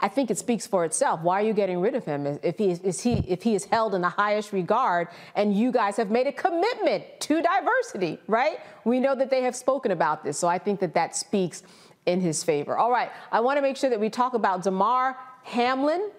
[0.00, 1.20] I think it speaks for itself.
[1.22, 3.94] Why are you getting rid of him if he is, he if he is held
[3.94, 8.60] in the highest regard and you guys have made a commitment to diversity, right?
[8.84, 11.64] We know that they have spoken about this, so I think that that speaks
[12.06, 12.78] in his favor.
[12.78, 16.10] All right, I want to make sure that we talk about Damar Hamlin,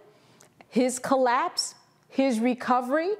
[0.67, 1.75] his collapse,
[2.09, 3.11] his recovery.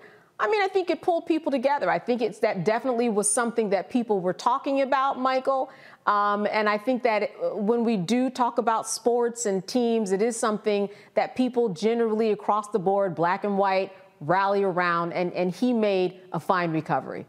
[0.41, 1.90] I mean, I think it pulled people together.
[1.90, 5.69] I think it's that definitely was something that people were talking about, Michael.
[6.05, 10.35] Um, and I think that when we do talk about sports and teams, it is
[10.38, 15.13] something that people generally across the board, black and white, rally around.
[15.13, 17.26] And, and he made a fine recovery.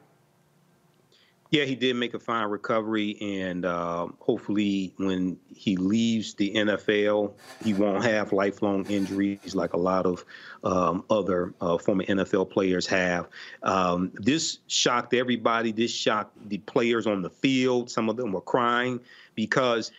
[1.51, 7.32] Yeah, he did make a fine recovery, and uh, hopefully, when he leaves the NFL,
[7.64, 10.24] he won't have lifelong injuries like a lot of
[10.62, 13.27] um, other uh, former NFL players have.
[13.64, 15.72] Um, this shocked everybody.
[15.72, 17.90] This shocked the players on the field.
[17.90, 19.01] Some of them were crying
[19.35, 19.90] because,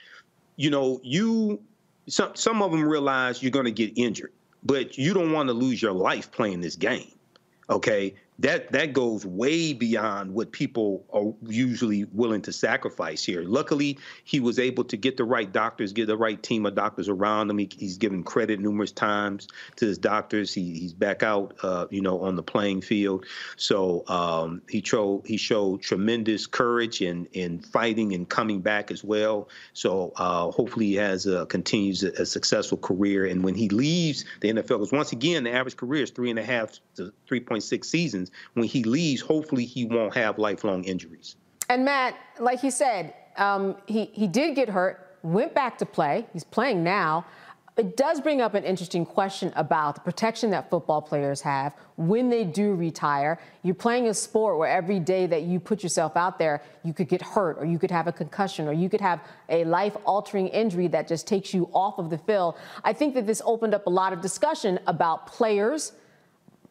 [0.56, 1.62] you know, you
[2.08, 4.32] some some of them realize you're going to get injured,
[4.64, 7.12] but you don't want to lose your life playing this game.
[7.70, 13.44] Okay, that that goes way beyond what people are usually willing to sacrifice here.
[13.44, 17.08] Luckily, he was able to get the right doctors, get the right team of doctors
[17.08, 17.60] around him.
[17.60, 20.54] He, he's given credit numerous times to his doctors.
[20.54, 23.26] He, he's back out, uh, you know, on the playing field.
[23.58, 29.04] So um, he showed he showed tremendous courage in in fighting and coming back as
[29.04, 29.50] well.
[29.74, 33.26] So uh, hopefully he has a, continues a, a successful career.
[33.26, 36.40] And when he leaves the NFL, because once again the average career is three and
[36.40, 41.36] a half to 3.6 seasons when he leaves, hopefully he won't have lifelong injuries.
[41.70, 46.26] And Matt, like he said, um, he, he did get hurt, went back to play.
[46.34, 47.26] He's playing now.
[47.78, 52.30] It does bring up an interesting question about the protection that football players have when
[52.30, 53.40] they do retire.
[53.64, 57.08] You're playing a sport where every day that you put yourself out there, you could
[57.08, 60.50] get hurt, or you could have a concussion, or you could have a life altering
[60.50, 62.56] injury that just takes you off of the field.
[62.84, 65.94] I think that this opened up a lot of discussion about players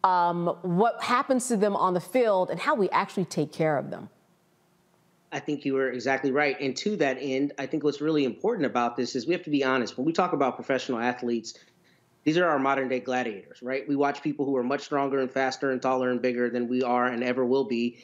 [0.05, 3.91] um, what happens to them on the field, and how we actually take care of
[3.91, 4.09] them.
[5.33, 6.61] I think you were exactly right.
[6.61, 9.51] And to that end, I think what's really important about this is we have to
[9.51, 9.97] be honest.
[9.97, 11.55] When we talk about professional athletes,
[12.25, 13.87] these are our modern day gladiators, right?
[13.89, 16.83] We watch people who are much stronger and faster and taller and bigger than we
[16.83, 17.99] are and ever will be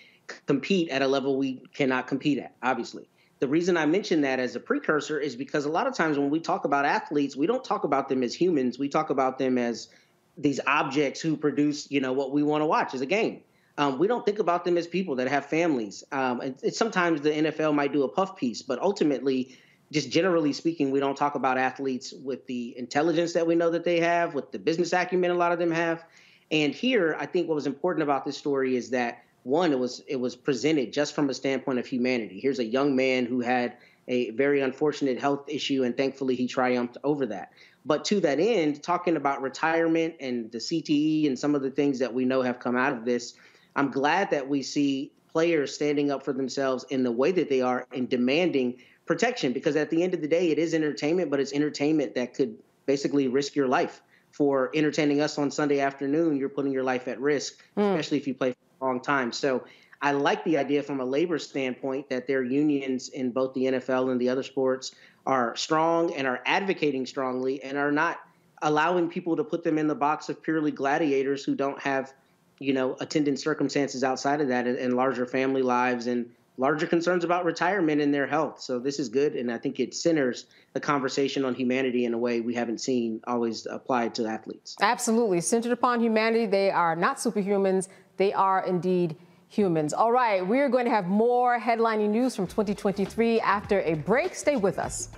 [0.47, 3.09] compete at a level we cannot compete at, obviously.
[3.39, 6.31] The reason I mention that as a precursor is because a lot of times when
[6.31, 8.78] we talk about athletes, we don't talk about them as humans.
[8.78, 9.89] We talk about them as
[10.37, 13.41] these objects who produce, you know, what we want to watch as a game.
[13.79, 16.03] Um, we don't think about them as people that have families.
[16.13, 19.59] Um, and, and sometimes the NFL might do a puff piece, but ultimately,
[19.93, 23.85] just generally speaking, we don't talk about athletes with the intelligence that we know that
[23.85, 26.05] they have, with the business acumen a lot of them have.
[26.51, 30.03] And here, I think what was important about this story is that one, it was
[30.09, 32.41] it was presented just from a standpoint of humanity.
[32.41, 33.77] Here's a young man who had
[34.09, 37.53] a very unfortunate health issue, and thankfully he triumphed over that.
[37.85, 41.99] But to that end, talking about retirement and the CTE and some of the things
[42.01, 43.35] that we know have come out of this,
[43.77, 47.61] I'm glad that we see players standing up for themselves in the way that they
[47.61, 51.41] are and demanding protection because at the end of the day, it is entertainment, but
[51.41, 52.57] it's entertainment that could
[52.87, 54.03] basically risk your life.
[54.33, 57.91] For entertaining us on Sunday afternoon, you're putting your life at risk, mm.
[57.91, 59.33] especially if you play for a long time.
[59.33, 59.65] So
[60.02, 64.10] I like the idea from a labor standpoint that their unions in both the NFL
[64.10, 64.94] and the other sports
[65.27, 68.20] are strong and are advocating strongly and are not
[68.62, 72.12] allowing people to put them in the box of purely gladiators who don't have,
[72.59, 77.24] you know, attendant circumstances outside of that and, and larger family lives and larger concerns
[77.24, 78.60] about retirement and their health.
[78.60, 82.18] So this is good, and I think it centers the conversation on humanity in a
[82.18, 84.77] way we haven't seen always applied to athletes.
[84.81, 86.47] Absolutely, centered upon humanity.
[86.47, 87.89] They are not superhumans.
[88.16, 89.16] They are indeed
[89.48, 89.93] humans.
[89.93, 94.35] All right, we're going to have more headlining news from 2023 after a break.
[94.35, 95.10] Stay with us.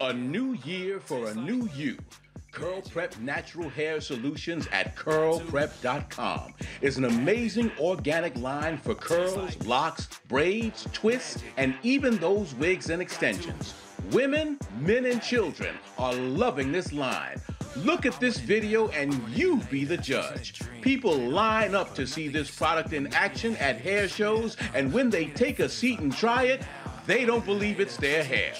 [0.00, 1.96] A new year for a new you.
[2.56, 10.08] Curl Prep Natural Hair Solutions at curlprep.com is an amazing organic line for curls, locks,
[10.26, 13.74] braids, twists, and even those wigs and extensions.
[14.10, 17.38] Women, men, and children are loving this line.
[17.76, 20.62] Look at this video and you be the judge.
[20.80, 25.26] People line up to see this product in action at hair shows, and when they
[25.26, 26.62] take a seat and try it,
[27.06, 28.54] they don't believe it's their hair.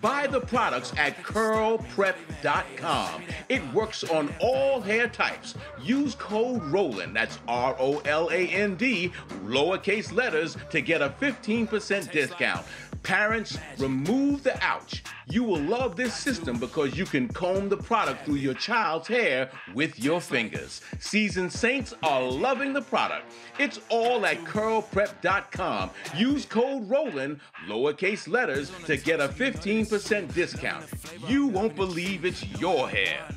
[0.00, 3.22] Buy the products at curlprep.com.
[3.50, 5.54] It works on all hair types.
[5.82, 9.12] Use code ROLAND, that's R O L A N D,
[9.44, 12.64] lowercase letters, to get a 15% discount.
[13.02, 15.02] Parents, remove the ouch.
[15.26, 19.50] You will love this system because you can comb the product through your child's hair
[19.74, 20.80] with your fingers.
[20.98, 23.32] Seasoned Saints are loving the product.
[23.58, 25.90] It's all at curlprep.com.
[26.16, 30.84] Use code ROLAND, lowercase letters, to get a 15% discount.
[31.26, 33.28] You won't believe it's your hair.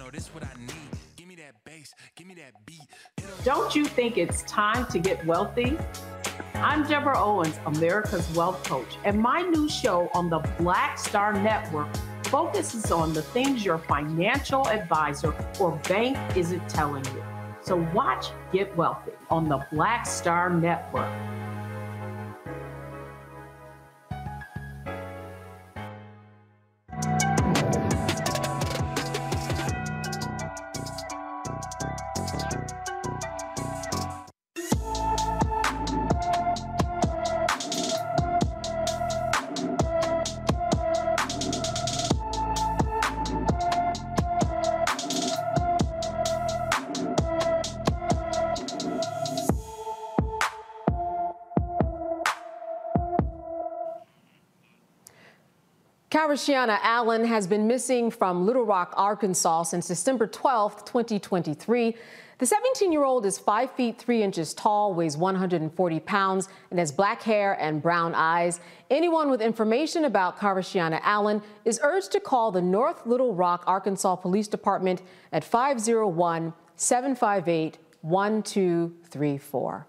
[3.44, 5.78] Don't you think it's time to get wealthy?
[6.56, 11.88] I'm Deborah Owens, America's Wealth Coach, and my new show on the Black Star Network
[12.26, 17.24] focuses on the things your financial advisor or bank isn't telling you.
[17.62, 21.12] So watch Get Wealthy on the Black Star Network.
[56.14, 61.96] Karishiana Allen has been missing from Little Rock, Arkansas since December 12, 2023.
[62.38, 66.92] The 17 year old is 5 feet 3 inches tall, weighs 140 pounds, and has
[66.92, 68.60] black hair and brown eyes.
[68.92, 74.18] Anyone with information about Karishiana Allen is urged to call the North Little Rock, Arkansas
[74.18, 79.88] Police Department at 501 758 1234.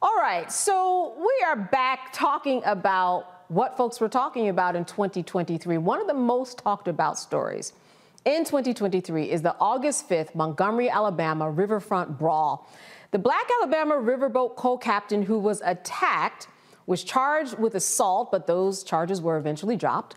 [0.00, 5.78] All right, so we are back talking about what folks were talking about in 2023.
[5.78, 7.72] One of the most talked about stories
[8.24, 12.68] in 2023 is the August 5th Montgomery, Alabama riverfront brawl.
[13.12, 16.48] The Black Alabama riverboat co captain who was attacked
[16.86, 20.16] was charged with assault, but those charges were eventually dropped.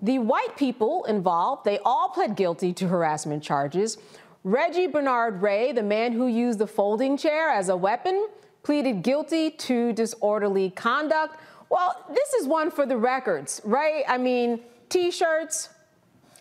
[0.00, 3.98] The white people involved, they all pled guilty to harassment charges.
[4.44, 8.28] Reggie Bernard Ray, the man who used the folding chair as a weapon,
[8.62, 11.40] pleaded guilty to disorderly conduct.
[11.70, 14.04] Well, this is one for the records, right?
[14.08, 15.68] I mean, t shirts,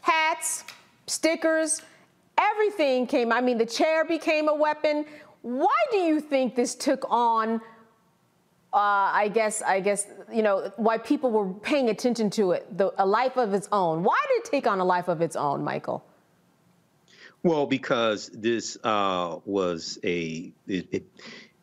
[0.01, 0.63] hats,
[1.07, 1.81] stickers,
[2.37, 3.31] everything came.
[3.31, 5.05] I mean, the chair became a weapon.
[5.41, 7.61] Why do you think this took on?
[8.73, 12.93] Uh, I guess, I guess, you know, why people were paying attention to it, the,
[13.01, 14.03] a life of its own.
[14.03, 16.05] Why did it take on a life of its own, Michael?
[17.43, 21.05] Well, because this uh, was a, it, it,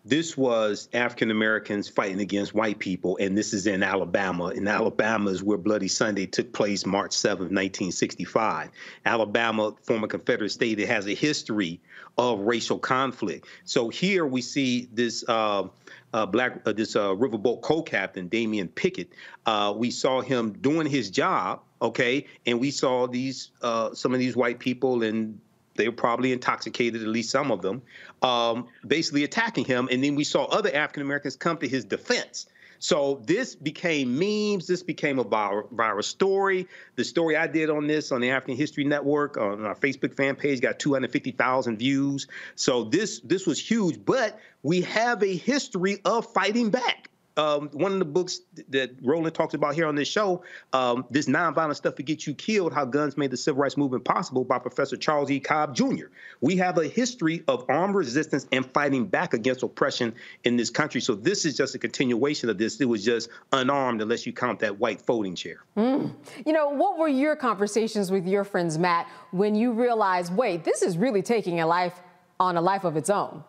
[0.05, 4.49] this was African Americans fighting against white people, and this is in Alabama.
[4.49, 8.69] In Alabama is where Bloody Sunday took place, March 7, 1965.
[9.07, 11.81] Alabama, former Confederate state, it has a history
[12.19, 13.47] of racial conflict.
[13.65, 15.25] So here we see this.
[15.27, 15.69] Uh,
[16.13, 19.11] uh, black uh, this uh, riverboat co-captain Damien Pickett.
[19.47, 24.21] Uh, we saw him doing his job, okay, and we saw these uh, some of
[24.21, 25.41] these white people and
[25.77, 27.83] they were probably intoxicated, at least some of them,
[28.25, 29.89] um, basically attacking him.
[29.93, 32.47] And then we saw other African Americans come to his defense.
[32.79, 34.67] So this became memes.
[34.67, 36.69] This became a viral, viral, story.
[36.97, 40.37] The story I did on this on the African History Network on our Facebook fan
[40.37, 42.27] page got 250,000 views.
[42.57, 44.05] So this this was huge.
[44.05, 49.35] But we have a history of fighting back um, one of the books that Roland
[49.35, 50.43] talks about here on this show,
[50.73, 54.05] um, this nonviolent stuff to get you killed, how guns made the civil rights movement
[54.05, 55.40] possible by Professor Charles E.
[55.40, 56.06] Cobb Jr.
[56.40, 61.01] We have a history of armed resistance and fighting back against oppression in this country.
[61.01, 62.81] So this is just a continuation of this.
[62.81, 65.65] It was just unarmed unless you count that white folding chair.
[65.77, 66.15] Mm.
[66.47, 70.82] You know, what were your conversations with your friends, Matt, when you realized, wait, this
[70.82, 72.01] is really taking a life
[72.39, 73.43] on a life of its own?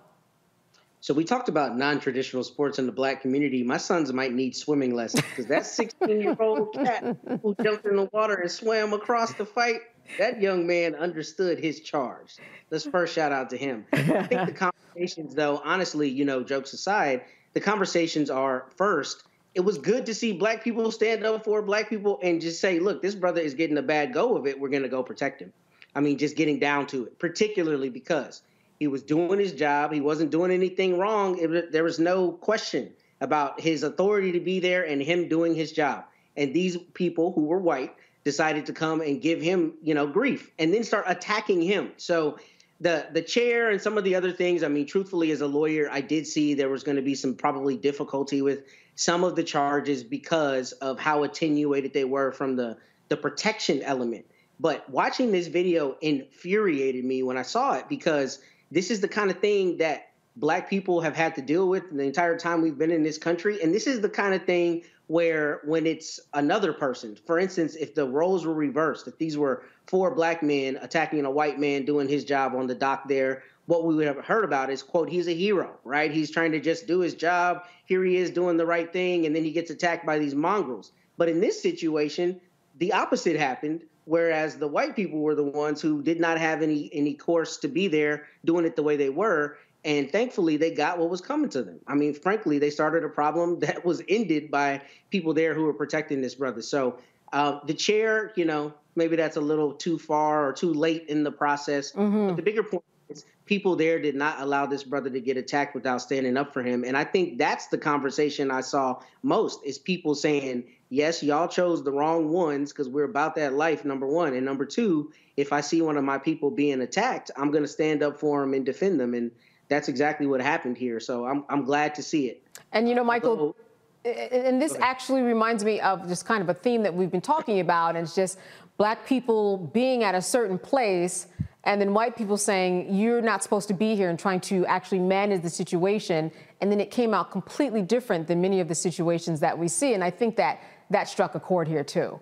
[1.05, 3.61] So we talked about non-traditional sports in the black community.
[3.61, 8.33] My sons might need swimming lessons because that 16-year-old cat who jumped in the water
[8.33, 9.81] and swam across the fight,
[10.17, 12.37] that young man understood his charge.
[12.71, 13.85] Let's first shout out to him.
[13.93, 17.21] I think the conversations, though, honestly, you know, jokes aside,
[17.53, 19.25] the conversations are first.
[19.53, 22.79] It was good to see black people stand up for black people and just say,
[22.79, 24.59] look, this brother is getting a bad go of it.
[24.59, 25.53] We're going to go protect him.
[25.93, 28.41] I mean, just getting down to it, particularly because–
[28.79, 29.91] he was doing his job.
[29.91, 31.37] He wasn't doing anything wrong.
[31.39, 32.91] It, there was no question
[33.21, 36.05] about his authority to be there and him doing his job.
[36.35, 40.51] And these people who were white decided to come and give him, you know, grief
[40.59, 41.91] and then start attacking him.
[41.97, 42.37] So
[42.81, 45.87] the the chair and some of the other things, I mean, truthfully as a lawyer,
[45.89, 48.63] I did see there was going to be some probably difficulty with
[48.95, 52.77] some of the charges because of how attenuated they were from the
[53.07, 54.25] the protection element.
[54.59, 58.39] But watching this video infuriated me when I saw it because
[58.71, 62.03] this is the kind of thing that black people have had to deal with the
[62.03, 63.61] entire time we've been in this country.
[63.61, 67.93] And this is the kind of thing where when it's another person, for instance, if
[67.93, 72.07] the roles were reversed, if these were four black men attacking a white man doing
[72.07, 75.27] his job on the dock there, what we would have heard about is quote, he's
[75.27, 76.11] a hero, right?
[76.11, 77.63] He's trying to just do his job.
[77.85, 80.91] Here he is doing the right thing, and then he gets attacked by these mongrels.
[81.17, 82.41] But in this situation,
[82.77, 86.89] the opposite happened whereas the white people were the ones who did not have any
[86.93, 89.57] any course to be there doing it the way they were.
[89.83, 91.79] And thankfully they got what was coming to them.
[91.87, 95.73] I mean frankly they started a problem that was ended by people there who were
[95.73, 96.61] protecting this brother.
[96.61, 96.99] So
[97.33, 101.23] uh, the chair you know maybe that's a little too far or too late in
[101.23, 101.91] the process.
[101.91, 102.27] Mm-hmm.
[102.27, 105.75] but the bigger point is people there did not allow this brother to get attacked
[105.75, 106.83] without standing up for him.
[106.83, 110.63] And i think that's the conversation i saw most is people saying
[110.95, 114.33] yes, y'all chose the wrong ones because we're about that life, number one.
[114.33, 117.67] And number two, if I see one of my people being attacked, I'm going to
[117.69, 119.13] stand up for them and defend them.
[119.13, 119.29] And
[119.67, 121.01] that's exactly what happened here.
[121.01, 122.47] So I'm, I'm glad to see it.
[122.71, 123.57] And, you know, Michael,
[124.05, 127.59] and this actually reminds me of just kind of a theme that we've been talking
[127.59, 127.97] about.
[127.97, 128.39] And it's just
[128.77, 131.27] black people being at a certain place
[131.65, 134.99] and then white people saying you're not supposed to be here and trying to actually
[134.99, 136.31] manage the situation
[136.61, 139.93] and then it came out completely different than many of the situations that we see
[139.93, 140.59] and i think that
[140.89, 142.19] that struck a chord here too.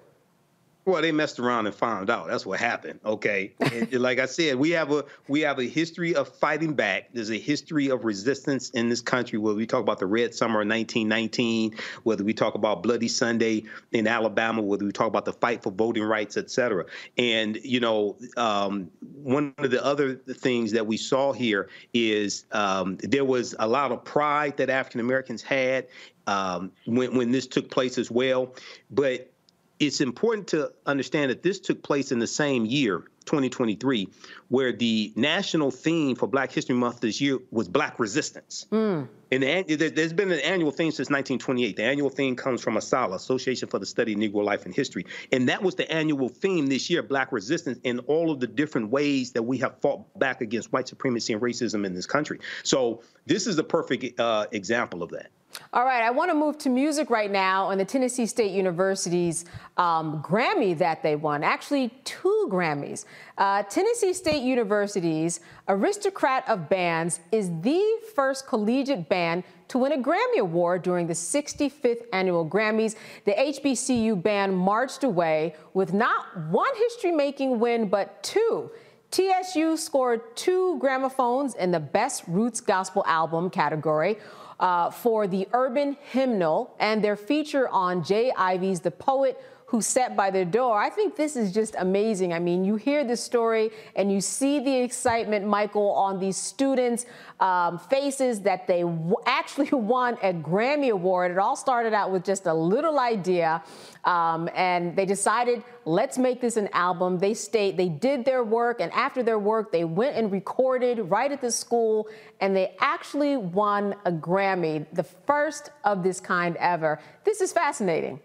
[0.86, 2.28] Well, they messed around and found out.
[2.28, 3.00] That's what happened.
[3.06, 7.10] Okay, and like I said, we have a we have a history of fighting back.
[7.14, 9.40] There's a history of resistance in this country.
[9.40, 13.64] Whether we talk about the Red Summer of 1919, whether we talk about Bloody Sunday
[13.94, 16.86] in Alabama, whether we talk about the fight for voting rights, et cetera.
[17.18, 22.98] And you know, um, one of the other things that we saw here is um,
[22.98, 25.88] there was a lot of pride that African Americans had
[26.28, 28.54] um, when when this took place as well,
[28.92, 29.33] but
[29.80, 34.08] it's important to understand that this took place in the same year, 2023,
[34.50, 38.68] where the national theme for Black History Month this year was Black resistance.
[38.72, 39.08] Mm.
[39.32, 41.76] And the, there's been an annual theme since 1928.
[41.76, 45.06] The annual theme comes from ASALH, Association for the Study of Negro Life and History.
[45.32, 48.90] And that was the annual theme this year, Black resistance, in all of the different
[48.90, 52.40] ways that we have fought back against white supremacy and racism in this country.
[52.64, 55.32] So this is a perfect uh, example of that.
[55.72, 59.46] All right, I want to move to music right now and the Tennessee State University's
[59.78, 61.44] um, Grammy that they won.
[61.44, 63.06] Actually, two Grammys.
[63.38, 67.82] Uh, Tennessee State University's Aristocrat of Bands is the
[68.16, 72.96] first collegiate band to win a Grammy Award during the 65th annual Grammys.
[73.26, 78.72] The HBCU band marched away with not one history making win, but two.
[79.12, 84.18] TSU scored two gramophones in the Best Roots Gospel Album category
[84.64, 88.31] uh, for the urban hymnal and their feature on J.
[88.31, 89.38] Ivy's The Poet
[89.74, 90.80] who sat by their door.
[90.80, 92.32] I think this is just amazing.
[92.32, 97.08] I mean, you hear this story and you see the excitement, Michael, on these students'
[97.40, 98.86] um, faces that they
[99.26, 101.32] actually won a Grammy Award.
[101.32, 103.64] It all started out with just a little idea,
[104.04, 107.18] um, and they decided, let's make this an album.
[107.18, 111.32] They stayed, they did their work, and after their work, they went and recorded right
[111.32, 112.08] at the school,
[112.41, 117.00] and they actually won a Grammy, the first of this kind ever.
[117.24, 118.20] This is fascinating.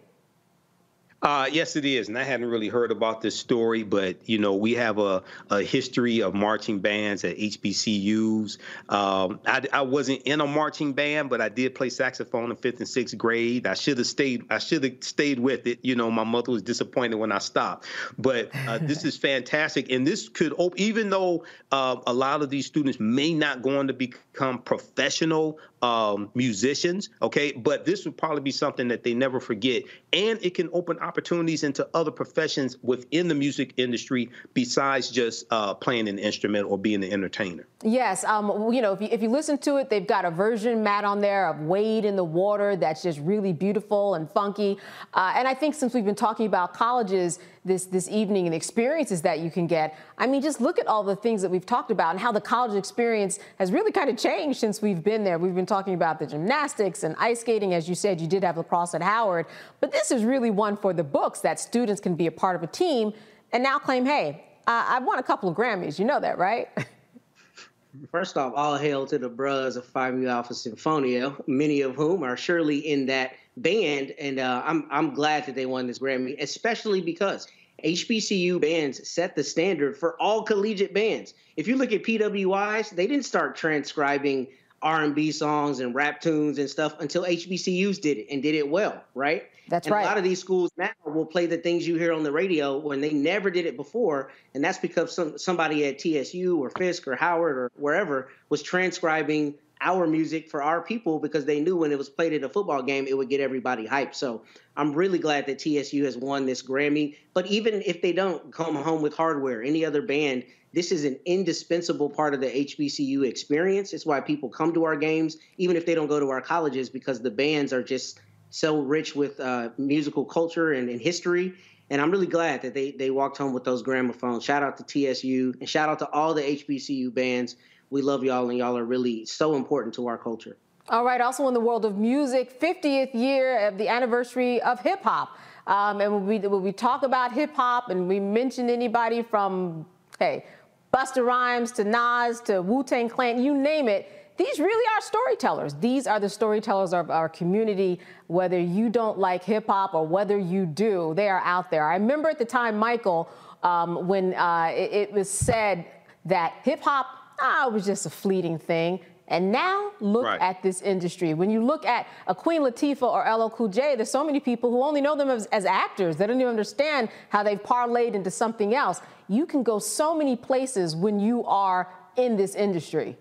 [1.21, 2.09] Uh, yes, it is.
[2.09, 5.63] And I hadn't really heard about this story, but, you know, we have a, a
[5.63, 8.59] history of marching bands at HBCUs.
[8.89, 12.79] Um, I, I, wasn't in a marching band, but I did play saxophone in fifth
[12.79, 13.67] and sixth grade.
[13.67, 14.45] I should have stayed.
[14.49, 15.81] I should have stayed with it.
[15.83, 17.87] You know, my mother was disappointed when I stopped.
[18.17, 19.91] But uh, this is fantastic.
[19.91, 23.89] And this could, even though uh, a lot of these students may not go on
[23.89, 23.93] to
[24.39, 29.85] become professional um, musicians, okay, but this would probably be something that they never forget.
[30.13, 35.75] And it can open opportunities into other professions within the music industry besides just uh,
[35.75, 37.67] playing an instrument or being an entertainer.
[37.85, 40.83] Yes, um, you know, if you, if you listen to it, they've got a version,
[40.83, 44.79] Matt, on there of Wade in the Water that's just really beautiful and funky.
[45.15, 49.23] Uh, and I think since we've been talking about colleges this, this evening and experiences
[49.23, 51.93] that you can get, I mean, just look at all the things that we've talked
[51.93, 55.39] about and how the college experience has really kind of changed since we've been there.
[55.39, 57.73] We've been talking about the gymnastics and ice skating.
[57.73, 59.47] As you said, you did have lacrosse at Howard,
[59.81, 62.63] but this is really one for the books that students can be a part of
[62.63, 63.15] a team
[63.53, 65.99] and now claim, hey, I've won a couple of Grammys.
[65.99, 66.69] You know that, right?
[68.13, 72.23] First off, all hail to the bros of Phi Mu Alpha Sinfonia, many of whom
[72.23, 76.37] are surely in that band, and uh, I'm I'm glad that they won this Grammy,
[76.39, 77.49] especially because
[77.85, 81.35] HBCU bands set the standard for all collegiate bands.
[81.57, 84.49] If you look at PWIs, they didn't start transcribing
[84.83, 89.03] R&B songs and rap tunes and stuff until HBCUs did it and did it well,
[89.15, 89.45] right?
[89.69, 90.05] That's and right.
[90.05, 92.79] A lot of these schools now will play the things you hear on the radio
[92.79, 97.07] when they never did it before, and that's because some somebody at TSU or Fisk
[97.07, 101.93] or Howard or wherever was transcribing our music for our people because they knew when
[101.93, 104.15] it was played at a football game, it would get everybody hyped.
[104.15, 104.43] So
[104.77, 107.17] I'm really glad that TSU has won this Grammy.
[107.35, 111.19] But even if they don't come home with hardware, any other band, this is an
[111.25, 113.93] indispensable part of the HBCU experience.
[113.93, 116.91] It's why people come to our games, even if they don't go to our colleges,
[116.91, 121.55] because the bands are just so rich with uh, musical culture and, and history.
[121.91, 124.45] And I'm really glad that they they walked home with those gramophones.
[124.45, 127.57] Shout out to TSU and shout out to all the HBCU bands.
[127.91, 130.57] We love y'all, and y'all are really so important to our culture.
[130.91, 131.21] All right.
[131.21, 135.37] Also in the world of music, 50th year of the anniversary of hip hop.
[135.67, 139.85] Um, and when we, when we talk about hip hop and we mention anybody from,
[140.19, 140.47] hey,
[140.95, 145.75] Busta Rhymes to Nas to Wu Tang Clan, you name it, these really are storytellers.
[145.75, 150.39] These are the storytellers of our community, whether you don't like hip hop or whether
[150.39, 151.85] you do, they are out there.
[151.85, 153.29] I remember at the time, Michael,
[153.65, 155.85] um, when uh, it, it, was said
[156.25, 157.07] that hip hop
[157.41, 159.01] ah, was just a fleeting thing.
[159.31, 160.41] And now look right.
[160.41, 161.35] at this industry.
[161.35, 164.71] When you look at a Queen Latifah or LL Cool J, there's so many people
[164.71, 166.17] who only know them as, as actors.
[166.17, 169.03] They don't even understand how they've parlayed into something else.
[169.29, 173.19] You can go so many places when you are in this industry.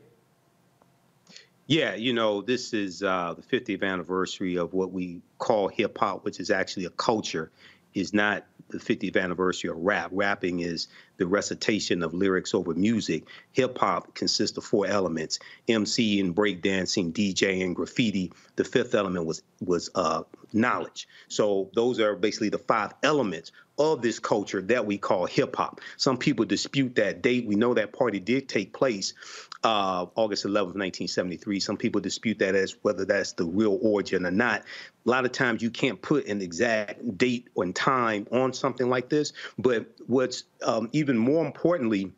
[1.67, 6.23] Yeah, you know, this is uh, the 50th anniversary of what we call hip hop,
[6.23, 7.51] which is actually a culture
[7.93, 10.09] is not the 50th anniversary of rap.
[10.13, 10.87] Rapping is
[11.17, 13.25] the recitation of lyrics over music.
[13.51, 18.31] Hip hop consists of four elements: MCing, breakdancing, and graffiti.
[18.55, 20.23] The fifth element was was uh,
[20.53, 21.07] knowledge.
[21.27, 25.81] So those are basically the five elements of this culture that we call hip hop.
[25.97, 27.45] Some people dispute that date.
[27.45, 29.13] We know that party did take place
[29.63, 31.59] uh, August 11th, 1973.
[31.59, 34.63] Some people dispute that as whether that's the real origin or not.
[35.07, 39.07] A lot of times you can't put an exact date and time on something like
[39.07, 39.31] this.
[39.57, 42.11] But what's um, even more importantly,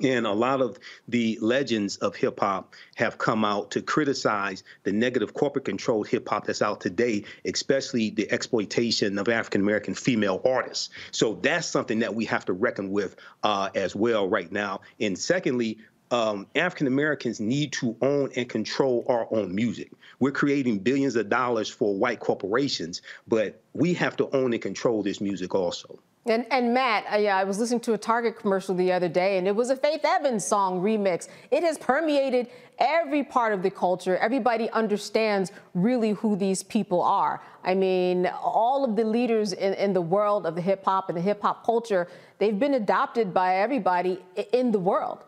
[0.00, 0.78] and a lot of
[1.08, 6.28] the legends of hip hop have come out to criticize the negative corporate controlled hip
[6.28, 10.90] hop that's out today, especially the exploitation of African American female artists.
[11.10, 14.80] So that's something that we have to reckon with uh, as well right now.
[14.98, 15.78] And secondly,
[16.12, 19.90] um, African Americans need to own and control our own music.
[20.20, 25.02] We're creating billions of dollars for white corporations, but we have to own and control
[25.02, 25.98] this music also.
[26.26, 29.48] And, and Matt, yeah, I was listening to a Target commercial the other day, and
[29.48, 31.28] it was a Faith Evans song remix.
[31.50, 32.46] It has permeated
[32.78, 34.16] every part of the culture.
[34.18, 37.42] Everybody understands really who these people are.
[37.64, 41.16] I mean, all of the leaders in, in the world of the hip hop and
[41.16, 42.06] the hip hop culture,
[42.38, 44.22] they've been adopted by everybody
[44.52, 45.24] in the world.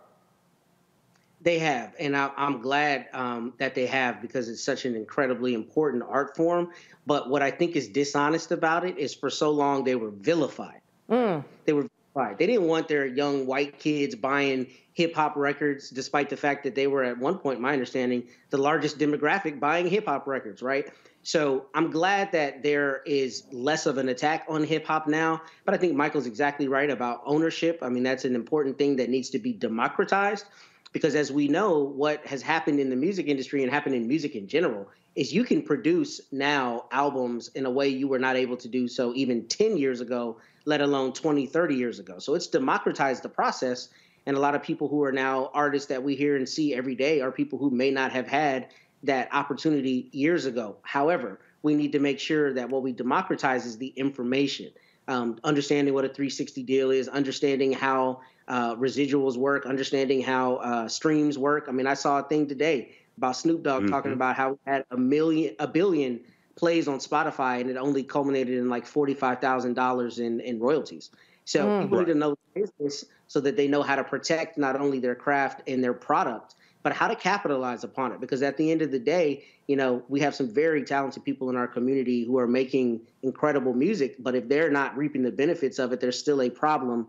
[1.45, 5.53] They have, and I, am glad um, that they have because it's such an incredibly
[5.53, 6.71] important art form.
[7.07, 10.81] But what I think is dishonest about it is for so long they were vilified.
[11.11, 11.45] Mm.
[11.67, 12.39] They were vilified.
[12.39, 16.75] They didn't want their young white kids buying hip hop records, despite the fact that
[16.75, 20.91] they were at one point, my understanding, the largest demographic buying hip hop records, right?
[21.25, 25.43] So I'm glad that there is less of an attack on hip hop now.
[25.67, 27.81] But I think Michael's exactly right about ownership.
[27.83, 30.47] I mean, that's an important thing that needs to be democratized
[30.95, 34.37] because as we know what has happened in the music industry and happened in music
[34.37, 38.57] in general is you can produce now albums in a way you were not able
[38.57, 42.19] to do so even 10 years ago let alone 20 30 years ago.
[42.19, 43.91] So it's democratized the process
[44.25, 46.95] and a lot of people who are now artists that we hear and see every
[46.95, 48.69] day are people who may not have had
[49.03, 50.77] that opportunity years ago.
[50.83, 54.71] However we need to make sure that what we democratize is the information
[55.09, 60.89] um, understanding what a 360 deal is understanding how uh, residuals work, understanding how uh,
[60.89, 61.67] streams work.
[61.69, 63.93] I mean, I saw a thing today about Snoop Dogg mm-hmm.
[63.93, 66.21] talking about how he had a million, a billion
[66.57, 71.11] plays on Spotify, and it only culminated in like forty-five thousand dollars in in royalties.
[71.45, 72.07] So mm, people right.
[72.07, 75.63] need to know business so that they know how to protect not only their craft
[75.67, 78.21] and their product, but how to capitalize upon it.
[78.21, 81.51] Because at the end of the day, you know, we have some very talented people
[81.51, 85.79] in our community who are making incredible music, but if they're not reaping the benefits
[85.79, 87.09] of it, there's still a problem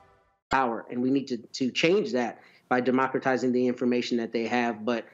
[0.51, 4.85] power, and we need to to change that by democratizing the information that they have.
[4.85, 5.05] But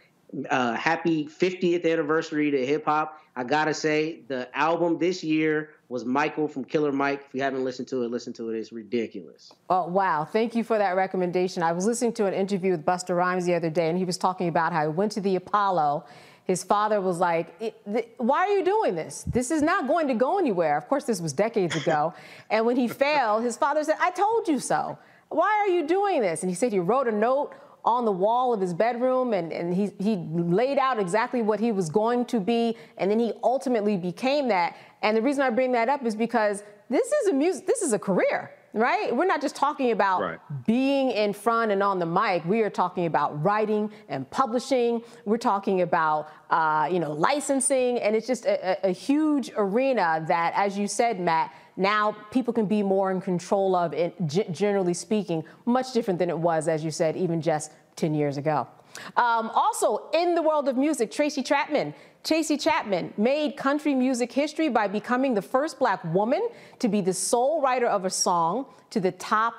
[0.49, 3.21] uh, happy 50th anniversary to hip hop.
[3.35, 7.23] I gotta say, the album this year was Michael from Killer Mike.
[7.27, 8.57] If you haven't listened to it, listen to it.
[8.57, 9.53] It's ridiculous.
[9.69, 10.25] Oh, wow.
[10.25, 11.63] Thank you for that recommendation.
[11.63, 14.17] I was listening to an interview with Busta Rhymes the other day, and he was
[14.17, 16.05] talking about how he went to the Apollo.
[16.43, 17.75] His father was like,
[18.17, 19.23] Why are you doing this?
[19.23, 20.77] This is not going to go anywhere.
[20.77, 22.13] Of course, this was decades ago.
[22.49, 24.97] and when he failed, his father said, I told you so.
[25.29, 26.43] Why are you doing this?
[26.43, 27.53] And he said he wrote a note
[27.85, 31.71] on the wall of his bedroom and, and he, he laid out exactly what he
[31.71, 34.75] was going to be and then he ultimately became that.
[35.01, 37.93] And the reason i bring that up is because this is a music this is
[37.93, 39.15] a career right?
[39.15, 40.39] We're not just talking about right.
[40.65, 42.45] being in front and on the mic.
[42.45, 45.01] We are talking about writing and publishing.
[45.25, 47.99] We're talking about uh, you know licensing.
[47.99, 52.65] And it's just a, a huge arena that as you said matt now people can
[52.65, 56.91] be more in control of it, generally speaking, much different than it was, as you
[56.91, 58.67] said, even just 10 years ago.
[59.15, 61.93] Um, also, in the world of music, Tracy Chapman.
[62.23, 66.49] Tracy Chapman made country music history by becoming the first black woman
[66.79, 69.53] to be the sole writer of a song to the top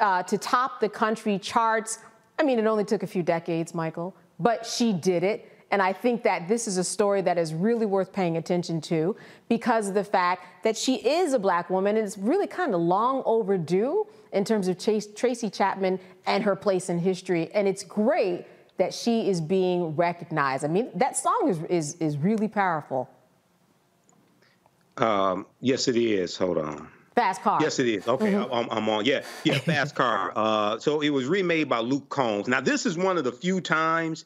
[0.00, 1.98] uh, to top the country charts.
[2.38, 5.52] I mean, it only took a few decades, Michael, but she did it.
[5.70, 9.16] And I think that this is a story that is really worth paying attention to
[9.48, 12.80] because of the fact that she is a black woman and it's really kind of
[12.80, 17.50] long overdue in terms of Chase, Tracy Chapman and her place in history.
[17.52, 18.46] And it's great
[18.78, 20.64] that she is being recognized.
[20.64, 23.10] I mean, that song is, is, is really powerful.
[24.96, 26.36] Um, yes, it is.
[26.36, 26.88] Hold on.
[27.14, 27.58] Fast Car.
[27.60, 28.06] Yes, it is.
[28.06, 28.52] Okay, mm-hmm.
[28.52, 29.04] I'm, I'm, on.
[29.04, 30.32] Yeah, yeah, Fast Car.
[30.36, 32.46] Uh, so it was remade by Luke Combs.
[32.46, 34.24] Now, this is one of the few times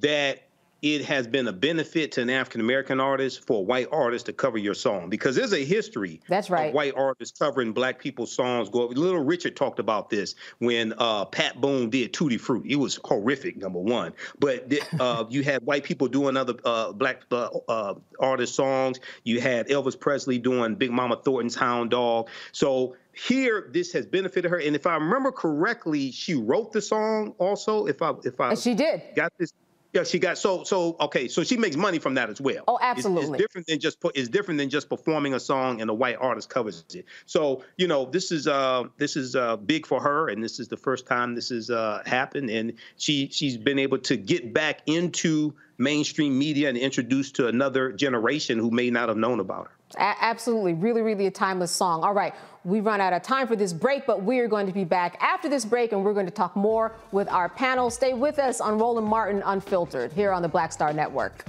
[0.00, 0.42] that
[0.82, 4.32] it has been a benefit to an African American artist for a white artist to
[4.32, 6.20] cover your song because there's a history.
[6.28, 6.68] That's right.
[6.68, 8.68] Of white artists covering black people's songs.
[8.68, 8.86] Go.
[8.86, 12.72] Little Richard talked about this when uh, Pat Boone did Tutti Frutti.
[12.72, 14.12] It was horrific, number one.
[14.40, 18.98] But uh, you had white people doing other uh, black uh, uh, artist songs.
[19.22, 22.28] You had Elvis Presley doing Big Mama Thornton's Hound Dog.
[22.50, 27.34] So here this has benefited her and if i remember correctly she wrote the song
[27.36, 29.52] also if i if i and she did got this
[29.92, 31.28] yeah, she got so so okay.
[31.28, 32.64] So she makes money from that as well.
[32.66, 33.22] Oh, absolutely.
[33.22, 36.16] It's, it's different than just it's different than just performing a song and a white
[36.18, 37.04] artist covers it.
[37.26, 40.68] So you know this is uh this is uh big for her, and this is
[40.68, 44.80] the first time this has uh happened, and she she's been able to get back
[44.86, 49.72] into mainstream media and introduced to another generation who may not have known about her.
[49.96, 50.74] A- absolutely.
[50.74, 52.02] Really, really a timeless song.
[52.02, 52.34] All right.
[52.64, 55.16] We run out of time for this break, but we are going to be back
[55.20, 57.90] after this break and we're going to talk more with our panel.
[57.90, 61.44] Stay with us on Roland Martin Unfiltered here on the Black Star Network.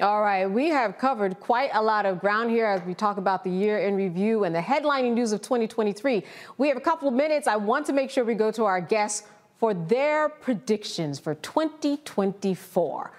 [0.00, 3.42] All right, we have covered quite a lot of ground here as we talk about
[3.42, 6.22] the year in review and the headlining news of 2023.
[6.56, 7.48] We have a couple of minutes.
[7.48, 9.26] I want to make sure we go to our guests
[9.58, 13.10] for their predictions for 2024.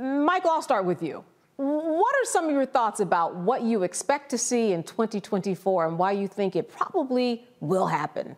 [0.00, 1.22] Michael, I'll start with you.
[1.56, 5.98] What are some of your thoughts about what you expect to see in 2024 and
[5.98, 8.36] why you think it probably will happen?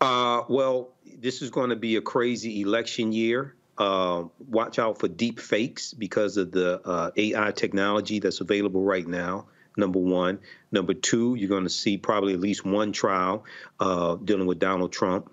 [0.00, 0.88] Uh, well,
[1.20, 3.54] this is going to be a crazy election year.
[3.82, 9.08] Uh, watch out for deep fakes because of the uh, AI technology that's available right
[9.08, 9.46] now.
[9.76, 10.38] Number one.
[10.70, 13.44] Number two, you're going to see probably at least one trial
[13.80, 15.32] uh, dealing with Donald Trump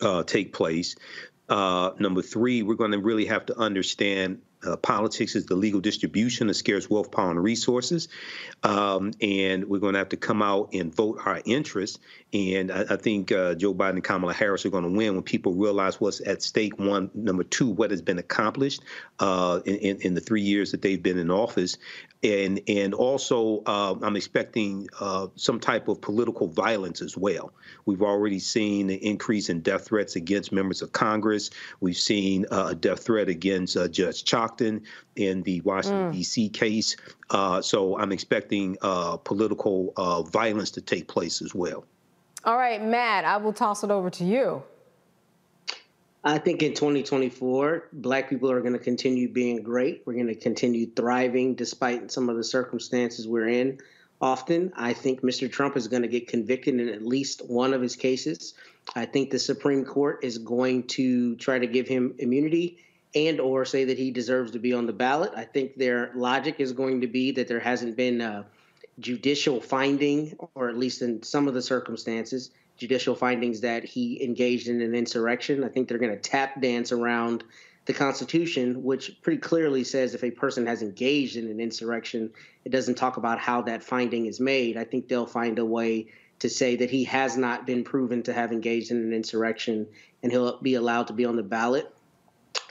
[0.00, 0.94] uh, take place.
[1.48, 5.80] Uh, number three, we're going to really have to understand uh, politics is the legal
[5.80, 8.08] distribution of scarce wealth, power, and resources.
[8.62, 11.98] Um, and we're going to have to come out and vote our interests.
[12.34, 15.22] And I, I think uh, Joe Biden and Kamala Harris are going to win when
[15.22, 16.76] people realize what's at stake.
[16.80, 18.82] One, number two, what has been accomplished
[19.20, 21.78] uh, in, in, in, the three years that they've been in office,
[22.24, 27.52] and and also uh, I'm expecting uh, some type of political violence as well.
[27.86, 31.50] We've already seen an increase in death threats against members of Congress.
[31.78, 34.82] We've seen uh, a death threat against uh, Judge Chutkan
[35.14, 36.12] in the Washington mm.
[36.14, 36.48] D.C.
[36.48, 36.96] case.
[37.30, 39.92] Uh, so I'm expecting uh, political
[40.32, 41.84] violence to take place as well.
[42.44, 44.62] All right, Matt, I will toss it over to you.
[46.22, 50.02] I think in 2024, Black people are going to continue being great.
[50.04, 53.78] We're going to continue thriving despite some of the circumstances we're in.
[54.20, 55.50] Often, I think Mr.
[55.50, 58.54] Trump is going to get convicted in at least one of his cases.
[58.94, 62.78] I think the Supreme Court is going to try to give him immunity
[63.14, 65.32] and or say that he deserves to be on the ballot.
[65.34, 68.46] I think their logic is going to be that there hasn't been a
[68.98, 74.68] judicial finding, or at least in some of the circumstances, judicial findings that he engaged
[74.68, 75.64] in an insurrection.
[75.64, 77.44] I think they're going to tap dance around
[77.86, 82.30] the Constitution, which pretty clearly says if a person has engaged in an insurrection,
[82.64, 84.76] it doesn't talk about how that finding is made.
[84.76, 86.06] I think they'll find a way
[86.38, 89.86] to say that he has not been proven to have engaged in an insurrection
[90.22, 91.94] and he'll be allowed to be on the ballot.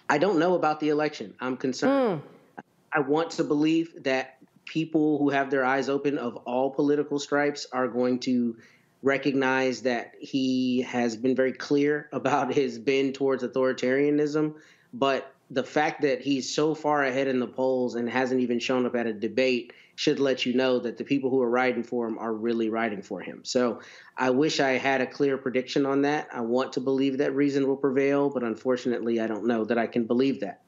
[0.10, 1.36] I don't know about the election.
[1.40, 2.22] I'm concerned.
[2.22, 2.64] Mm.
[2.92, 4.38] I want to believe that
[4.74, 8.58] people who have their eyes open of all political stripes are going to
[9.04, 14.56] recognize that he has been very clear about his bend towards authoritarianism.
[14.92, 18.88] But the fact that he's so far ahead in the polls and hasn't even shown
[18.88, 22.08] up at a debate should let you know that the people who are riding for
[22.08, 23.42] him are really riding for him.
[23.44, 23.82] So
[24.18, 26.30] I wish I had a clear prediction on that.
[26.34, 29.86] I want to believe that reason will prevail, but unfortunately, I don't know that I
[29.86, 30.62] can believe that.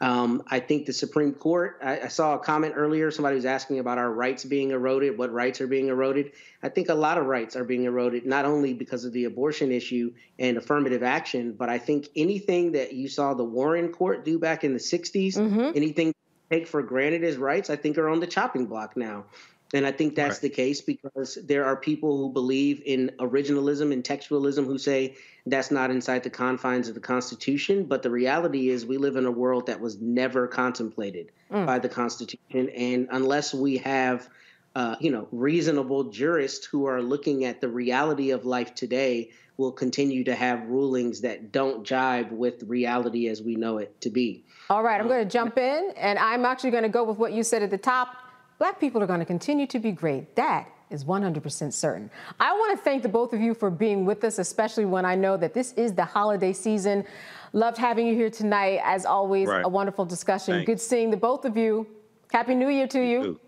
[0.00, 3.10] Um, I think the Supreme Court, I, I, saw a comment earlier.
[3.10, 6.32] Somebody was asking about our rights being eroded, what rights are being eroded.
[6.62, 9.72] I think a lot of rights are being eroded, not only because of the abortion
[9.72, 14.38] issue and affirmative action, but I think anything that you saw the Warren Court do
[14.38, 15.72] back in the 60s, mm-hmm.
[15.74, 16.14] anything
[16.48, 19.24] take for granted as rights, I think are on the chopping block now.
[19.74, 20.42] And I think that's right.
[20.42, 25.14] the case because there are people who believe in originalism and textualism who say
[25.44, 27.84] that's not inside the confines of the Constitution.
[27.84, 31.66] But the reality is, we live in a world that was never contemplated mm.
[31.66, 32.70] by the Constitution.
[32.70, 34.28] And unless we have,
[34.74, 39.72] uh, you know, reasonable jurists who are looking at the reality of life today, we'll
[39.72, 44.44] continue to have rulings that don't jive with reality as we know it to be.
[44.70, 47.32] All right, I'm going to jump in, and I'm actually going to go with what
[47.32, 48.16] you said at the top
[48.58, 50.34] Black people are going to continue to be great.
[50.34, 52.10] That is 100% certain.
[52.40, 55.14] I want to thank the both of you for being with us, especially when I
[55.14, 57.04] know that this is the holiday season.
[57.52, 58.80] Loved having you here tonight.
[58.82, 59.64] As always, right.
[59.64, 60.54] a wonderful discussion.
[60.54, 60.66] Thanks.
[60.66, 61.86] Good seeing the both of you.
[62.32, 63.38] Happy New Year to you.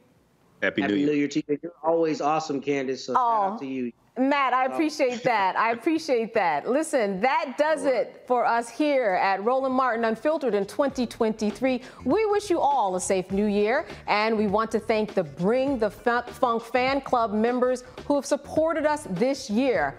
[0.62, 1.06] Happy, Happy New Year.
[1.08, 1.58] New Year to you.
[1.62, 3.04] You're always awesome, Candace.
[3.04, 3.16] So oh.
[3.16, 3.92] shout out to you.
[4.20, 5.56] Matt, I um, appreciate that.
[5.56, 6.68] I appreciate that.
[6.68, 11.80] Listen, that does it for us here at Roland Martin Unfiltered in 2023.
[12.04, 15.78] We wish you all a safe new year, and we want to thank the Bring
[15.78, 19.98] the Funk fan club members who have supported us this year.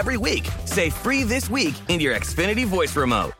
[0.00, 0.48] every week.
[0.64, 3.39] Say free this week in your Xfinity voice remote.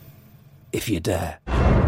[0.71, 1.80] if you dare.